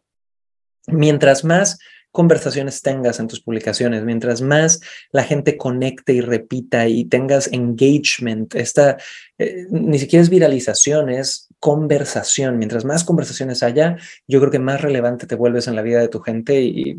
Mientras 0.88 1.44
más 1.44 1.78
conversaciones 2.12 2.82
tengas 2.82 3.20
en 3.20 3.28
tus 3.28 3.42
publicaciones, 3.42 4.04
mientras 4.04 4.42
más 4.42 4.82
la 5.12 5.24
gente 5.24 5.58
conecte 5.58 6.14
y 6.14 6.22
repita 6.22 6.88
y 6.88 7.06
tengas 7.06 7.52
engagement, 7.52 8.56
esta 8.56 8.98
eh, 9.38 9.68
ni 9.70 10.00
siquiera 10.00 10.24
es 10.24 10.30
viralización, 10.30 11.10
es 11.10 11.50
conversación. 11.60 12.58
Mientras 12.58 12.86
más 12.86 13.04
conversaciones 13.04 13.64
haya, 13.64 13.98
yo 14.28 14.40
creo 14.40 14.52
que 14.52 14.60
más 14.60 14.82
relevante 14.82 15.28
te 15.28 15.36
vuelves 15.36 15.68
en 15.68 15.76
la 15.76 15.82
vida 15.82 16.00
de 16.00 16.08
tu 16.08 16.20
gente 16.20 16.62
y, 16.62 16.98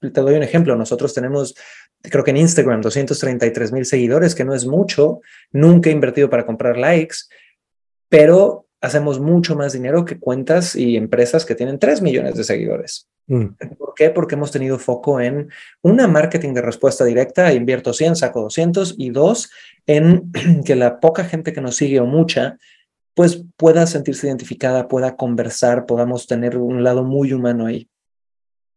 te 0.00 0.20
doy 0.20 0.34
un 0.34 0.44
ejemplo. 0.44 0.76
Nosotros 0.76 1.12
tenemos, 1.12 1.56
creo 2.02 2.22
que 2.22 2.30
en 2.30 2.36
Instagram, 2.36 2.80
233 2.82 3.72
mil 3.72 3.84
seguidores, 3.84 4.34
que 4.34 4.44
no 4.44 4.54
es 4.54 4.64
mucho. 4.64 5.20
Nunca 5.50 5.90
he 5.90 5.92
invertido 5.92 6.30
para 6.30 6.46
comprar 6.46 6.76
likes, 6.76 7.16
pero 8.08 8.66
hacemos 8.80 9.18
mucho 9.18 9.56
más 9.56 9.72
dinero 9.72 10.04
que 10.04 10.20
cuentas 10.20 10.76
y 10.76 10.96
empresas 10.96 11.44
que 11.44 11.56
tienen 11.56 11.80
3 11.80 12.00
millones 12.00 12.36
de 12.36 12.44
seguidores. 12.44 13.08
Mm. 13.28 13.76
¿Por 13.78 13.94
qué? 13.94 14.10
Porque 14.10 14.34
hemos 14.34 14.50
tenido 14.50 14.78
foco 14.78 15.20
en 15.20 15.50
una 15.82 16.08
marketing 16.08 16.54
de 16.54 16.62
respuesta 16.62 17.04
directa, 17.04 17.52
invierto 17.52 17.92
100, 17.92 18.16
saco 18.16 18.40
200 18.40 18.94
y 18.98 19.10
dos, 19.10 19.50
en 19.86 20.32
que 20.64 20.74
la 20.74 20.98
poca 20.98 21.24
gente 21.24 21.52
que 21.52 21.60
nos 21.60 21.76
sigue 21.76 22.00
o 22.00 22.06
mucha, 22.06 22.58
pues 23.14 23.44
pueda 23.56 23.86
sentirse 23.86 24.26
identificada, 24.28 24.88
pueda 24.88 25.16
conversar, 25.16 25.86
podamos 25.86 26.26
tener 26.26 26.56
un 26.56 26.82
lado 26.82 27.04
muy 27.04 27.32
humano 27.32 27.66
ahí. 27.66 27.88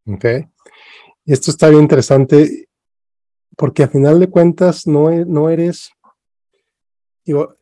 Ok. 0.05 0.25
Esto 1.25 1.51
está 1.51 1.69
bien 1.69 1.83
interesante 1.83 2.67
porque 3.55 3.83
a 3.83 3.87
final 3.87 4.19
de 4.19 4.29
cuentas 4.29 4.87
no, 4.87 5.11
e, 5.11 5.25
no 5.25 5.49
eres, 5.49 5.91
digo, 7.23 7.55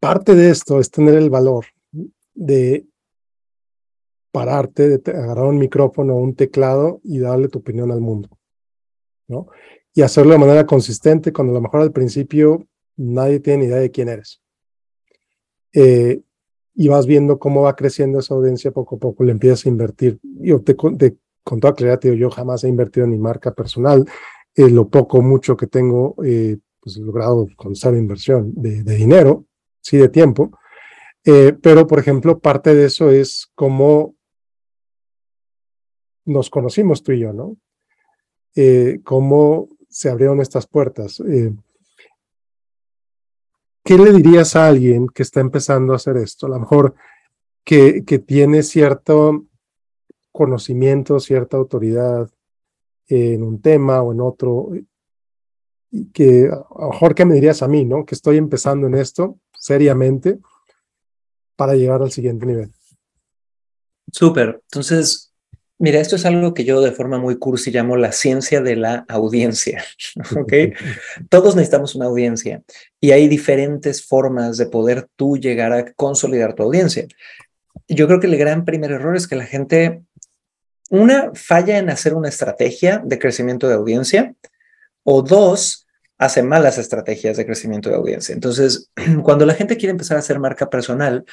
parte 0.00 0.34
de 0.34 0.50
esto 0.50 0.80
es 0.80 0.90
tener 0.90 1.14
el 1.14 1.30
valor 1.30 1.66
de 2.34 2.86
pararte, 4.34 4.98
de 4.98 5.12
agarrar 5.12 5.44
un 5.44 5.58
micrófono 5.58 6.16
o 6.16 6.18
un 6.18 6.34
teclado 6.34 7.00
y 7.04 7.20
darle 7.20 7.46
tu 7.46 7.60
opinión 7.60 7.92
al 7.92 8.00
mundo, 8.00 8.28
¿no? 9.28 9.46
Y 9.94 10.02
hacerlo 10.02 10.32
de 10.32 10.40
manera 10.40 10.66
consistente, 10.66 11.32
cuando 11.32 11.52
a 11.52 11.54
lo 11.54 11.60
mejor 11.60 11.82
al 11.82 11.92
principio 11.92 12.66
nadie 12.96 13.38
tiene 13.38 13.60
ni 13.60 13.66
idea 13.66 13.76
de 13.76 13.92
quién 13.92 14.08
eres. 14.08 14.42
Eh, 15.72 16.20
y 16.74 16.88
vas 16.88 17.06
viendo 17.06 17.38
cómo 17.38 17.62
va 17.62 17.76
creciendo 17.76 18.18
esa 18.18 18.34
audiencia 18.34 18.72
poco 18.72 18.96
a 18.96 18.98
poco, 18.98 19.22
le 19.22 19.30
empiezas 19.30 19.66
a 19.66 19.68
invertir. 19.68 20.18
Yo 20.22 20.60
te, 20.62 20.74
te 20.98 21.16
con 21.44 21.60
toda 21.60 21.74
claridad, 21.74 22.00
yo 22.00 22.28
jamás 22.28 22.64
he 22.64 22.68
invertido 22.68 23.04
en 23.04 23.12
mi 23.12 23.18
marca 23.18 23.54
personal. 23.54 24.04
Eh, 24.56 24.68
lo 24.68 24.88
poco, 24.88 25.22
mucho 25.22 25.56
que 25.56 25.68
tengo, 25.68 26.16
eh, 26.24 26.58
pues 26.80 26.96
logrado 26.96 27.46
con 27.54 27.74
esa 27.74 27.90
inversión 27.90 28.52
de, 28.56 28.82
de 28.82 28.96
dinero, 28.96 29.44
sí 29.80 29.96
de 29.96 30.08
tiempo, 30.08 30.50
eh, 31.24 31.56
pero 31.62 31.86
por 31.86 31.98
ejemplo 31.98 32.38
parte 32.38 32.74
de 32.74 32.86
eso 32.86 33.10
es 33.10 33.48
cómo 33.54 34.14
nos 36.24 36.50
conocimos 36.50 37.02
tú 37.02 37.12
y 37.12 37.20
yo, 37.20 37.32
¿no? 37.32 37.56
Eh, 38.54 39.00
cómo 39.04 39.68
se 39.88 40.10
abrieron 40.10 40.40
estas 40.40 40.66
puertas. 40.66 41.20
Eh, 41.20 41.52
¿Qué 43.84 43.98
le 43.98 44.12
dirías 44.12 44.56
a 44.56 44.68
alguien 44.68 45.08
que 45.08 45.22
está 45.22 45.40
empezando 45.40 45.92
a 45.92 45.96
hacer 45.96 46.16
esto? 46.16 46.46
A 46.46 46.50
lo 46.50 46.60
mejor 46.60 46.94
que, 47.64 48.04
que 48.04 48.18
tiene 48.18 48.62
cierto 48.62 49.44
conocimiento, 50.32 51.20
cierta 51.20 51.56
autoridad 51.56 52.30
en 53.08 53.42
un 53.42 53.60
tema 53.60 54.02
o 54.02 54.12
en 54.12 54.20
otro, 54.20 54.70
que 56.12 56.48
a 56.48 56.82
lo 56.82 56.90
mejor 56.90 57.14
que 57.14 57.24
me 57.24 57.34
dirías 57.34 57.62
a 57.62 57.68
mí, 57.68 57.84
¿no? 57.84 58.04
Que 58.04 58.14
estoy 58.14 58.38
empezando 58.38 58.86
en 58.86 58.94
esto, 58.94 59.38
seriamente 59.52 60.38
para 61.56 61.74
llegar 61.74 62.02
al 62.02 62.10
siguiente 62.10 62.46
nivel. 62.46 62.72
Súper. 64.10 64.62
Entonces, 64.64 65.33
mira, 65.84 66.00
esto 66.00 66.16
es 66.16 66.24
algo 66.24 66.54
que 66.54 66.64
yo 66.64 66.80
de 66.80 66.92
forma 66.92 67.18
muy 67.18 67.38
cursi 67.38 67.70
llamo 67.70 67.98
la 67.98 68.10
ciencia 68.10 68.62
de 68.62 68.74
la 68.74 69.04
audiencia. 69.06 69.84
¿Ok? 70.36 70.52
Todos 71.28 71.56
necesitamos 71.56 71.94
una 71.94 72.06
audiencia 72.06 72.62
y 73.00 73.10
hay 73.10 73.28
diferentes 73.28 74.02
formas 74.04 74.56
de 74.56 74.64
poder 74.64 75.08
tú 75.14 75.36
llegar 75.36 75.74
a 75.74 75.92
consolidar 75.92 76.54
tu 76.54 76.62
audiencia. 76.62 77.06
Yo 77.86 78.06
creo 78.06 78.18
que 78.18 78.28
el 78.28 78.38
gran 78.38 78.64
primer 78.64 78.92
error 78.92 79.14
es 79.14 79.28
que 79.28 79.36
la 79.36 79.44
gente, 79.44 80.00
una, 80.88 81.32
falla 81.34 81.76
en 81.76 81.90
hacer 81.90 82.14
una 82.14 82.30
estrategia 82.30 83.02
de 83.04 83.18
crecimiento 83.18 83.68
de 83.68 83.74
audiencia 83.74 84.34
o 85.02 85.20
dos, 85.20 85.86
hace 86.16 86.42
malas 86.42 86.78
estrategias 86.78 87.36
de 87.36 87.44
crecimiento 87.44 87.90
de 87.90 87.96
audiencia. 87.96 88.32
Entonces, 88.32 88.90
cuando 89.22 89.44
la 89.44 89.52
gente 89.52 89.76
quiere 89.76 89.90
empezar 89.90 90.16
a 90.16 90.20
hacer 90.20 90.38
marca 90.38 90.70
personal, 90.70 91.26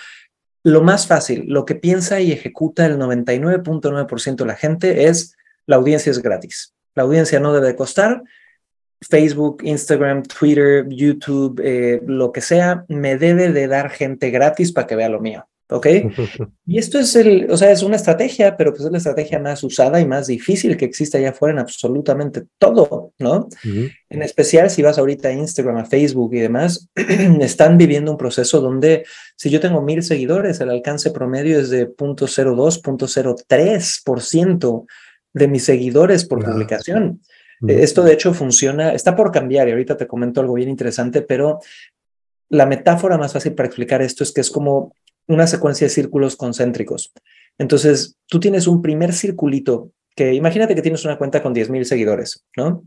lo 0.64 0.82
más 0.82 1.08
fácil, 1.08 1.46
lo 1.48 1.66
que 1.66 1.76
piensa 1.76 2.20
y 2.20 2.32
ejecuta 2.32 2.86
el 2.86 2.98
99.9% 2.98 4.36
de 4.36 4.46
la 4.46 4.56
gente 4.56 5.08
es 5.08 5.36
la 5.66 5.78
audiencia 5.78 6.12
es 6.12 6.22
gratis. 6.22 6.74
La 6.96 7.04
audiencia 7.04 7.40
no 7.40 7.54
debe 7.54 7.76
costar. 7.76 8.24
Facebook, 9.02 9.62
Instagram, 9.64 10.24
Twitter, 10.24 10.86
YouTube, 10.88 11.60
eh, 11.64 12.02
lo 12.06 12.32
que 12.32 12.42
sea, 12.42 12.86
me 12.88 13.18
debe 13.18 13.52
de 13.52 13.68
dar 13.68 13.90
gente 13.90 14.30
gratis 14.30 14.72
para 14.72 14.86
que 14.86 14.96
vea 14.96 15.10
lo 15.10 15.20
mío. 15.20 15.48
¿Ok? 15.72 15.88
Y 16.68 16.78
esto 16.78 17.00
es 17.00 17.16
el, 17.16 17.48
o 17.50 17.58
sea, 17.58 17.72
es 17.72 17.82
una 17.82 17.96
estrategia, 17.96 18.58
pero 18.58 18.72
pues 18.72 18.84
es 18.84 18.92
la 18.92 18.98
estrategia 18.98 19.40
más 19.40 19.64
usada 19.64 20.02
y 20.02 20.06
más 20.06 20.28
difícil 20.28 20.78
que 20.78 20.86
existe 20.86 21.18
allá 21.18 21.32
afuera 21.32 21.54
en 21.54 21.60
absolutamente 21.60 22.44
todo, 22.58 23.14
¿no? 23.18 23.48
En 23.64 24.22
especial 24.22 24.70
si 24.70 24.82
vas 24.82 24.98
ahorita 24.98 25.30
a 25.30 25.34
Instagram, 25.34 25.78
a 25.78 25.86
Facebook 25.86 26.34
y 26.36 26.40
demás, 26.40 26.90
están 27.40 27.78
viviendo 27.78 28.12
un 28.12 28.18
proceso 28.18 28.60
donde 28.60 29.06
si 29.36 29.50
yo 29.50 29.60
tengo 29.60 29.82
mil 29.82 30.04
seguidores, 30.04 30.60
el 30.60 30.70
alcance 30.70 31.12
promedio 31.12 31.60
es 31.60 31.70
de 31.70 31.90
0.02, 31.90 32.82
0.03% 32.82 34.86
de 35.34 35.48
mis 35.48 35.64
seguidores 35.64 36.26
por 36.26 36.44
publicación. 36.44 37.22
Esto 37.66 38.04
de 38.04 38.14
hecho 38.14 38.34
funciona, 38.34 38.94
está 38.94 39.16
por 39.16 39.32
cambiar 39.32 39.68
y 39.68 39.72
ahorita 39.72 39.96
te 39.96 40.08
comento 40.08 40.42
algo 40.42 40.56
bien 40.56 40.70
interesante, 40.70 41.22
pero 41.22 41.60
la 42.50 42.66
metáfora 42.66 43.18
más 43.18 43.34
fácil 43.34 43.54
para 43.54 43.68
explicar 43.68 44.02
esto 44.02 44.24
es 44.24 44.32
que 44.32 44.42
es 44.42 44.52
como 44.52 44.94
una 45.28 45.48
secuencia 45.48 45.86
de 45.86 45.94
círculos 45.94 46.36
concéntricos. 46.36 47.14
Entonces, 47.58 48.18
tú 48.28 48.40
tienes 48.40 48.68
un 48.68 48.82
primer 48.82 49.14
circulito 49.14 49.92
que 50.16 50.34
imagínate 50.34 50.76
que 50.76 50.82
tienes 50.82 51.06
una 51.06 51.18
cuenta 51.18 51.42
con 51.42 51.56
10.000 51.56 51.84
seguidores, 51.84 52.44
¿no? 52.58 52.84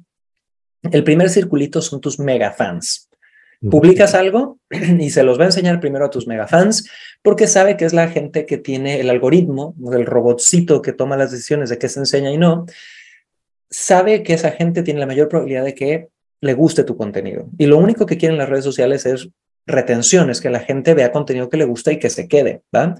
El 0.83 1.05
primer 1.05 1.31
circulito 1.31 1.81
son 1.81 2.01
tus 2.01 2.19
mega 2.19 2.53
fans. 2.53 3.09
Publicas 3.71 4.15
algo 4.15 4.59
y 4.99 5.09
se 5.11 5.23
los 5.23 5.39
va 5.39 5.45
a 5.45 5.47
enseñar 5.47 5.81
primero 5.81 6.05
a 6.05 6.11
tus 6.11 6.27
mega 6.27 6.47
fans 6.47 6.91
porque 7.23 7.47
sabe 7.47 7.77
que 7.79 7.87
es 7.87 7.95
la 7.95 8.09
gente 8.09 8.45
que 8.45 8.59
tiene 8.59 9.01
el 9.01 9.09
algoritmo, 9.09 9.75
el 9.93 10.05
robotcito 10.05 10.83
que 10.83 10.93
toma 10.93 11.17
las 11.17 11.31
decisiones 11.31 11.71
de 11.71 11.79
qué 11.79 11.89
se 11.89 12.01
enseña 12.01 12.31
y 12.31 12.37
no, 12.37 12.67
sabe 13.71 14.23
que 14.23 14.35
esa 14.35 14.51
gente 14.51 14.83
tiene 14.83 15.01
la 15.01 15.07
mayor 15.07 15.29
probabilidad 15.29 15.65
de 15.65 15.75
que 15.75 16.09
le 16.43 16.55
guste 16.55 16.85
tu 16.85 16.97
contenido. 16.97 17.49
Y 17.57 17.67
lo 17.67 17.79
único 17.79 18.05
que 18.05 18.19
quieren 18.19 18.37
las 18.37 18.51
redes 18.51 18.65
sociales 18.65 19.07
es 19.07 19.31
retención, 19.67 20.31
es 20.31 20.41
que 20.41 20.51
la 20.51 20.61
gente 20.61 20.95
vea 20.95 21.13
contenido 21.13 21.49
que 21.49 21.57
le 21.57 21.65
gusta 21.65 21.93
y 21.93 21.99
que 21.99 22.11
se 22.11 22.29
quede, 22.29 22.63
¿va? 22.75 22.97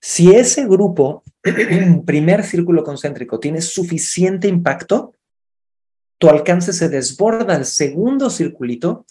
Si 0.00 0.32
ese 0.34 0.66
grupo, 0.66 1.24
primer 2.06 2.44
círculo 2.44 2.84
concéntrico, 2.84 3.40
tiene 3.40 3.60
suficiente 3.60 4.48
impacto, 4.48 5.14
tu 6.18 6.28
alcance 6.28 6.72
se 6.72 6.88
desborda 6.88 7.54
al 7.54 7.64
segundo 7.64 8.30
circulito, 8.30 9.06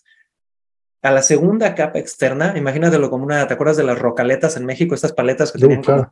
a 1.02 1.12
la 1.12 1.22
segunda 1.22 1.76
capa 1.76 2.00
externa, 2.00 2.54
imagínatelo 2.58 3.10
como 3.10 3.24
una, 3.24 3.48
¿te 3.48 3.54
acuerdas 3.54 3.78
de 3.78 3.84
las 3.84 4.00
rocaletas 4.00 4.58
en 4.58 4.66
México? 4.66 4.96
Estas 4.96 5.14
paletas 5.14 5.52
que 5.52 5.60
tenían 5.60 5.84
como 5.84 6.10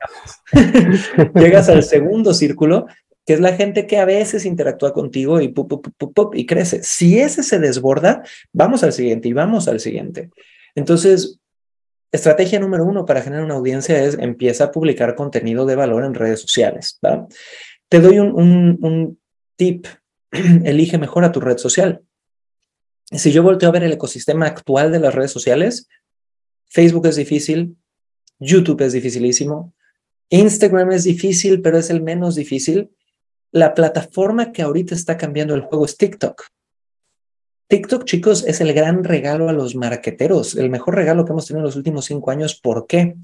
Llegas 1.35 1.69
al 1.69 1.83
segundo 1.83 2.33
círculo, 2.33 2.85
que 3.25 3.33
es 3.33 3.39
la 3.39 3.53
gente 3.53 3.87
que 3.87 3.97
a 3.97 4.05
veces 4.05 4.45
interactúa 4.45 4.93
contigo 4.93 5.41
y, 5.41 5.53
y 6.33 6.45
crece. 6.45 6.83
Si 6.83 7.19
ese 7.19 7.43
se 7.43 7.59
desborda, 7.59 8.23
vamos 8.53 8.83
al 8.83 8.93
siguiente 8.93 9.27
y 9.27 9.33
vamos 9.33 9.67
al 9.67 9.79
siguiente. 9.79 10.29
Entonces, 10.75 11.39
estrategia 12.11 12.59
número 12.59 12.85
uno 12.85 13.05
para 13.05 13.21
generar 13.21 13.45
una 13.45 13.55
audiencia 13.55 14.03
es 14.03 14.17
empieza 14.19 14.65
a 14.65 14.71
publicar 14.71 15.15
contenido 15.15 15.65
de 15.65 15.75
valor 15.75 16.03
en 16.03 16.13
redes 16.13 16.41
sociales. 16.41 16.99
Te 17.89 17.99
doy 17.99 18.19
un, 18.19 19.19
tip, 19.55 19.87
elige 20.31 20.97
mejor 20.97 21.23
a 21.23 21.31
tu 21.31 21.39
red 21.39 21.57
social. 21.57 22.01
Si 23.11 23.31
yo 23.31 23.43
volteo 23.43 23.69
a 23.69 23.71
ver 23.71 23.83
el 23.83 23.93
ecosistema 23.93 24.47
actual 24.47 24.91
de 24.91 24.99
las 24.99 25.13
redes 25.13 25.31
sociales, 25.31 25.87
Facebook 26.67 27.07
es 27.07 27.15
difícil, 27.15 27.77
YouTube 28.39 28.81
es 28.81 28.93
dificilísimo, 28.93 29.73
Instagram 30.29 30.91
es 30.91 31.03
difícil, 31.03 31.61
pero 31.61 31.77
es 31.77 31.89
el 31.89 32.01
menos 32.01 32.35
difícil, 32.35 32.91
La 33.51 33.73
plataforma 33.73 34.51
que 34.51 34.63
ahorita 34.63 34.93
está 34.93 35.15
cambiando 35.15 35.55
el 35.55 35.61
juego 35.61 35.85
es 35.85 35.95
TikTok. 35.95 36.43
TikTok, 37.67 38.05
chicos, 38.05 38.43
es 38.45 38.61
el 38.61 38.73
gran 38.73 39.03
regalo 39.03 39.49
a 39.49 39.53
los 39.53 39.75
marqueteros, 39.75 40.55
el 40.55 40.69
mejor 40.69 40.95
regalo 40.95 41.25
que 41.25 41.31
hemos 41.31 41.47
tenido 41.47 41.61
en 41.61 41.65
los 41.65 41.75
últimos 41.75 42.05
cinco 42.05 42.31
años. 42.31 42.59
¿Por 42.59 42.85
qué? 42.87 43.15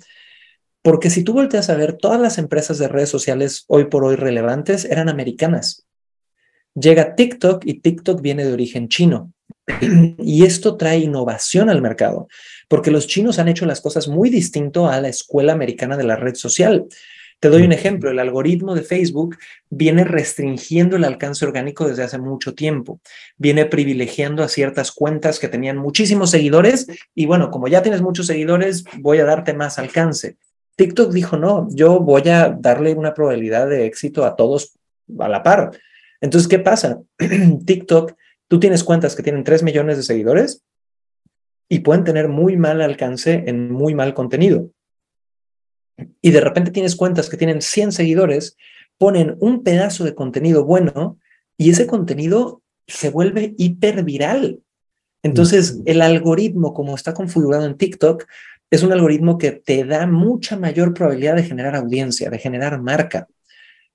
Porque 0.81 1.09
si 1.11 1.23
tú 1.23 1.33
volteas 1.33 1.69
a 1.69 1.75
ver, 1.75 1.93
todas 1.93 2.19
las 2.19 2.37
empresas 2.37 2.79
de 2.79 2.87
redes 2.87 3.09
sociales 3.09 3.65
hoy 3.67 3.85
por 3.85 4.03
hoy 4.03 4.15
relevantes 4.15 4.85
eran 4.85 5.09
americanas. 5.09 5.85
Llega 6.73 7.15
TikTok 7.15 7.65
y 7.65 7.81
TikTok 7.81 8.21
viene 8.21 8.45
de 8.45 8.53
origen 8.53 8.87
chino. 8.87 9.31
Y 10.17 10.43
esto 10.43 10.75
trae 10.75 10.99
innovación 10.99 11.69
al 11.69 11.81
mercado, 11.81 12.27
porque 12.67 12.91
los 12.91 13.07
chinos 13.07 13.37
han 13.37 13.47
hecho 13.47 13.65
las 13.65 13.79
cosas 13.79 14.07
muy 14.07 14.29
distinto 14.29 14.87
a 14.87 14.99
la 14.99 15.09
escuela 15.09 15.53
americana 15.53 15.97
de 15.97 16.03
la 16.03 16.15
red 16.15 16.35
social. 16.35 16.87
Te 17.41 17.49
doy 17.49 17.63
un 17.63 17.71
ejemplo, 17.71 18.11
el 18.11 18.19
algoritmo 18.19 18.75
de 18.75 18.83
Facebook 18.83 19.35
viene 19.67 20.03
restringiendo 20.03 20.95
el 20.95 21.03
alcance 21.03 21.43
orgánico 21.43 21.87
desde 21.87 22.03
hace 22.03 22.19
mucho 22.19 22.53
tiempo, 22.53 23.01
viene 23.35 23.65
privilegiando 23.65 24.43
a 24.43 24.47
ciertas 24.47 24.91
cuentas 24.91 25.39
que 25.39 25.47
tenían 25.47 25.77
muchísimos 25.77 26.29
seguidores 26.29 26.85
y 27.15 27.25
bueno, 27.25 27.49
como 27.49 27.67
ya 27.67 27.81
tienes 27.81 28.03
muchos 28.03 28.27
seguidores, 28.27 28.83
voy 28.99 29.17
a 29.17 29.25
darte 29.25 29.55
más 29.55 29.79
alcance. 29.79 30.37
TikTok 30.75 31.11
dijo, 31.11 31.35
no, 31.35 31.67
yo 31.71 31.99
voy 31.99 32.29
a 32.29 32.49
darle 32.49 32.93
una 32.93 33.15
probabilidad 33.15 33.67
de 33.67 33.87
éxito 33.87 34.23
a 34.23 34.35
todos 34.35 34.77
a 35.17 35.27
la 35.27 35.41
par. 35.41 35.71
Entonces, 36.21 36.47
¿qué 36.47 36.59
pasa? 36.59 37.01
TikTok, 37.65 38.13
tú 38.47 38.59
tienes 38.59 38.83
cuentas 38.83 39.15
que 39.15 39.23
tienen 39.23 39.43
3 39.43 39.63
millones 39.63 39.97
de 39.97 40.03
seguidores 40.03 40.63
y 41.67 41.79
pueden 41.79 42.03
tener 42.03 42.27
muy 42.27 42.55
mal 42.55 42.83
alcance 42.83 43.45
en 43.47 43.71
muy 43.71 43.95
mal 43.95 44.13
contenido. 44.13 44.69
Y 46.21 46.31
de 46.31 46.41
repente 46.41 46.71
tienes 46.71 46.95
cuentas 46.95 47.29
que 47.29 47.37
tienen 47.37 47.61
100 47.61 47.91
seguidores, 47.91 48.57
ponen 48.97 49.35
un 49.39 49.63
pedazo 49.63 50.03
de 50.03 50.15
contenido 50.15 50.65
bueno 50.65 51.17
y 51.57 51.69
ese 51.71 51.87
contenido 51.87 52.61
se 52.87 53.09
vuelve 53.09 53.53
hiperviral. 53.57 54.59
Entonces, 55.23 55.79
el 55.85 56.01
algoritmo, 56.01 56.73
como 56.73 56.95
está 56.95 57.13
configurado 57.13 57.65
en 57.65 57.77
TikTok, 57.77 58.25
es 58.71 58.83
un 58.83 58.91
algoritmo 58.91 59.37
que 59.37 59.51
te 59.51 59.83
da 59.83 60.07
mucha 60.07 60.57
mayor 60.57 60.93
probabilidad 60.93 61.35
de 61.35 61.43
generar 61.43 61.75
audiencia, 61.75 62.29
de 62.29 62.39
generar 62.39 62.81
marca 62.81 63.27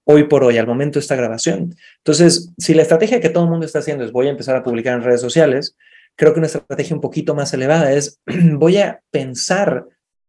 hoy 0.05 0.25
por 0.25 0.45
hoy, 0.45 0.57
al 0.57 0.67
momento 0.67 0.99
de 0.99 1.01
esta 1.01 1.17
grabación. 1.17 1.75
Entonces, 1.99 2.53
si 2.59 2.75
la 2.75 2.83
estrategia 2.83 3.21
que 3.21 3.29
todo 3.29 3.45
el 3.45 3.51
mundo 3.51 3.67
está 3.67 3.81
haciendo 3.81 4.05
es 4.05 4.13
voy 4.13 4.29
a 4.29 4.31
empezar 4.31 4.55
a 4.55 4.63
publicar 4.63 4.95
en 4.95 5.03
redes 5.03 5.21
sociales, 5.21 5.77
creo 6.15 6.33
que 6.33 6.39
una 6.39 6.47
estrategia 6.47 6.95
un 6.95 7.03
poquito 7.03 7.35
más 7.35 7.53
elevada 7.53 7.93
es 7.93 8.21
voy 8.55 8.79
a 8.79 9.01
pensar 9.11 9.87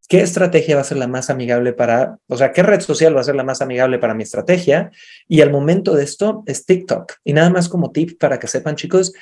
qué 0.07 0.21
estrategia 0.21 0.75
va 0.75 0.81
a 0.81 0.85
ser 0.85 0.97
la 0.97 1.07
más 1.07 1.29
amigable 1.29 1.73
para, 1.73 2.17
o 2.27 2.37
sea, 2.37 2.51
qué 2.51 2.63
red 2.63 2.81
social 2.81 3.15
va 3.15 3.21
a 3.21 3.25
ser 3.25 3.35
la 3.35 3.43
más 3.43 3.61
amigable 3.61 3.99
para 3.99 4.13
mi 4.13 4.23
estrategia. 4.23 4.91
Y 5.27 5.41
al 5.41 5.51
momento 5.51 5.95
de 5.95 6.03
esto 6.03 6.43
es 6.45 6.65
TikTok. 6.65 7.13
Y 7.23 7.33
nada 7.33 7.49
más 7.49 7.69
como 7.69 7.91
tip 7.91 8.19
para 8.19 8.39
que 8.39 8.47
sepan, 8.47 8.75
chicos, 8.75 9.13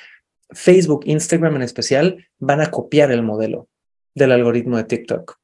Facebook, 0.50 1.02
Instagram 1.06 1.56
en 1.56 1.62
especial, 1.62 2.26
van 2.38 2.60
a 2.60 2.70
copiar 2.70 3.10
el 3.10 3.22
modelo 3.22 3.68
del 4.14 4.32
algoritmo 4.32 4.76
de 4.76 4.84
TikTok 4.84 5.38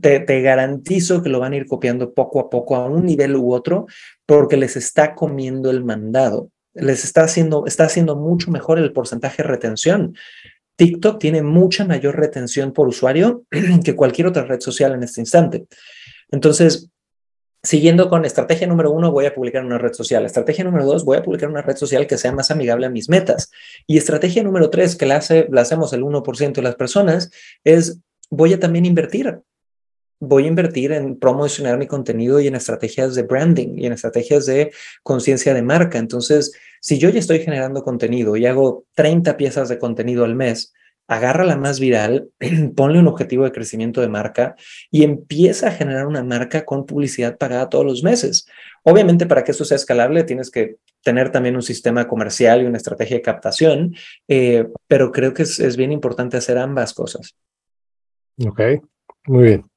te, 0.00 0.42
garantizo 0.42 1.22
que 1.22 1.28
lo 1.28 1.40
van 1.40 1.52
a 1.52 1.56
ir 1.56 1.66
copiando 1.66 2.12
poco 2.12 2.40
a 2.40 2.50
poco 2.50 2.76
a 2.76 2.86
un 2.86 3.04
nivel 3.06 3.36
u 3.36 3.52
otro 3.52 3.86
porque 4.26 4.56
les 4.56 4.76
está 4.76 5.14
comiendo 5.14 5.70
el 5.70 5.84
mandado. 5.84 6.50
Les 6.74 7.04
está 7.04 7.22
haciendo, 7.22 7.66
está 7.66 7.84
haciendo 7.84 8.16
mucho 8.16 8.50
mejor 8.50 8.78
el 8.78 8.92
porcentaje 8.92 9.42
de 9.42 9.48
retención. 9.48 10.16
TikTok 10.76 11.18
tiene 11.18 11.42
mucha 11.42 11.84
mayor 11.84 12.16
retención 12.16 12.72
por 12.72 12.88
usuario 12.88 13.44
que 13.84 13.94
cualquier 13.94 14.26
otra 14.26 14.44
red 14.44 14.60
social 14.60 14.92
en 14.92 15.02
este 15.02 15.20
instante. 15.20 15.66
Entonces, 16.30 16.90
siguiendo 17.62 18.08
con 18.08 18.24
estrategia 18.24 18.66
número 18.66 18.90
uno, 18.90 19.10
voy 19.10 19.26
a 19.26 19.34
publicar 19.34 19.64
una 19.64 19.78
red 19.78 19.92
social. 19.92 20.24
Estrategia 20.24 20.64
número 20.64 20.84
dos, 20.84 21.04
voy 21.04 21.16
a 21.16 21.22
publicar 21.22 21.48
una 21.48 21.62
red 21.62 21.76
social 21.76 22.06
que 22.06 22.18
sea 22.18 22.32
más 22.32 22.50
amigable 22.50 22.86
a 22.86 22.90
mis 22.90 23.08
metas. 23.08 23.50
Y 23.86 23.96
estrategia 23.98 24.42
número 24.42 24.70
tres, 24.70 24.96
que 24.96 25.06
la, 25.06 25.16
hace, 25.16 25.46
la 25.50 25.62
hacemos 25.62 25.92
el 25.92 26.02
1% 26.02 26.52
de 26.52 26.62
las 26.62 26.74
personas, 26.76 27.30
es 27.64 28.00
voy 28.30 28.52
a 28.52 28.60
también 28.60 28.84
invertir 28.84 29.40
voy 30.28 30.44
a 30.44 30.48
invertir 30.48 30.92
en 30.92 31.18
promocionar 31.18 31.78
mi 31.78 31.86
contenido 31.86 32.40
y 32.40 32.46
en 32.46 32.54
estrategias 32.54 33.14
de 33.14 33.22
branding 33.22 33.78
y 33.78 33.86
en 33.86 33.92
estrategias 33.92 34.46
de 34.46 34.72
conciencia 35.02 35.54
de 35.54 35.62
marca. 35.62 35.98
Entonces, 35.98 36.52
si 36.80 36.98
yo 36.98 37.08
ya 37.08 37.20
estoy 37.20 37.40
generando 37.40 37.82
contenido 37.82 38.36
y 38.36 38.46
hago 38.46 38.84
30 38.94 39.36
piezas 39.36 39.68
de 39.68 39.78
contenido 39.78 40.24
al 40.24 40.34
mes, 40.34 40.72
agarra 41.06 41.44
la 41.44 41.56
más 41.56 41.80
viral, 41.80 42.30
ponle 42.76 42.98
un 42.98 43.08
objetivo 43.08 43.44
de 43.44 43.52
crecimiento 43.52 44.00
de 44.00 44.08
marca 44.08 44.56
y 44.90 45.04
empieza 45.04 45.68
a 45.68 45.72
generar 45.72 46.06
una 46.06 46.24
marca 46.24 46.64
con 46.64 46.86
publicidad 46.86 47.36
pagada 47.36 47.68
todos 47.68 47.84
los 47.84 48.02
meses. 48.02 48.46
Obviamente, 48.82 49.26
para 49.26 49.44
que 49.44 49.52
esto 49.52 49.64
sea 49.64 49.76
escalable, 49.76 50.24
tienes 50.24 50.50
que 50.50 50.76
tener 51.02 51.30
también 51.30 51.56
un 51.56 51.62
sistema 51.62 52.08
comercial 52.08 52.62
y 52.62 52.66
una 52.66 52.78
estrategia 52.78 53.16
de 53.16 53.22
captación, 53.22 53.94
eh, 54.28 54.66
pero 54.86 55.12
creo 55.12 55.34
que 55.34 55.42
es, 55.42 55.60
es 55.60 55.76
bien 55.76 55.92
importante 55.92 56.36
hacer 56.36 56.58
ambas 56.58 56.94
cosas. 56.94 57.34
Ok, 58.44 58.60
muy 59.26 59.44
bien. 59.44 59.73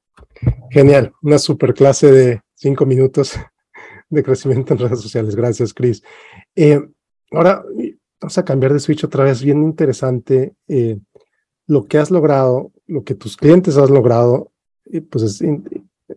Genial, 0.70 1.12
una 1.22 1.38
super 1.38 1.74
clase 1.74 2.12
de 2.12 2.40
cinco 2.54 2.86
minutos 2.86 3.34
de 4.10 4.22
crecimiento 4.22 4.74
en 4.74 4.80
redes 4.80 5.00
sociales. 5.00 5.34
Gracias, 5.34 5.72
Chris. 5.72 6.02
Eh, 6.54 6.80
ahora 7.30 7.64
vamos 8.20 8.38
a 8.38 8.44
cambiar 8.44 8.72
de 8.72 8.80
switch 8.80 9.04
otra 9.04 9.24
vez, 9.24 9.42
bien 9.42 9.62
interesante. 9.62 10.54
Eh, 10.66 10.98
lo 11.66 11.86
que 11.86 11.98
has 11.98 12.10
logrado, 12.10 12.72
lo 12.86 13.04
que 13.04 13.14
tus 13.14 13.36
clientes 13.36 13.76
has 13.76 13.90
logrado, 13.90 14.52
pues 15.10 15.24
es 15.24 15.44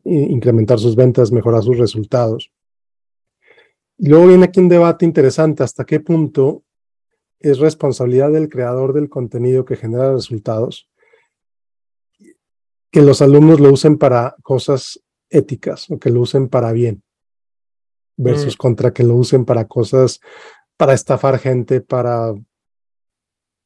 incrementar 0.03 0.79
sus 0.79 0.95
ventas, 0.95 1.31
mejorar 1.31 1.61
sus 1.63 1.77
resultados. 1.77 2.51
Y 3.97 4.07
luego 4.07 4.27
viene 4.27 4.45
aquí 4.45 4.59
un 4.59 4.69
debate 4.69 5.05
interesante, 5.05 5.63
hasta 5.63 5.85
qué 5.85 5.99
punto 5.99 6.63
es 7.39 7.59
responsabilidad 7.59 8.31
del 8.31 8.49
creador 8.49 8.93
del 8.93 9.09
contenido 9.09 9.65
que 9.65 9.75
genera 9.75 10.13
resultados 10.13 10.90
que 12.91 13.01
los 13.01 13.21
alumnos 13.21 13.59
lo 13.59 13.71
usen 13.71 13.97
para 13.97 14.35
cosas 14.43 15.01
éticas 15.29 15.89
o 15.89 15.97
que 15.97 16.09
lo 16.09 16.21
usen 16.21 16.49
para 16.49 16.71
bien, 16.71 17.03
versus 18.17 18.55
mm. 18.55 18.57
contra 18.57 18.93
que 18.93 19.03
lo 19.03 19.15
usen 19.15 19.45
para 19.45 19.65
cosas, 19.65 20.19
para 20.77 20.93
estafar 20.93 21.39
gente, 21.39 21.81
para, 21.81 22.33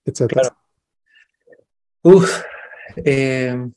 etcétera. 0.05 0.55
Uf, 2.03 2.41
eh, 2.97 3.67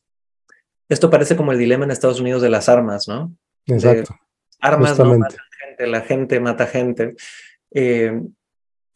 esto 0.88 1.10
parece 1.10 1.36
como 1.36 1.52
el 1.52 1.58
dilema 1.58 1.84
en 1.84 1.90
Estados 1.90 2.20
Unidos 2.20 2.42
de 2.42 2.50
las 2.50 2.68
armas, 2.68 3.08
¿no? 3.08 3.34
Exacto. 3.66 4.14
armas 4.60 4.98
no 4.98 5.18
matan 5.18 5.38
gente, 5.58 5.86
la 5.86 6.00
gente 6.02 6.40
mata 6.40 6.66
gente. 6.66 7.14
Eh, 7.70 8.20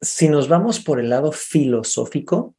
si 0.00 0.28
nos 0.28 0.48
vamos 0.48 0.80
por 0.80 0.98
el 0.98 1.10
lado 1.10 1.32
filosófico, 1.32 2.54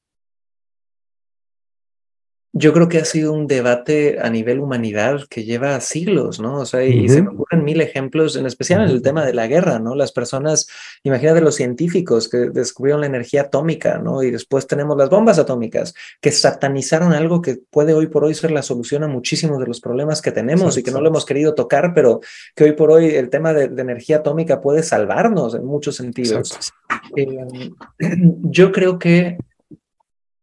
yo 2.55 2.71
creo 2.71 2.87
que 2.87 2.99
ha 2.99 3.05
sido 3.05 3.33
un 3.33 3.47
debate 3.47 4.19
a 4.21 4.29
nivel 4.29 4.59
humanidad 4.59 5.21
que 5.27 5.43
lleva 5.43 5.79
siglos, 5.81 6.39
¿no? 6.39 6.59
O 6.59 6.65
sea, 6.67 6.85
y 6.85 7.09
se 7.09 7.23
me 7.23 7.29
ocurren 7.29 7.63
mil 7.63 7.81
ejemplos, 7.81 8.35
en 8.35 8.45
especial 8.45 8.83
en 8.83 8.91
el 8.91 9.01
tema 9.01 9.25
de 9.25 9.33
la 9.33 9.47
guerra, 9.47 9.79
¿no? 9.79 9.95
Las 9.95 10.11
personas, 10.11 10.67
imagínate 11.01 11.41
los 11.41 11.55
científicos 11.55 12.29
que 12.29 12.51
descubrieron 12.51 13.01
la 13.01 13.07
energía 13.07 13.41
atómica, 13.41 13.97
¿no? 13.97 14.21
Y 14.21 14.29
después 14.29 14.67
tenemos 14.67 14.95
las 14.95 15.09
bombas 15.09 15.39
atómicas, 15.39 15.95
que 16.21 16.31
satanizaron 16.31 17.13
algo 17.13 17.41
que 17.41 17.57
puede 17.71 17.95
hoy 17.95 18.05
por 18.05 18.23
hoy 18.23 18.35
ser 18.35 18.51
la 18.51 18.61
solución 18.61 19.03
a 19.03 19.07
muchísimos 19.07 19.59
de 19.59 19.65
los 19.65 19.81
problemas 19.81 20.21
que 20.21 20.31
tenemos 20.31 20.77
y 20.77 20.83
que 20.83 20.91
no 20.91 21.01
lo 21.01 21.09
hemos 21.09 21.25
querido 21.25 21.55
tocar, 21.55 21.93
pero 21.95 22.19
que 22.55 22.65
hoy 22.65 22.73
por 22.73 22.91
hoy 22.91 23.07
el 23.07 23.31
tema 23.31 23.53
de, 23.53 23.63
energía 23.81 24.17
atómica 24.17 24.61
puede 24.61 24.83
salvarnos 24.83 25.55
en 25.55 25.65
muchos 25.65 25.95
sentidos. 25.95 26.71
Eh, 27.15 27.71
yo 28.43 28.71
creo 28.71 28.99
que 28.99 29.37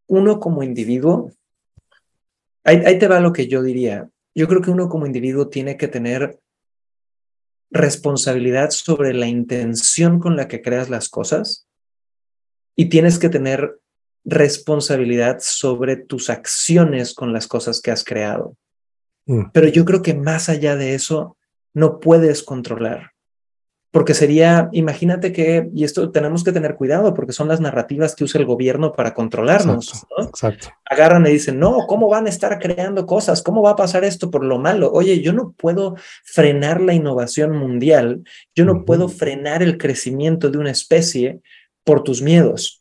uno 0.09 0.41
como 0.41 0.65
individuo 0.65 1.31
Ahí, 2.65 2.99
te 2.99 3.09
va 3.09 3.21
lo 3.21 3.33
que 3.33 3.47
yo 3.47 3.63
diría. 3.63 4.09
Yo 4.35 4.47
creo 4.47 4.61
que 4.61 4.71
uno 4.71 4.89
como 4.89 5.07
individuo 5.07 5.49
tiene 5.49 5.77
que 5.77 5.89
tener 5.89 6.39
responsabilidad 7.71 8.71
sobre 8.71 9.15
la 9.15 9.27
intención 9.27 10.19
con 10.19 10.37
la 10.37 10.49
que 10.49 10.61
creas 10.61 10.91
las 10.91 11.09
cosas 11.09 11.67
y 12.77 12.89
tienes 12.89 13.19
que 13.19 13.29
tener 13.29 13.79
responsabilidad 14.25 15.39
sobre 15.41 15.97
tus 15.97 16.31
acciones 16.31 17.15
con 17.15 17.33
las 17.33 17.47
cosas 17.47 17.81
que 17.81 17.91
has 17.91 18.05
creado. 18.05 18.57
Mm. 19.27 19.51
Pero 19.53 19.69
yo 19.69 19.85
creo 19.85 20.03
que 20.03 20.15
más 20.15 20.49
allá 20.49 20.77
de 20.77 20.95
eso, 20.95 21.37
no 21.73 22.01
puedes 22.01 22.43
controlar 22.43 23.13
porque 23.93 24.15
sería, 24.15 24.69
imagínate 24.73 25.33
que, 25.33 25.69
y 25.75 25.83
esto 25.83 26.13
tenemos 26.13 26.45
que 26.45 26.53
tener 26.53 26.77
cuidado 26.77 27.13
porque 27.13 27.33
son 27.33 27.49
las 27.49 27.61
narrativas 27.61 28.15
que 28.15 28.23
usa 28.23 28.41
el 28.41 28.47
gobierno 28.47 28.93
para 28.93 29.15
controlarnos. 29.15 30.07
Exacto, 30.19 30.69
Agarran 30.85 31.27
y 31.27 31.31
dicen, 31.31 31.59
no, 31.59 31.87
¿cómo 31.89 32.09
van 32.09 32.27
a 32.27 32.31
estar 32.31 32.59
creando 32.61 33.05
cosas? 33.05 33.43
¿Cómo 33.43 33.63
va 33.63 33.71
a 33.71 33.77
pasar 33.77 34.05
esto 34.05 34.31
por 34.31 34.45
lo 34.45 34.59
malo? 34.59 34.93
Oye, 34.93 35.21
yo 35.21 35.33
no 35.33 35.53
puedo 35.57 35.97
frenar 36.25 36.81
la 36.81 36.95
innovación 36.95 37.57
mundial, 37.57 38.23
yo 38.55 38.65
no 38.65 38.85
puedo 38.85 39.09
frenar 39.09 39.63
el 39.63 39.77
crecimiento 39.77 40.51
de 40.51 40.59
una 40.59 40.71
especie 40.71 41.41
por 41.83 42.05
tus 42.05 42.23
miedos. 42.23 42.80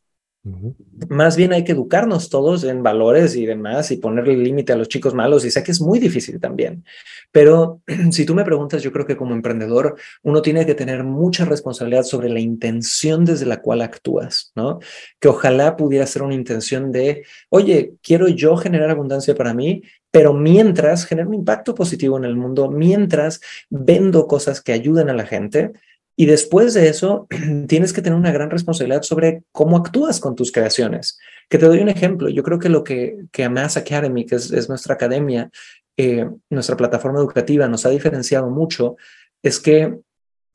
Más 1.10 1.36
bien 1.36 1.52
hay 1.52 1.66
que 1.66 1.74
educarnos 1.74 2.30
todos 2.30 2.64
en 2.64 2.82
valores 2.82 3.36
y 3.36 3.46
demás 3.46 3.92
y 3.92 3.98
ponerle 3.98 4.38
límite 4.38 4.72
a 4.72 4.78
los 4.78 4.88
chicos 4.88 5.14
malos 5.14 5.44
y 5.44 5.52
sé 5.52 5.64
que 5.64 5.72
es 5.72 5.82
muy 5.82 6.00
difícil 6.00 6.40
también. 6.40 6.86
Pero 7.32 7.82
si 8.12 8.26
tú 8.26 8.34
me 8.36 8.46
preguntas, 8.46 8.82
yo 8.82 8.92
creo 8.92 9.06
que 9.06 9.18
como 9.18 9.34
emprendedor 9.34 9.96
uno 10.24 10.42
tiene 10.42 10.66
que 10.66 10.76
tener 10.76 11.04
mucha 11.04 11.44
responsabilidad 11.44 12.04
sobre 12.04 12.30
la 12.30 12.40
intención 12.40 13.26
desde 13.26 13.46
la 13.46 13.62
cual 13.62 13.82
actúas, 13.82 14.52
¿no? 14.56 14.80
Que 15.20 15.28
ojalá 15.28 15.76
pudiera 15.76 16.08
ser 16.08 16.24
una 16.24 16.36
intención 16.36 16.92
de, 16.92 17.26
oye, 17.50 17.94
quiero 18.02 18.30
yo 18.30 18.56
generar 18.56 18.90
abundancia 18.90 19.36
para 19.36 19.54
mí, 19.54 19.84
pero 20.12 20.34
mientras 20.34 21.06
genero 21.06 21.30
un 21.30 21.36
impacto 21.36 21.76
positivo 21.76 22.18
en 22.18 22.26
el 22.26 22.36
mundo, 22.36 22.72
mientras 22.72 23.42
vendo 23.70 24.26
cosas 24.28 24.62
que 24.62 24.72
ayuden 24.72 25.10
a 25.10 25.14
la 25.14 25.26
gente, 25.26 25.74
y 26.20 26.26
después 26.26 26.74
de 26.74 26.90
eso, 26.90 27.28
tienes 27.70 27.94
que 27.94 28.02
tener 28.02 28.20
una 28.20 28.34
gran 28.34 28.50
responsabilidad 28.50 29.04
sobre 29.04 29.44
cómo 29.54 29.78
actúas 29.78 30.20
con 30.20 30.36
tus 30.36 30.52
creaciones. 30.52 31.18
Que 31.48 31.58
te 31.58 31.66
doy 31.66 31.80
un 31.80 31.88
ejemplo. 31.88 32.28
Yo 32.28 32.44
creo 32.44 32.60
que 32.60 32.68
lo 32.68 32.84
que, 32.84 33.20
que 33.32 33.46
Amass 33.46 33.78
Academy, 33.78 34.26
que 34.26 34.36
es, 34.36 34.68
nuestra 34.68 34.96
academia, 34.96 35.50
eh, 35.96 36.30
nuestra 36.50 36.76
plataforma 36.76 37.20
educativa, 37.20 37.70
nos 37.70 37.86
ha 37.86 37.90
diferenciado 37.90 38.50
mucho, 38.50 38.98
es 39.42 39.62
que 39.62 39.98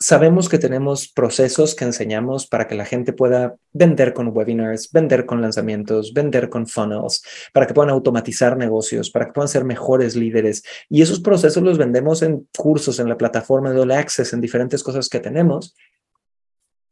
sabemos 0.04 0.50
que 0.50 0.58
tenemos 0.58 1.08
procesos 1.08 1.74
que 1.74 1.86
enseñamos 1.86 2.46
para 2.46 2.66
que 2.66 2.74
la 2.74 2.84
gente 2.84 3.14
pueda 3.14 3.56
vender 3.72 4.12
con 4.12 4.36
webinars, 4.36 4.92
vender 4.92 5.24
con 5.24 5.40
lanzamientos, 5.40 6.12
vender 6.12 6.50
con 6.50 6.66
funnels, 6.66 7.24
para 7.54 7.66
que 7.66 7.72
puedan 7.72 7.88
automatizar 7.88 8.58
negocios, 8.58 9.10
para 9.10 9.24
que 9.24 9.32
puedan 9.32 9.48
ser 9.48 9.64
mejores 9.64 10.14
líderes. 10.14 10.62
Y 10.90 11.00
esos 11.00 11.20
procesos 11.20 11.62
los 11.62 11.78
vendemos 11.78 12.20
en 12.20 12.46
cursos, 12.54 13.00
en 13.00 13.08
la 13.08 13.16
plataforma 13.16 13.70
de 13.70 13.80
All 13.80 13.92
Access, 13.92 14.34
en 14.34 14.42
diferentes 14.42 14.82
cosas 14.82 15.08
que 15.08 15.20
tenemos. 15.20 15.74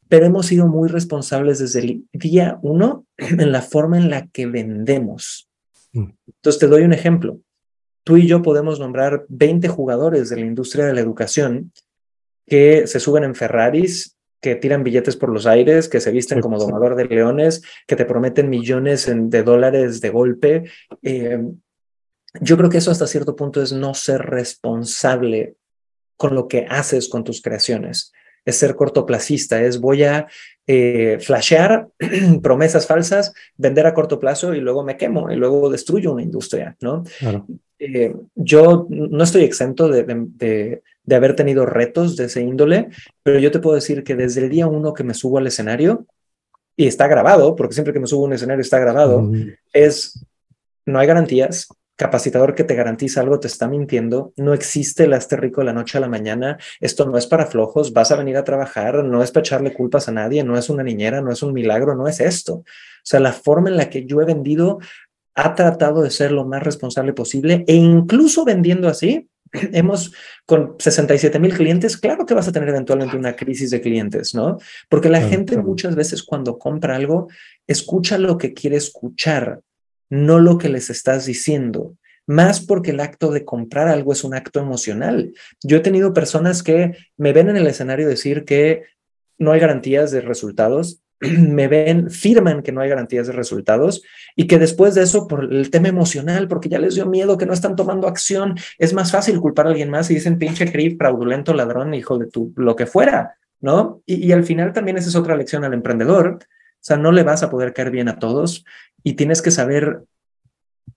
Pero 0.09 0.25
hemos 0.25 0.47
sido 0.47 0.67
muy 0.67 0.89
responsables 0.89 1.59
desde 1.59 1.81
el 1.81 2.05
día 2.15 2.59
uno 2.63 3.05
en 3.19 3.53
la 3.53 3.61
forma 3.61 3.99
en 3.99 4.09
la 4.09 4.27
que 4.29 4.47
vendemos. 4.47 5.51
Mm. 5.93 6.13
Entonces, 6.29 6.59
te 6.59 6.67
doy 6.67 6.85
un 6.85 6.95
ejemplo. 6.95 7.41
Tú 8.05 8.17
y 8.17 8.27
yo 8.27 8.41
podemos 8.41 8.81
nombrar 8.81 9.27
20 9.29 9.69
jugadores 9.69 10.31
de 10.31 10.37
la 10.37 10.47
industria 10.47 10.87
de 10.87 10.95
la 10.95 11.03
educación 11.03 11.73
que 12.47 12.87
se 12.87 13.01
suben 13.01 13.25
en 13.25 13.35
Ferraris, 13.35 14.17
que 14.41 14.57
tiran 14.57 14.83
billetes 14.83 15.17
por 15.17 15.31
los 15.31 15.47
aires, 15.47 15.89
que 15.89 16.01
se 16.01 16.11
visten 16.11 16.41
como 16.41 16.59
domador 16.59 16.97
de 16.97 17.05
leones, 17.05 17.63
que 17.87 17.95
te 17.95 18.05
prometen 18.05 18.51
millones 18.51 19.09
de 19.09 19.43
dólares 19.45 20.01
de 20.01 20.11
golpe. 20.11 20.65
Eh, 21.03 21.41
yo 22.41 22.57
creo 22.57 22.69
que 22.69 22.79
eso 22.79 22.91
hasta 22.91 23.07
cierto 23.07 23.37
punto 23.37 23.63
es 23.63 23.73
no 23.73 23.95
ser 23.95 24.23
responsable 24.23 25.55
con 26.17 26.35
lo 26.35 26.49
que 26.49 26.67
haces 26.69 27.09
con 27.09 27.23
tus 27.23 27.41
creaciones. 27.41 28.13
Es 28.45 28.57
ser 28.57 28.75
cortoplacista, 28.75 29.63
es 29.63 29.79
voy 29.81 30.03
a 30.03 30.27
eh, 30.67 31.19
flashear 31.21 31.89
promesas 32.43 32.89
falsas, 32.89 33.33
vender 33.57 33.87
a 33.87 33.95
corto 33.95 34.19
plazo 34.19 34.55
y 34.55 34.61
luego 34.61 34.83
me 34.83 34.97
quemo 34.97 35.31
y 35.31 35.37
luego 35.37 35.71
destruyo 35.71 36.13
una 36.13 36.23
industria, 36.23 36.77
¿no? 36.81 37.05
Eh, 37.85 38.15
yo 38.37 38.87
no 38.89 39.25
estoy 39.25 39.43
exento 39.43 39.89
de, 39.89 40.05
de 40.05 41.17
haber 41.17 41.35
tenido 41.35 41.67
retos 41.67 42.17
de 42.17 42.27
ese 42.27 42.41
índole, 42.41 42.91
pero 43.25 43.41
yo 43.41 43.51
te 43.51 43.59
puedo 43.59 43.75
decir 43.75 44.05
que 44.05 44.15
desde 44.15 44.43
el 44.43 44.51
día 44.51 44.69
uno 44.69 44.95
que 44.95 45.03
me 45.03 45.15
subo 45.15 45.39
al 45.39 45.49
escenario, 45.49 46.07
y 46.77 46.87
está 46.87 47.07
grabado, 47.07 47.57
porque 47.57 47.75
siempre 47.75 47.93
que 47.93 48.01
me 48.01 48.07
subo 48.07 48.23
a 48.23 48.27
un 48.29 48.33
escenario 48.35 48.63
está 48.63 48.79
grabado, 48.79 49.31
es, 49.73 50.25
no 50.87 50.99
hay 50.99 51.07
garantías, 51.07 51.69
capacitador 51.97 52.55
que 52.55 52.65
te 52.65 52.75
garantiza 52.75 53.21
algo 53.21 53.39
te 53.39 53.47
está 53.47 53.69
mintiendo, 53.69 54.33
no 54.37 54.55
existe 54.55 55.05
el 55.05 55.13
hazte 55.13 55.37
rico 55.37 55.61
de 55.61 55.67
la 55.67 55.73
noche 55.73 55.99
a 55.99 56.01
la 56.01 56.09
mañana, 56.09 56.59
esto 56.81 57.05
no 57.05 57.19
es 57.19 57.27
para 57.27 57.47
flojos, 57.47 57.93
vas 57.93 58.11
a 58.11 58.17
venir 58.17 58.37
a 58.37 58.45
trabajar, 58.45 59.05
no 59.05 59.23
es 59.23 59.31
para 59.31 59.43
echarle 59.43 59.75
culpas 59.75 60.09
a 60.09 60.13
nadie, 60.13 60.43
no 60.45 60.57
es 60.57 60.71
una 60.71 60.83
niñera, 60.83 61.21
no 61.21 61.31
es 61.33 61.43
un 61.43 61.53
milagro, 61.53 61.95
no 61.95 62.09
es 62.09 62.21
esto. 62.21 62.55
O 62.55 62.65
sea, 63.05 63.21
la 63.21 63.33
forma 63.33 63.69
en 63.69 63.77
la 63.77 63.91
que 63.91 64.07
yo 64.07 64.21
he 64.21 64.25
vendido 64.25 64.79
ha 65.35 65.55
tratado 65.55 66.03
de 66.03 66.11
ser 66.11 66.33
lo 66.33 66.45
más 66.45 66.63
responsable 66.63 67.13
posible 67.13 67.65
e 67.67 67.75
incluso 67.75 68.45
vendiendo 68.45 68.89
así, 68.89 69.29
hemos 69.73 70.13
con 70.47 70.77
67 70.79 71.39
mil 71.39 71.55
clientes, 71.55 71.97
claro 71.97 72.27
que 72.27 72.35
vas 72.35 72.49
a 72.49 72.53
tener 72.53 72.69
eventualmente 72.69 73.17
una 73.17 73.37
crisis 73.37 73.71
de 73.71 73.81
clientes, 73.81 74.35
¿no? 74.35 74.59
Porque 74.89 75.09
la 75.09 75.21
gente 75.23 75.57
muchas 75.57 75.95
veces 75.95 76.23
cuando 76.23 76.59
compra 76.59 76.97
algo, 76.97 77.29
escucha 77.67 78.19
lo 78.19 78.39
que 78.39 78.55
quiere 78.55 78.77
escuchar, 78.77 79.61
no 80.11 80.39
lo 80.39 80.59
que 80.59 80.69
les 80.69 80.91
estás 80.91 81.27
diciendo. 81.27 81.97
Más 82.27 82.61
porque 82.61 82.93
el 82.93 83.01
acto 83.01 83.33
de 83.33 83.45
comprar 83.45 83.89
algo 83.89 84.13
es 84.13 84.23
un 84.23 84.35
acto 84.35 84.61
emocional. 84.61 85.33
Yo 85.61 85.79
he 85.79 85.81
tenido 85.81 86.15
personas 86.15 86.63
que 86.63 86.97
me 87.17 87.33
ven 87.33 87.49
en 87.49 87.57
el 87.57 87.67
escenario 87.67 88.09
decir 88.09 88.45
que 88.45 88.85
no 89.39 89.51
hay 89.51 89.61
garantías 89.61 90.13
de 90.13 90.21
resultados 90.21 91.03
me 91.39 91.69
ven, 91.69 92.11
firman 92.11 92.63
que 92.63 92.73
no 92.73 92.81
hay 92.81 92.89
garantías 92.89 93.27
de 93.27 93.33
resultados 93.33 94.03
y 94.37 94.47
que 94.47 94.59
después 94.59 94.95
de 94.95 95.03
eso, 95.03 95.27
por 95.27 95.45
el 95.53 95.71
tema 95.71 95.89
emocional, 95.89 96.49
porque 96.49 96.69
ya 96.69 96.79
les 96.79 96.95
dio 96.95 97.07
miedo 97.07 97.39
que 97.39 97.47
no 97.47 97.53
están 97.53 97.77
tomando 97.77 98.09
acción, 98.09 98.57
es 98.79 98.93
más 98.93 99.11
fácil 99.11 99.41
culpar 99.41 99.67
a 99.67 99.71
alguien 99.71 99.91
más 99.91 100.11
y 100.11 100.15
dicen 100.15 100.39
pinche 100.39 100.71
creep, 100.71 100.99
fraudulento, 100.99 101.55
ladrón, 101.55 101.95
hijo 101.95 102.19
de 102.19 102.27
tu, 102.27 102.53
lo 102.57 102.77
que 102.77 102.87
fuera, 102.87 103.37
¿no? 103.61 104.03
Y, 104.05 104.27
y 104.27 104.33
al 104.33 104.45
final 104.45 104.73
también 104.73 104.99
esa 104.99 105.09
es 105.09 105.17
otra 105.17 105.37
lección 105.37 105.65
al 105.65 105.75
emprendedor. 105.75 106.39
O 106.41 106.85
sea, 106.85 106.97
no 106.97 107.13
le 107.13 107.23
vas 107.23 107.43
a 107.43 107.51
poder 107.51 107.73
caer 107.73 107.91
bien 107.91 108.09
a 108.09 108.19
todos 108.19 108.65
y 109.05 109.15
tienes 109.15 109.41
que 109.41 109.53
saber 109.53 110.03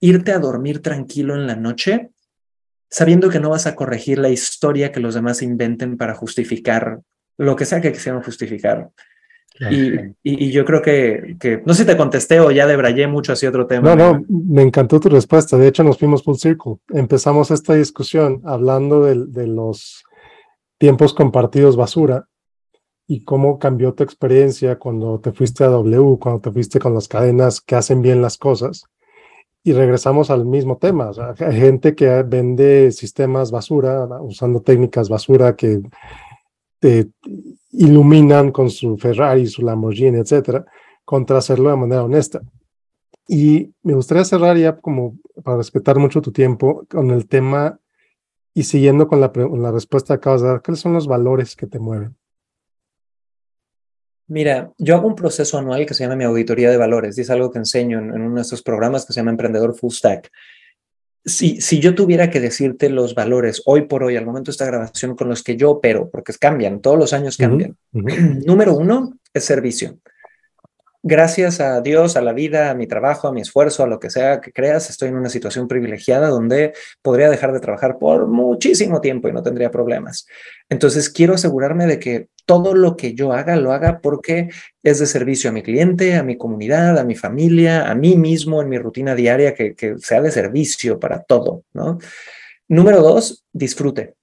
irte 0.00 0.32
a 0.32 0.38
dormir 0.38 0.82
tranquilo 0.82 1.34
en 1.34 1.46
la 1.46 1.56
noche 1.56 2.10
sabiendo 2.90 3.28
que 3.28 3.40
no 3.40 3.50
vas 3.50 3.66
a 3.66 3.74
corregir 3.74 4.18
la 4.18 4.30
historia 4.30 4.92
que 4.92 5.00
los 5.00 5.14
demás 5.14 5.42
inventen 5.42 5.96
para 5.96 6.14
justificar 6.14 7.00
lo 7.36 7.56
que 7.56 7.64
sea 7.64 7.80
que 7.80 7.92
quisieran 7.92 8.22
justificar. 8.22 8.90
Y, 9.58 10.50
yo 10.50 10.64
creo 10.64 10.82
que, 10.82 11.36
que, 11.40 11.62
no 11.64 11.74
sé 11.74 11.82
si 11.82 11.86
te 11.86 11.96
contesté 11.96 12.40
o 12.40 12.50
ya 12.50 12.66
debrayé 12.66 13.06
mucho 13.06 13.32
hacia 13.32 13.48
otro 13.48 13.66
tema. 13.66 13.94
No, 13.94 14.14
no, 14.14 14.24
me 14.28 14.62
encantó 14.62 15.00
tu 15.00 15.08
respuesta. 15.08 15.56
De 15.56 15.68
hecho, 15.68 15.82
nos 15.82 15.98
fuimos 15.98 16.22
full 16.22 16.36
circle. 16.36 16.76
Empezamos 16.90 17.50
esta 17.50 17.74
discusión 17.74 18.42
hablando 18.44 19.04
de, 19.04 19.26
de 19.26 19.46
los 19.46 20.04
tiempos 20.78 21.14
compartidos 21.14 21.76
basura 21.76 22.28
y 23.06 23.24
cómo 23.24 23.58
cambió 23.58 23.94
tu 23.94 24.02
experiencia 24.02 24.78
cuando 24.78 25.20
te 25.20 25.32
fuiste 25.32 25.64
a 25.64 25.68
W, 25.68 26.18
cuando 26.18 26.40
te 26.40 26.50
fuiste 26.50 26.78
con 26.78 26.94
las 26.94 27.08
cadenas 27.08 27.60
que 27.60 27.76
hacen 27.76 28.02
bien 28.02 28.20
las 28.20 28.36
cosas. 28.36 28.84
Y 29.62 29.72
regresamos 29.72 30.30
al 30.30 30.44
mismo 30.44 30.76
tema. 30.78 31.10
hay 31.38 31.58
gente 31.58 31.94
que 31.94 32.22
vende 32.22 32.92
sistemas 32.92 33.50
basura, 33.50 34.06
usando 34.20 34.60
técnicas 34.60 35.08
basura 35.08 35.56
que 35.56 35.80
te 36.78 37.08
iluminan 37.76 38.50
con 38.50 38.70
su 38.70 38.96
Ferrari, 38.96 39.46
su 39.46 39.62
Lamborghini, 39.62 40.18
etcétera, 40.18 40.64
contra 41.04 41.38
hacerlo 41.38 41.70
de 41.70 41.76
manera 41.76 42.04
honesta. 42.04 42.40
Y 43.28 43.72
me 43.82 43.94
gustaría 43.94 44.24
cerrar 44.24 44.56
ya 44.56 44.76
como 44.76 45.18
para 45.42 45.58
respetar 45.58 45.98
mucho 45.98 46.22
tu 46.22 46.32
tiempo 46.32 46.84
con 46.88 47.10
el 47.10 47.26
tema 47.28 47.78
y 48.54 48.62
siguiendo 48.62 49.06
con 49.06 49.20
la, 49.20 49.30
respuesta 49.70 50.14
que 50.14 50.18
acabas 50.18 50.42
de 50.42 50.48
dar, 50.48 50.62
¿cuáles 50.62 50.80
son 50.80 50.94
los 50.94 51.06
valores 51.06 51.54
que 51.54 51.66
te 51.66 51.78
mueven? 51.78 52.16
Mira, 54.28 54.72
yo 54.78 54.96
hago 54.96 55.06
un 55.06 55.14
proceso 55.14 55.58
anual 55.58 55.86
que 55.86 55.94
se 55.94 56.04
llama 56.04 56.16
mi 56.16 56.24
auditoría 56.24 56.70
de 56.70 56.76
valores 56.76 57.18
y 57.18 57.20
es 57.20 57.30
algo 57.30 57.50
que 57.50 57.58
enseño 57.58 57.98
en, 57.98 58.14
en 58.14 58.22
uno 58.22 58.36
de 58.36 58.42
estos 58.42 58.62
programas 58.62 59.04
que 59.04 59.12
se 59.12 59.20
llama 59.20 59.30
Emprendedor 59.32 59.74
Full 59.74 59.92
Stack 59.92 60.30
si, 61.26 61.60
si 61.60 61.80
yo 61.80 61.94
tuviera 61.94 62.30
que 62.30 62.40
decirte 62.40 62.88
los 62.88 63.14
valores 63.14 63.62
hoy 63.66 63.82
por 63.82 64.04
hoy, 64.04 64.16
al 64.16 64.24
momento 64.24 64.50
de 64.50 64.52
esta 64.52 64.66
grabación, 64.66 65.16
con 65.16 65.28
los 65.28 65.42
que 65.42 65.56
yo 65.56 65.72
opero, 65.72 66.08
porque 66.10 66.32
cambian, 66.40 66.80
todos 66.80 66.98
los 66.98 67.12
años 67.12 67.36
cambian. 67.36 67.76
Número 67.92 68.74
uno 68.74 69.18
es 69.34 69.44
servicio 69.44 69.98
gracias 71.08 71.60
a 71.60 71.80
Dios, 71.82 72.16
a 72.16 72.20
la 72.20 72.32
vida, 72.32 72.68
a 72.68 72.74
mi 72.74 72.88
trabajo, 72.88 73.28
a 73.28 73.32
mi 73.32 73.40
esfuerzo, 73.40 73.84
a 73.84 73.86
lo 73.86 74.00
que 74.00 74.10
sea 74.10 74.40
que 74.40 74.52
creas, 74.52 74.90
estoy 74.90 75.10
en 75.10 75.16
una 75.16 75.28
situación 75.28 75.68
privilegiada 75.68 76.28
donde 76.28 76.72
podría 77.00 77.30
dejar 77.30 77.52
de 77.52 77.60
trabajar 77.60 77.98
por 77.98 78.26
muchísimo 78.26 79.00
tiempo 79.00 79.28
y 79.28 79.32
no 79.32 79.40
tendría 79.40 79.70
problemas. 79.70 80.26
Entonces, 80.68 81.08
quiero 81.08 81.34
asegurarme 81.34 81.86
de 81.86 82.00
que 82.00 82.28
todo 82.46 82.74
lo 82.74 82.96
que 82.96 83.14
yo 83.14 83.32
haga, 83.32 83.56
lo 83.56 83.72
haga 83.72 84.00
porque 84.00 84.48
es 84.82 84.98
de 85.00 85.06
servicio 85.06 85.50
a 85.50 85.52
mi 85.52 85.62
cliente, 85.62 86.14
a 86.14 86.22
mi 86.22 86.38
comunidad, 86.38 86.98
a 86.98 87.04
mi 87.04 87.14
familia, 87.14 87.90
a 87.90 87.94
mí 87.94 88.16
mismo, 88.16 88.62
en 88.62 88.68
mi 88.68 88.78
rutina 88.78 89.14
diaria, 89.14 89.54
que, 89.54 89.96
sea 89.98 90.22
de 90.22 90.30
servicio 90.30 90.98
para 90.98 91.22
todo, 91.22 91.64
¿no? 91.74 91.98
Número 92.68 93.02
dos, 93.02 93.44
disfrute 93.52 94.14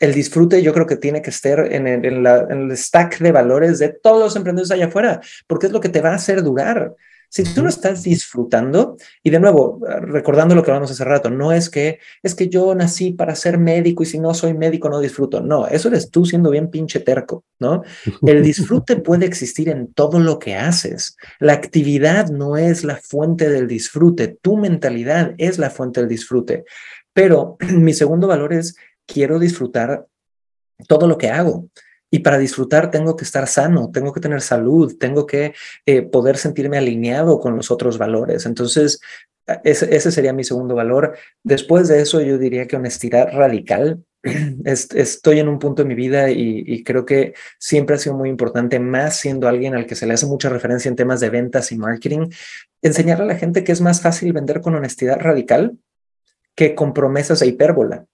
el 0.00 0.14
disfrute 0.14 0.62
yo 0.62 0.72
creo 0.72 0.86
que 0.86 0.96
tiene 0.96 1.22
que 1.22 1.30
estar 1.30 1.72
en 1.72 1.86
el, 1.86 2.76
stack 2.76 3.18
de 3.18 3.32
valores 3.32 3.78
de 3.78 3.88
todos 3.88 4.20
los 4.20 4.36
emprendedores 4.36 4.70
allá 4.70 4.86
afuera, 4.86 5.20
porque 5.46 5.66
es 5.66 5.72
lo 5.72 5.80
que 5.80 5.88
te 5.88 6.00
va 6.00 6.10
a 6.10 6.16
hacer 6.16 6.42
durar. 6.42 6.94
Si 7.30 7.44
tú 7.44 7.62
no 7.62 7.68
estás 7.68 8.02
disfrutando, 8.02 8.96
y 9.22 9.30
de 9.30 9.38
nuevo, 9.38 9.80
recordando 10.00 10.54
lo 10.54 10.62
que 10.62 10.70
hablamos 10.70 10.90
hace 10.90 11.04
rato, 11.04 11.30
no 11.30 11.52
es 11.52 11.68
que 11.68 11.98
es 12.22 12.34
que 12.34 12.48
yo 12.48 12.74
nací 12.74 13.12
para 13.12 13.34
ser 13.34 13.58
médico 13.58 14.02
y 14.02 14.06
si 14.06 14.18
no 14.18 14.32
soy 14.32 14.54
médico 14.54 14.88
no 14.88 15.00
disfruto. 15.00 15.40
No, 15.40 15.66
eso 15.66 15.88
eres 15.88 16.10
tú 16.10 16.24
siendo 16.24 16.50
bien 16.50 16.70
pinche 16.70 17.00
terco, 17.00 17.44
¿no? 17.58 17.82
El 18.26 18.42
disfrute 18.42 18.96
puede 18.96 19.26
existir 19.26 19.68
en 19.68 19.92
todo 19.92 20.20
lo 20.20 20.38
que 20.38 20.56
haces. 20.56 21.16
La 21.38 21.52
actividad 21.52 22.28
no 22.30 22.56
es 22.56 22.84
la 22.84 22.96
fuente 22.96 23.50
del 23.50 23.68
disfrute, 23.68 24.38
tu 24.40 24.56
mentalidad 24.56 25.34
es 25.38 25.58
la 25.58 25.70
fuente 25.70 26.00
del 26.00 26.08
disfrute. 26.08 26.64
Pero 27.12 27.56
mi 27.74 27.92
segundo 27.92 28.26
valor 28.26 28.52
es 28.52 28.76
quiero 29.06 29.38
disfrutar 29.38 30.06
todo 30.86 31.06
lo 31.06 31.18
que 31.18 31.28
hago. 31.28 31.68
Y 32.10 32.20
para 32.20 32.38
disfrutar 32.38 32.90
tengo 32.90 33.16
que 33.16 33.24
estar 33.24 33.46
sano, 33.46 33.90
tengo 33.92 34.12
que 34.12 34.20
tener 34.20 34.40
salud, 34.40 34.96
tengo 34.98 35.26
que 35.26 35.54
eh, 35.84 36.02
poder 36.02 36.38
sentirme 36.38 36.78
alineado 36.78 37.38
con 37.38 37.56
los 37.56 37.70
otros 37.70 37.98
valores. 37.98 38.46
Entonces, 38.46 39.00
ese, 39.64 39.94
ese, 39.94 40.10
sería 40.10 40.32
mi 40.32 40.44
segundo 40.44 40.74
valor. 40.74 41.16
Después 41.42 41.88
de 41.88 42.00
eso, 42.00 42.20
yo 42.20 42.38
diría 42.38 42.66
que 42.66 42.76
honestidad 42.76 43.32
radical. 43.32 44.04
Estoy 44.64 45.38
en 45.38 45.48
un 45.48 45.58
punto 45.58 45.82
de 45.82 45.88
mi 45.88 45.94
vida 45.94 46.30
y, 46.30 46.82
creo 46.84 47.04
que 47.04 47.34
siempre 47.58 47.96
ha 47.96 47.98
sido 47.98 48.16
muy 48.16 48.28
importante, 48.28 48.78
más 48.80 49.16
siendo 49.16 49.48
alguien 49.48 49.74
al 49.74 49.86
que 49.86 49.94
se 49.94 50.06
le 50.06 50.14
hace 50.14 50.26
mucha 50.26 50.48
referencia 50.48 50.88
en 50.88 50.96
temas 50.96 51.20
de 51.20 51.30
ventas 51.30 51.72
y 51.72 51.78
marketing, 51.78 52.28
enseñarle 52.82 53.24
a 53.24 53.28
la 53.28 53.36
gente 53.36 53.64
que 53.64 53.72
es 53.72 53.80
más 53.80 54.00
fácil 54.00 54.32
vender 54.32 54.60
con 54.60 54.74
honestidad 54.74 55.18
radical 55.20 55.78
que 56.54 56.74
con 56.74 56.92
promesas 56.92 57.40
e 57.42 57.46
hipérbola. 57.46 58.06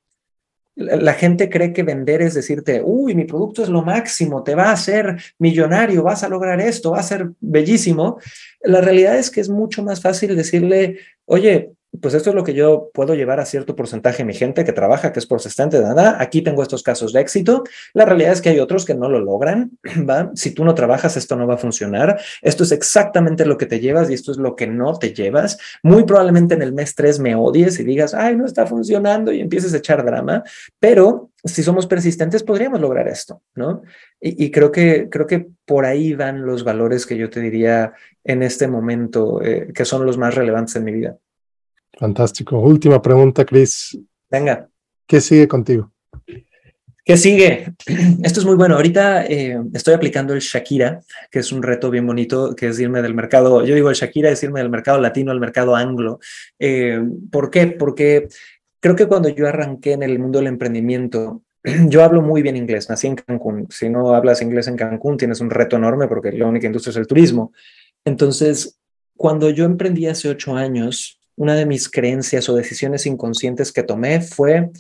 La 0.77 1.15
gente 1.15 1.49
cree 1.49 1.73
que 1.73 1.85
vender 1.85 2.21
es 2.23 2.35
decirte, 2.35 2.83
uy, 2.85 3.15
mi 3.15 3.25
producto 3.25 3.63
es 3.63 3.69
lo 3.69 3.83
máximo, 3.83 4.43
te 4.43 4.55
va 4.55 4.71
a 4.71 4.73
hacer 4.73 5.17
millonario, 5.39 6.03
vas 6.03 6.25
a 6.25 6.29
lograr 6.29 6.61
esto, 6.61 6.91
va 6.91 7.01
a 7.01 7.05
ser 7.05 7.31
bellísimo. 7.41 8.19
La 8.61 8.81
realidad 8.81 9.17
es 9.17 9.31
que 9.31 9.41
es 9.41 9.49
mucho 9.49 9.85
más 9.85 10.01
fácil 10.01 10.35
decirle, 10.35 10.99
oye, 11.27 11.75
pues 12.01 12.15
esto 12.15 12.31
es 12.31 12.37
lo 12.37 12.45
que 12.45 12.55
yo 12.55 12.91
puedo 12.93 13.15
llevar 13.15 13.41
a 13.41 13.47
cierto 13.47 13.77
porcentaje 13.77 14.19
de 14.19 14.25
mi 14.25 14.35
gente 14.35 14.65
que 14.65 14.73
trabaja, 14.73 15.13
que 15.13 15.19
es 15.19 15.27
persistente, 15.27 15.81
nada. 15.81 16.17
Aquí 16.21 16.43
tengo 16.43 16.63
estos 16.63 16.83
casos 16.83 17.13
de 17.13 17.21
éxito. 17.21 17.65
La 17.93 18.05
realidad 18.05 18.33
es 18.33 18.41
que 18.41 18.49
hay 18.49 18.59
otros 18.59 18.85
que 18.85 18.95
no 18.95 19.09
lo 19.09 19.21
logran, 19.21 19.79
¿va? 20.09 20.31
Si 20.35 20.53
tú 20.53 20.65
no 20.65 20.75
trabajas, 20.75 21.17
esto 21.17 21.37
no 21.37 21.47
va 21.47 21.55
a 21.55 21.59
funcionar. 21.59 22.21
Esto 22.43 22.65
es 22.65 22.73
exactamente 22.73 23.47
lo 23.47 23.57
que 23.57 23.67
te 23.67 23.81
llevas 23.81 24.11
y 24.11 24.15
esto 24.15 24.33
es 24.33 24.39
lo 24.39 24.57
que 24.57 24.67
no 24.67 24.99
te 24.99 25.13
llevas. 25.13 25.59
Muy 25.83 26.05
probablemente 26.05 26.55
en 26.55 26.63
el 26.63 26.73
mes 26.73 26.95
3 26.95 27.21
me 27.21 27.35
odies 27.35 27.79
y 27.79 27.85
digas, 27.85 28.15
ay, 28.15 28.37
no 28.37 28.47
está 28.47 28.67
funcionando 28.67 29.33
y 29.33 29.41
empieces 29.41 29.75
a 29.75 29.79
echar 29.79 30.05
drama, 30.05 30.43
pero 30.81 31.31
si 31.45 31.63
somos 31.63 31.87
persistentes 31.87 32.43
podríamos 32.43 32.81
lograr 32.81 33.07
esto, 33.07 33.43
¿no? 33.55 33.83
Y, 34.21 34.47
y 34.47 34.51
creo, 34.51 34.73
que, 34.73 35.09
creo 35.11 35.27
que 35.27 35.47
por 35.67 35.85
ahí 35.85 36.15
van 36.15 36.47
los 36.47 36.65
valores 36.65 37.07
que 37.07 37.17
yo 37.17 37.29
te 37.29 37.41
diría 37.41 37.93
en 38.25 38.43
este 38.43 38.67
momento, 38.67 39.43
eh, 39.43 39.71
que 39.75 39.85
son 39.85 40.07
los 40.07 40.17
más 40.17 40.35
relevantes 40.35 40.77
en 40.77 40.85
mi 40.85 40.93
vida. 40.93 41.19
Fantástico. 41.99 42.59
Última 42.59 43.01
pregunta, 43.01 43.45
Chris. 43.45 43.99
Venga. 44.31 44.69
¿Qué 45.07 45.21
sigue 45.21 45.47
contigo? 45.47 45.93
¿Qué 47.05 47.19
sigue? 47.19 47.75
Esto 48.23 48.41
es 48.41 48.47
muy 48.47 48.57
bueno. 48.57 48.77
Ahorita 48.77 49.27
eh, 49.27 49.61
estoy 49.75 49.95
aplicando 49.95 50.33
el 50.33 50.41
Shakira, 50.41 51.01
que 51.31 51.41
es 51.41 51.53
un 51.53 51.63
reto 51.63 51.91
bien 51.91 52.07
bonito, 52.07 52.57
que 52.57 52.69
es 52.69 52.81
irme 52.81 53.03
del 53.03 53.15
mercado, 53.15 53.65
yo 53.65 53.75
digo 53.75 53.91
el 53.91 53.97
Shakira 53.97 54.31
es 54.31 54.43
irme 54.43 54.61
del 54.61 54.71
mercado 54.71 54.99
latino 55.01 55.31
al 55.31 55.41
mercado 55.41 55.77
anglo. 55.77 56.19
Eh, 56.59 57.03
¿Por 57.31 57.51
qué? 57.51 57.67
Porque 57.67 58.29
creo 58.81 58.97
que 58.97 59.07
cuando 59.07 59.29
yo 59.29 59.47
arranqué 59.47 59.93
en 59.93 60.03
el 60.03 60.19
mundo 60.19 60.39
del 60.39 60.49
emprendimiento, 60.49 61.43
yo 61.89 62.03
hablo 62.03 62.23
muy 62.23 62.41
bien 62.41 62.57
inglés, 62.57 62.89
nací 62.89 63.07
en 63.07 63.17
Cancún. 63.17 63.67
Si 63.69 63.91
no 63.91 64.15
hablas 64.15 64.41
inglés 64.41 64.67
en 64.69 64.77
Cancún, 64.77 65.19
tienes 65.19 65.43
un 65.43 65.51
reto 65.51 65.77
enorme 65.77 66.09
porque 66.09 66.33
la 66.33 66.47
única 66.47 66.67
industria 66.67 66.93
es 66.93 66.97
el 66.97 67.07
turismo. 67.07 67.53
Entonces, 68.07 68.79
cuando 69.15 69.51
yo 69.51 69.67
emprendí 69.67 70.07
hace 70.07 70.31
ocho 70.31 70.57
años, 70.57 71.14
una 71.37 71.55
de 71.55 71.67
mis 71.67 71.89
creencias 71.89 72.49
o 72.49 72.55
decisiones 72.55 73.07
inconscientes 73.07 73.73
que 73.73 73.83
tomé 73.83 74.21
fue 74.21 74.71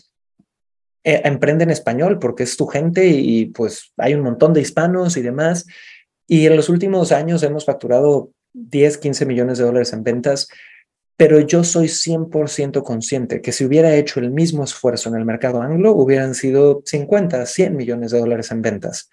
eh, 1.07 1.21
emprende 1.25 1.65
en 1.65 1.71
español 1.71 2.19
porque 2.19 2.45
es 2.45 2.57
tu 2.57 2.67
gente 2.67 3.07
y 3.07 3.47
pues 3.47 3.93
hay 3.99 4.15
un 4.15 4.23
montón 4.23 4.55
de 4.55 4.63
hispanos 4.63 5.17
y 5.17 5.23
demás. 5.23 5.67
Y 6.27 6.47
en 6.47 6.57
los 6.57 6.71
últimos 6.71 7.13
años 7.13 7.43
hemos 7.43 7.67
facturado 7.67 8.31
10, 8.55 8.99
15 8.99 9.27
millones 9.27 9.59
de 9.59 9.65
dólares 9.65 9.93
en 9.93 10.03
ventas, 10.03 10.49
pero 11.17 11.41
yo 11.41 11.63
soy 11.63 11.89
100% 11.89 12.83
consciente 12.83 13.43
que 13.43 13.53
si 13.53 13.65
hubiera 13.65 13.95
hecho 13.95 14.19
el 14.19 14.31
mismo 14.31 14.65
esfuerzo 14.65 15.11
en 15.11 15.17
el 15.17 15.25
mercado 15.27 15.61
anglo, 15.61 15.93
hubieran 15.93 16.35
sido 16.35 16.83
50, 16.85 17.45
100 17.45 17.77
millones 17.77 18.11
de 18.11 18.21
dólares 18.21 18.51
en 18.51 18.63
ventas, 18.63 19.11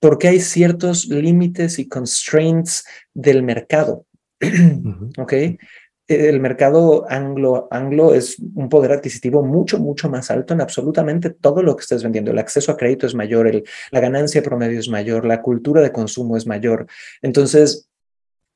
porque 0.00 0.28
hay 0.28 0.40
ciertos 0.40 1.06
límites 1.06 1.78
y 1.78 1.88
constraints 1.88 2.84
del 3.14 3.44
mercado. 3.44 4.06
¿Ok? 5.18 5.32
El 6.08 6.40
mercado 6.40 7.04
anglo, 7.08 7.68
anglo 7.70 8.14
es 8.14 8.38
un 8.54 8.68
poder 8.68 8.92
adquisitivo 8.92 9.42
mucho, 9.44 9.78
mucho 9.78 10.08
más 10.08 10.30
alto 10.30 10.54
en 10.54 10.62
absolutamente 10.62 11.30
todo 11.30 11.62
lo 11.62 11.76
que 11.76 11.82
estés 11.82 12.02
vendiendo. 12.02 12.30
El 12.30 12.38
acceso 12.38 12.72
a 12.72 12.76
crédito 12.76 13.06
es 13.06 13.14
mayor, 13.14 13.46
el, 13.46 13.64
la 13.90 14.00
ganancia 14.00 14.42
promedio 14.42 14.80
es 14.80 14.88
mayor, 14.88 15.26
la 15.26 15.42
cultura 15.42 15.82
de 15.82 15.92
consumo 15.92 16.36
es 16.36 16.46
mayor. 16.46 16.86
Entonces, 17.20 17.87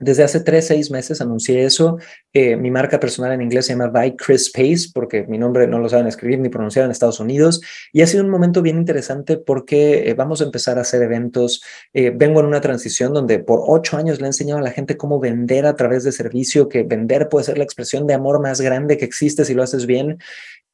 desde 0.03 0.24
hace 0.24 0.40
tres, 0.40 0.66
seis 0.66 0.90
meses 0.90 1.20
anuncié 1.20 1.64
eso. 1.64 1.96
Eh, 2.32 2.57
mi 2.57 2.72
marca 2.72 2.98
personal 2.98 3.30
en 3.32 3.40
inglés 3.40 3.66
se 3.66 3.72
llama 3.72 3.86
By 3.86 4.16
Chris 4.16 4.50
Pace, 4.50 4.90
porque 4.92 5.22
mi 5.28 5.38
nombre 5.38 5.68
no 5.68 5.78
lo 5.78 5.88
saben 5.88 6.09
escribir 6.09 6.40
ni 6.40 6.48
pronunciar 6.48 6.84
en 6.84 6.90
Estados 6.90 7.20
Unidos. 7.20 7.61
Y 7.92 8.03
ha 8.03 8.07
sido 8.09 8.24
un 8.24 8.30
momento 8.30 8.62
bien 8.62 8.78
interesante 8.78 9.36
porque 9.36 10.11
eh, 10.11 10.14
vamos 10.14 10.40
a 10.40 10.44
empezar 10.44 10.76
a 10.76 10.80
hacer 10.80 11.03
eventos. 11.03 11.62
Eh, 11.92 12.12
vengo 12.14 12.40
en 12.40 12.46
una 12.46 12.61
transición 12.61 13.14
donde 13.14 13.38
por 13.38 13.61
ocho 13.68 13.96
años 13.96 14.18
le 14.18 14.24
he 14.24 14.26
enseñado 14.26 14.59
a 14.59 14.62
la 14.62 14.72
gente 14.72 14.96
cómo 14.96 15.20
vender 15.20 15.66
a 15.66 15.76
través 15.76 16.03
de 16.03 16.11
servicio, 16.11 16.68
que 16.68 16.82
vender 16.82 17.28
puede 17.28 17.44
ser 17.44 17.57
la 17.57 17.64
expresión 17.64 18.09
de 18.09 18.14
amor 18.14 18.42
más 18.42 18.61
grande 18.61 18.98
que 18.98 19.05
existe 19.05 19.44
si 19.44 19.55
lo 19.55 19.62
haces 19.62 19.86
bien. 19.86 20.18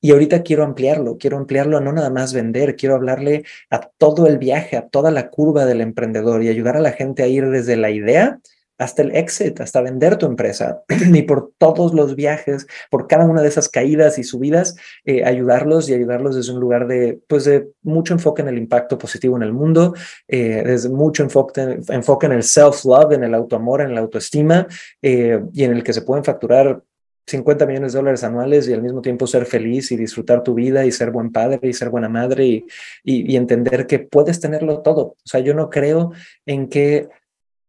Y 0.01 0.13
ahorita 0.13 0.43
quiero 0.43 0.65
ampliarlo, 0.65 1.19
quiero 1.19 1.37
ampliarlo 1.37 1.77
a 1.77 1.81
no 1.81 1.93
nada 1.93 2.09
más 2.09 2.33
vender, 2.33 2.77
quiero 2.77 2.95
hablarle 2.95 3.45
a 3.69 3.81
todo 3.99 4.27
el 4.27 4.39
viaje, 4.39 4.77
a 4.79 4.89
toda 4.89 5.11
la 5.11 5.29
curva 5.29 5.67
del 5.67 5.83
emprendedor 5.83 6.43
y 6.43 6.49
ayudar 6.49 6.79
a 6.79 6.81
la 6.81 6.93
gente 6.93 7.23
a 7.25 7.27
ir 7.27 7.51
desde 7.51 7.77
la 7.77 7.91
idea 7.91 8.41
hasta 8.79 9.03
el 9.03 9.15
exit, 9.15 9.61
hasta 9.61 9.83
vender 9.83 10.17
tu 10.17 10.27
empresa 10.27 10.83
y 11.13 11.23
por 11.23 11.53
todos 11.59 11.93
los 11.93 12.15
viajes, 12.15 12.67
por 12.91 13.09
cada 13.09 13.25
una 13.27 13.43
de 13.43 13.49
esas 13.49 13.69
caídas 13.69 14.19
y 14.19 14.25
subidas, 14.25 14.77
eh, 15.05 15.25
ayudarlos 15.25 15.89
y 15.89 15.95
ayudarlos 15.95 16.37
desde 16.37 16.53
un 16.53 16.61
lugar 16.61 16.87
de, 16.87 17.21
pues, 17.29 17.45
de 17.45 17.69
mucho 17.83 18.15
enfoque 18.15 18.43
en 18.43 18.49
el 18.49 18.57
impacto 18.57 18.97
positivo 18.97 19.37
en 19.37 19.43
el 19.43 19.53
mundo, 19.53 19.95
eh, 20.29 20.63
desde 20.65 20.89
mucho 20.89 21.25
enfoque, 21.25 21.81
enfoque 21.89 22.27
en 22.27 22.33
el 22.33 22.45
self-love, 22.45 23.13
en 23.13 23.25
el 23.25 23.35
autoamor, 23.35 23.83
en 23.83 23.95
la 23.95 24.01
autoestima 24.01 24.67
eh, 25.03 25.41
y 25.53 25.65
en 25.65 25.73
el 25.73 25.83
que 25.83 25.93
se 25.93 26.03
pueden 26.03 26.25
facturar 26.25 26.81
50 27.27 27.67
millones 27.67 27.93
de 27.93 27.99
dólares 27.99 28.25
anuales 28.25 28.69
y 28.69 28.73
al 28.73 28.81
mismo 28.81 29.03
tiempo 29.03 29.27
ser 29.27 29.45
feliz 29.45 29.93
y 29.93 29.97
disfrutar 29.97 30.43
tu 30.43 30.55
vida 30.55 30.87
y 30.87 30.93
ser 30.93 31.11
buen 31.11 31.31
padre 31.31 31.61
y 31.63 31.75
ser 31.75 31.91
buena 31.91 32.09
madre 32.09 32.47
y, 32.47 32.65
y, 33.05 33.33
y 33.33 33.37
entender 33.37 33.87
que 33.87 33.99
puedes 33.99 34.41
tenerlo 34.41 34.81
todo. 34.81 35.03
O 35.03 35.17
sea, 35.25 35.41
yo 35.41 35.53
no 35.53 35.69
creo 35.69 36.13
en 36.47 36.69
que 36.69 37.09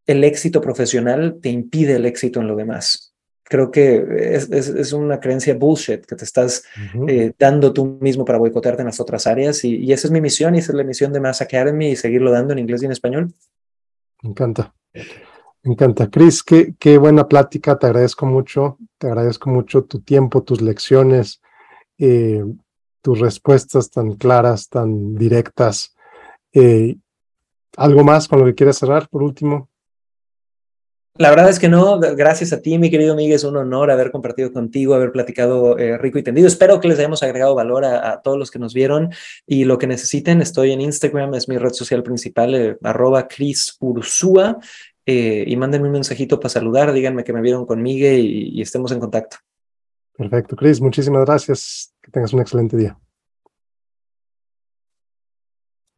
el 0.10 0.24
éxito 0.24 0.60
profesional 0.60 1.38
te 1.40 1.50
impide 1.50 1.96
el 1.96 2.06
éxito 2.08 2.42
en 2.42 2.48
lo 2.48 2.56
demás. 2.56 3.14
Creo 3.44 3.70
que 3.70 4.04
es, 4.34 4.50
es, 4.50 4.92
una 4.92 5.20
creencia 5.20 5.54
bullshit 5.54 6.04
que 6.04 6.16
te 6.16 6.24
estás 6.24 6.64
eh, 7.08 7.32
dando 7.38 7.72
tú 7.74 8.00
mismo 8.02 8.26
para 8.26 8.40
boicotearte 8.40 8.82
en 8.82 8.88
las 8.88 9.00
otras 9.00 9.28
áreas 9.28 9.64
y, 9.64 9.76
y, 9.78 9.94
esa 9.94 10.08
es 10.08 10.12
mi 10.12 10.20
misión 10.20 10.56
y 10.56 10.60
esa 10.60 10.72
es 10.72 10.76
la 10.76 10.84
misión 10.84 11.14
de 11.14 11.20
Mass 11.20 11.42
Academy 11.42 11.90
y 11.90 11.96
seguirlo 11.96 12.32
dando 12.32 12.54
en 12.54 12.60
inglés 12.60 12.82
y 12.82 12.86
en 12.86 12.92
español. 12.92 13.34
Me 14.24 14.32
encanta. 14.32 14.74
Me 15.64 15.74
encanta. 15.74 16.10
Chris, 16.10 16.42
qué, 16.42 16.74
qué 16.80 16.98
buena 16.98 17.28
plática. 17.28 17.78
Te 17.78 17.86
agradezco 17.86 18.26
mucho. 18.26 18.80
Te 18.98 19.08
agradezco 19.08 19.52
mucho 19.52 19.84
tu 19.84 20.02
tiempo, 20.02 20.42
tus 20.42 20.62
lecciones, 20.62 21.40
eh, 22.00 22.44
tus 23.02 23.20
respuestas 23.20 23.92
tan 23.92 24.14
claras, 24.16 24.70
tan 24.70 25.14
directas. 25.16 25.96
Eh, 26.54 26.98
¿Algo 27.78 28.04
más 28.04 28.28
con 28.28 28.40
lo 28.40 28.46
que 28.46 28.56
quieras 28.56 28.78
cerrar 28.78 29.08
por 29.08 29.22
último? 29.22 29.70
La 31.20 31.32
verdad 31.32 31.50
es 31.50 31.60
que 31.60 31.68
no, 31.68 32.00
gracias 32.00 32.54
a 32.54 32.62
ti, 32.62 32.78
mi 32.78 32.90
querido 32.90 33.14
Miguel, 33.14 33.36
es 33.36 33.44
un 33.44 33.58
honor 33.58 33.92
haber 33.92 34.10
compartido 34.10 34.54
contigo, 34.54 34.94
haber 34.94 35.12
platicado 35.12 35.78
eh, 35.78 35.98
rico 35.98 36.18
y 36.18 36.24
tendido. 36.24 36.48
Espero 36.48 36.80
que 36.80 36.88
les 36.88 36.98
hayamos 36.98 37.22
agregado 37.24 37.56
valor 37.56 37.84
a, 37.84 38.22
todos 38.22 38.38
los 38.38 38.50
que 38.50 38.58
nos 38.58 38.74
vieron 38.74 39.10
y 39.46 39.66
lo 39.66 39.78
que 39.78 39.86
necesiten, 39.86 40.42
estoy 40.42 40.72
en 40.72 40.80
Instagram, 40.80 41.34
es 41.34 41.50
mi 41.50 41.58
red 41.58 41.74
social 41.74 42.04
principal, 42.04 42.56
eh, 42.56 42.78
arroba 42.84 43.28
Cris 43.28 43.76
Ursúa, 43.82 44.60
eh, 45.06 45.44
y 45.46 45.58
mándenme 45.58 45.88
un 45.88 45.94
mensajito 45.94 46.40
para 46.40 46.52
saludar, 46.52 46.94
díganme 46.94 47.26
que 47.26 47.34
me 47.34 47.42
vieron 47.42 47.66
con 47.66 47.82
Miguel 47.82 48.22
y, 48.22 48.58
y 48.58 48.62
estemos 48.62 48.94
en 48.94 49.02
contacto. 49.02 49.36
Perfecto, 50.16 50.56
Cris, 50.56 50.80
muchísimas 50.80 51.26
gracias, 51.26 51.94
que 52.02 52.12
tengas 52.12 52.32
un 52.32 52.40
excelente 52.40 52.78
día. 52.78 52.98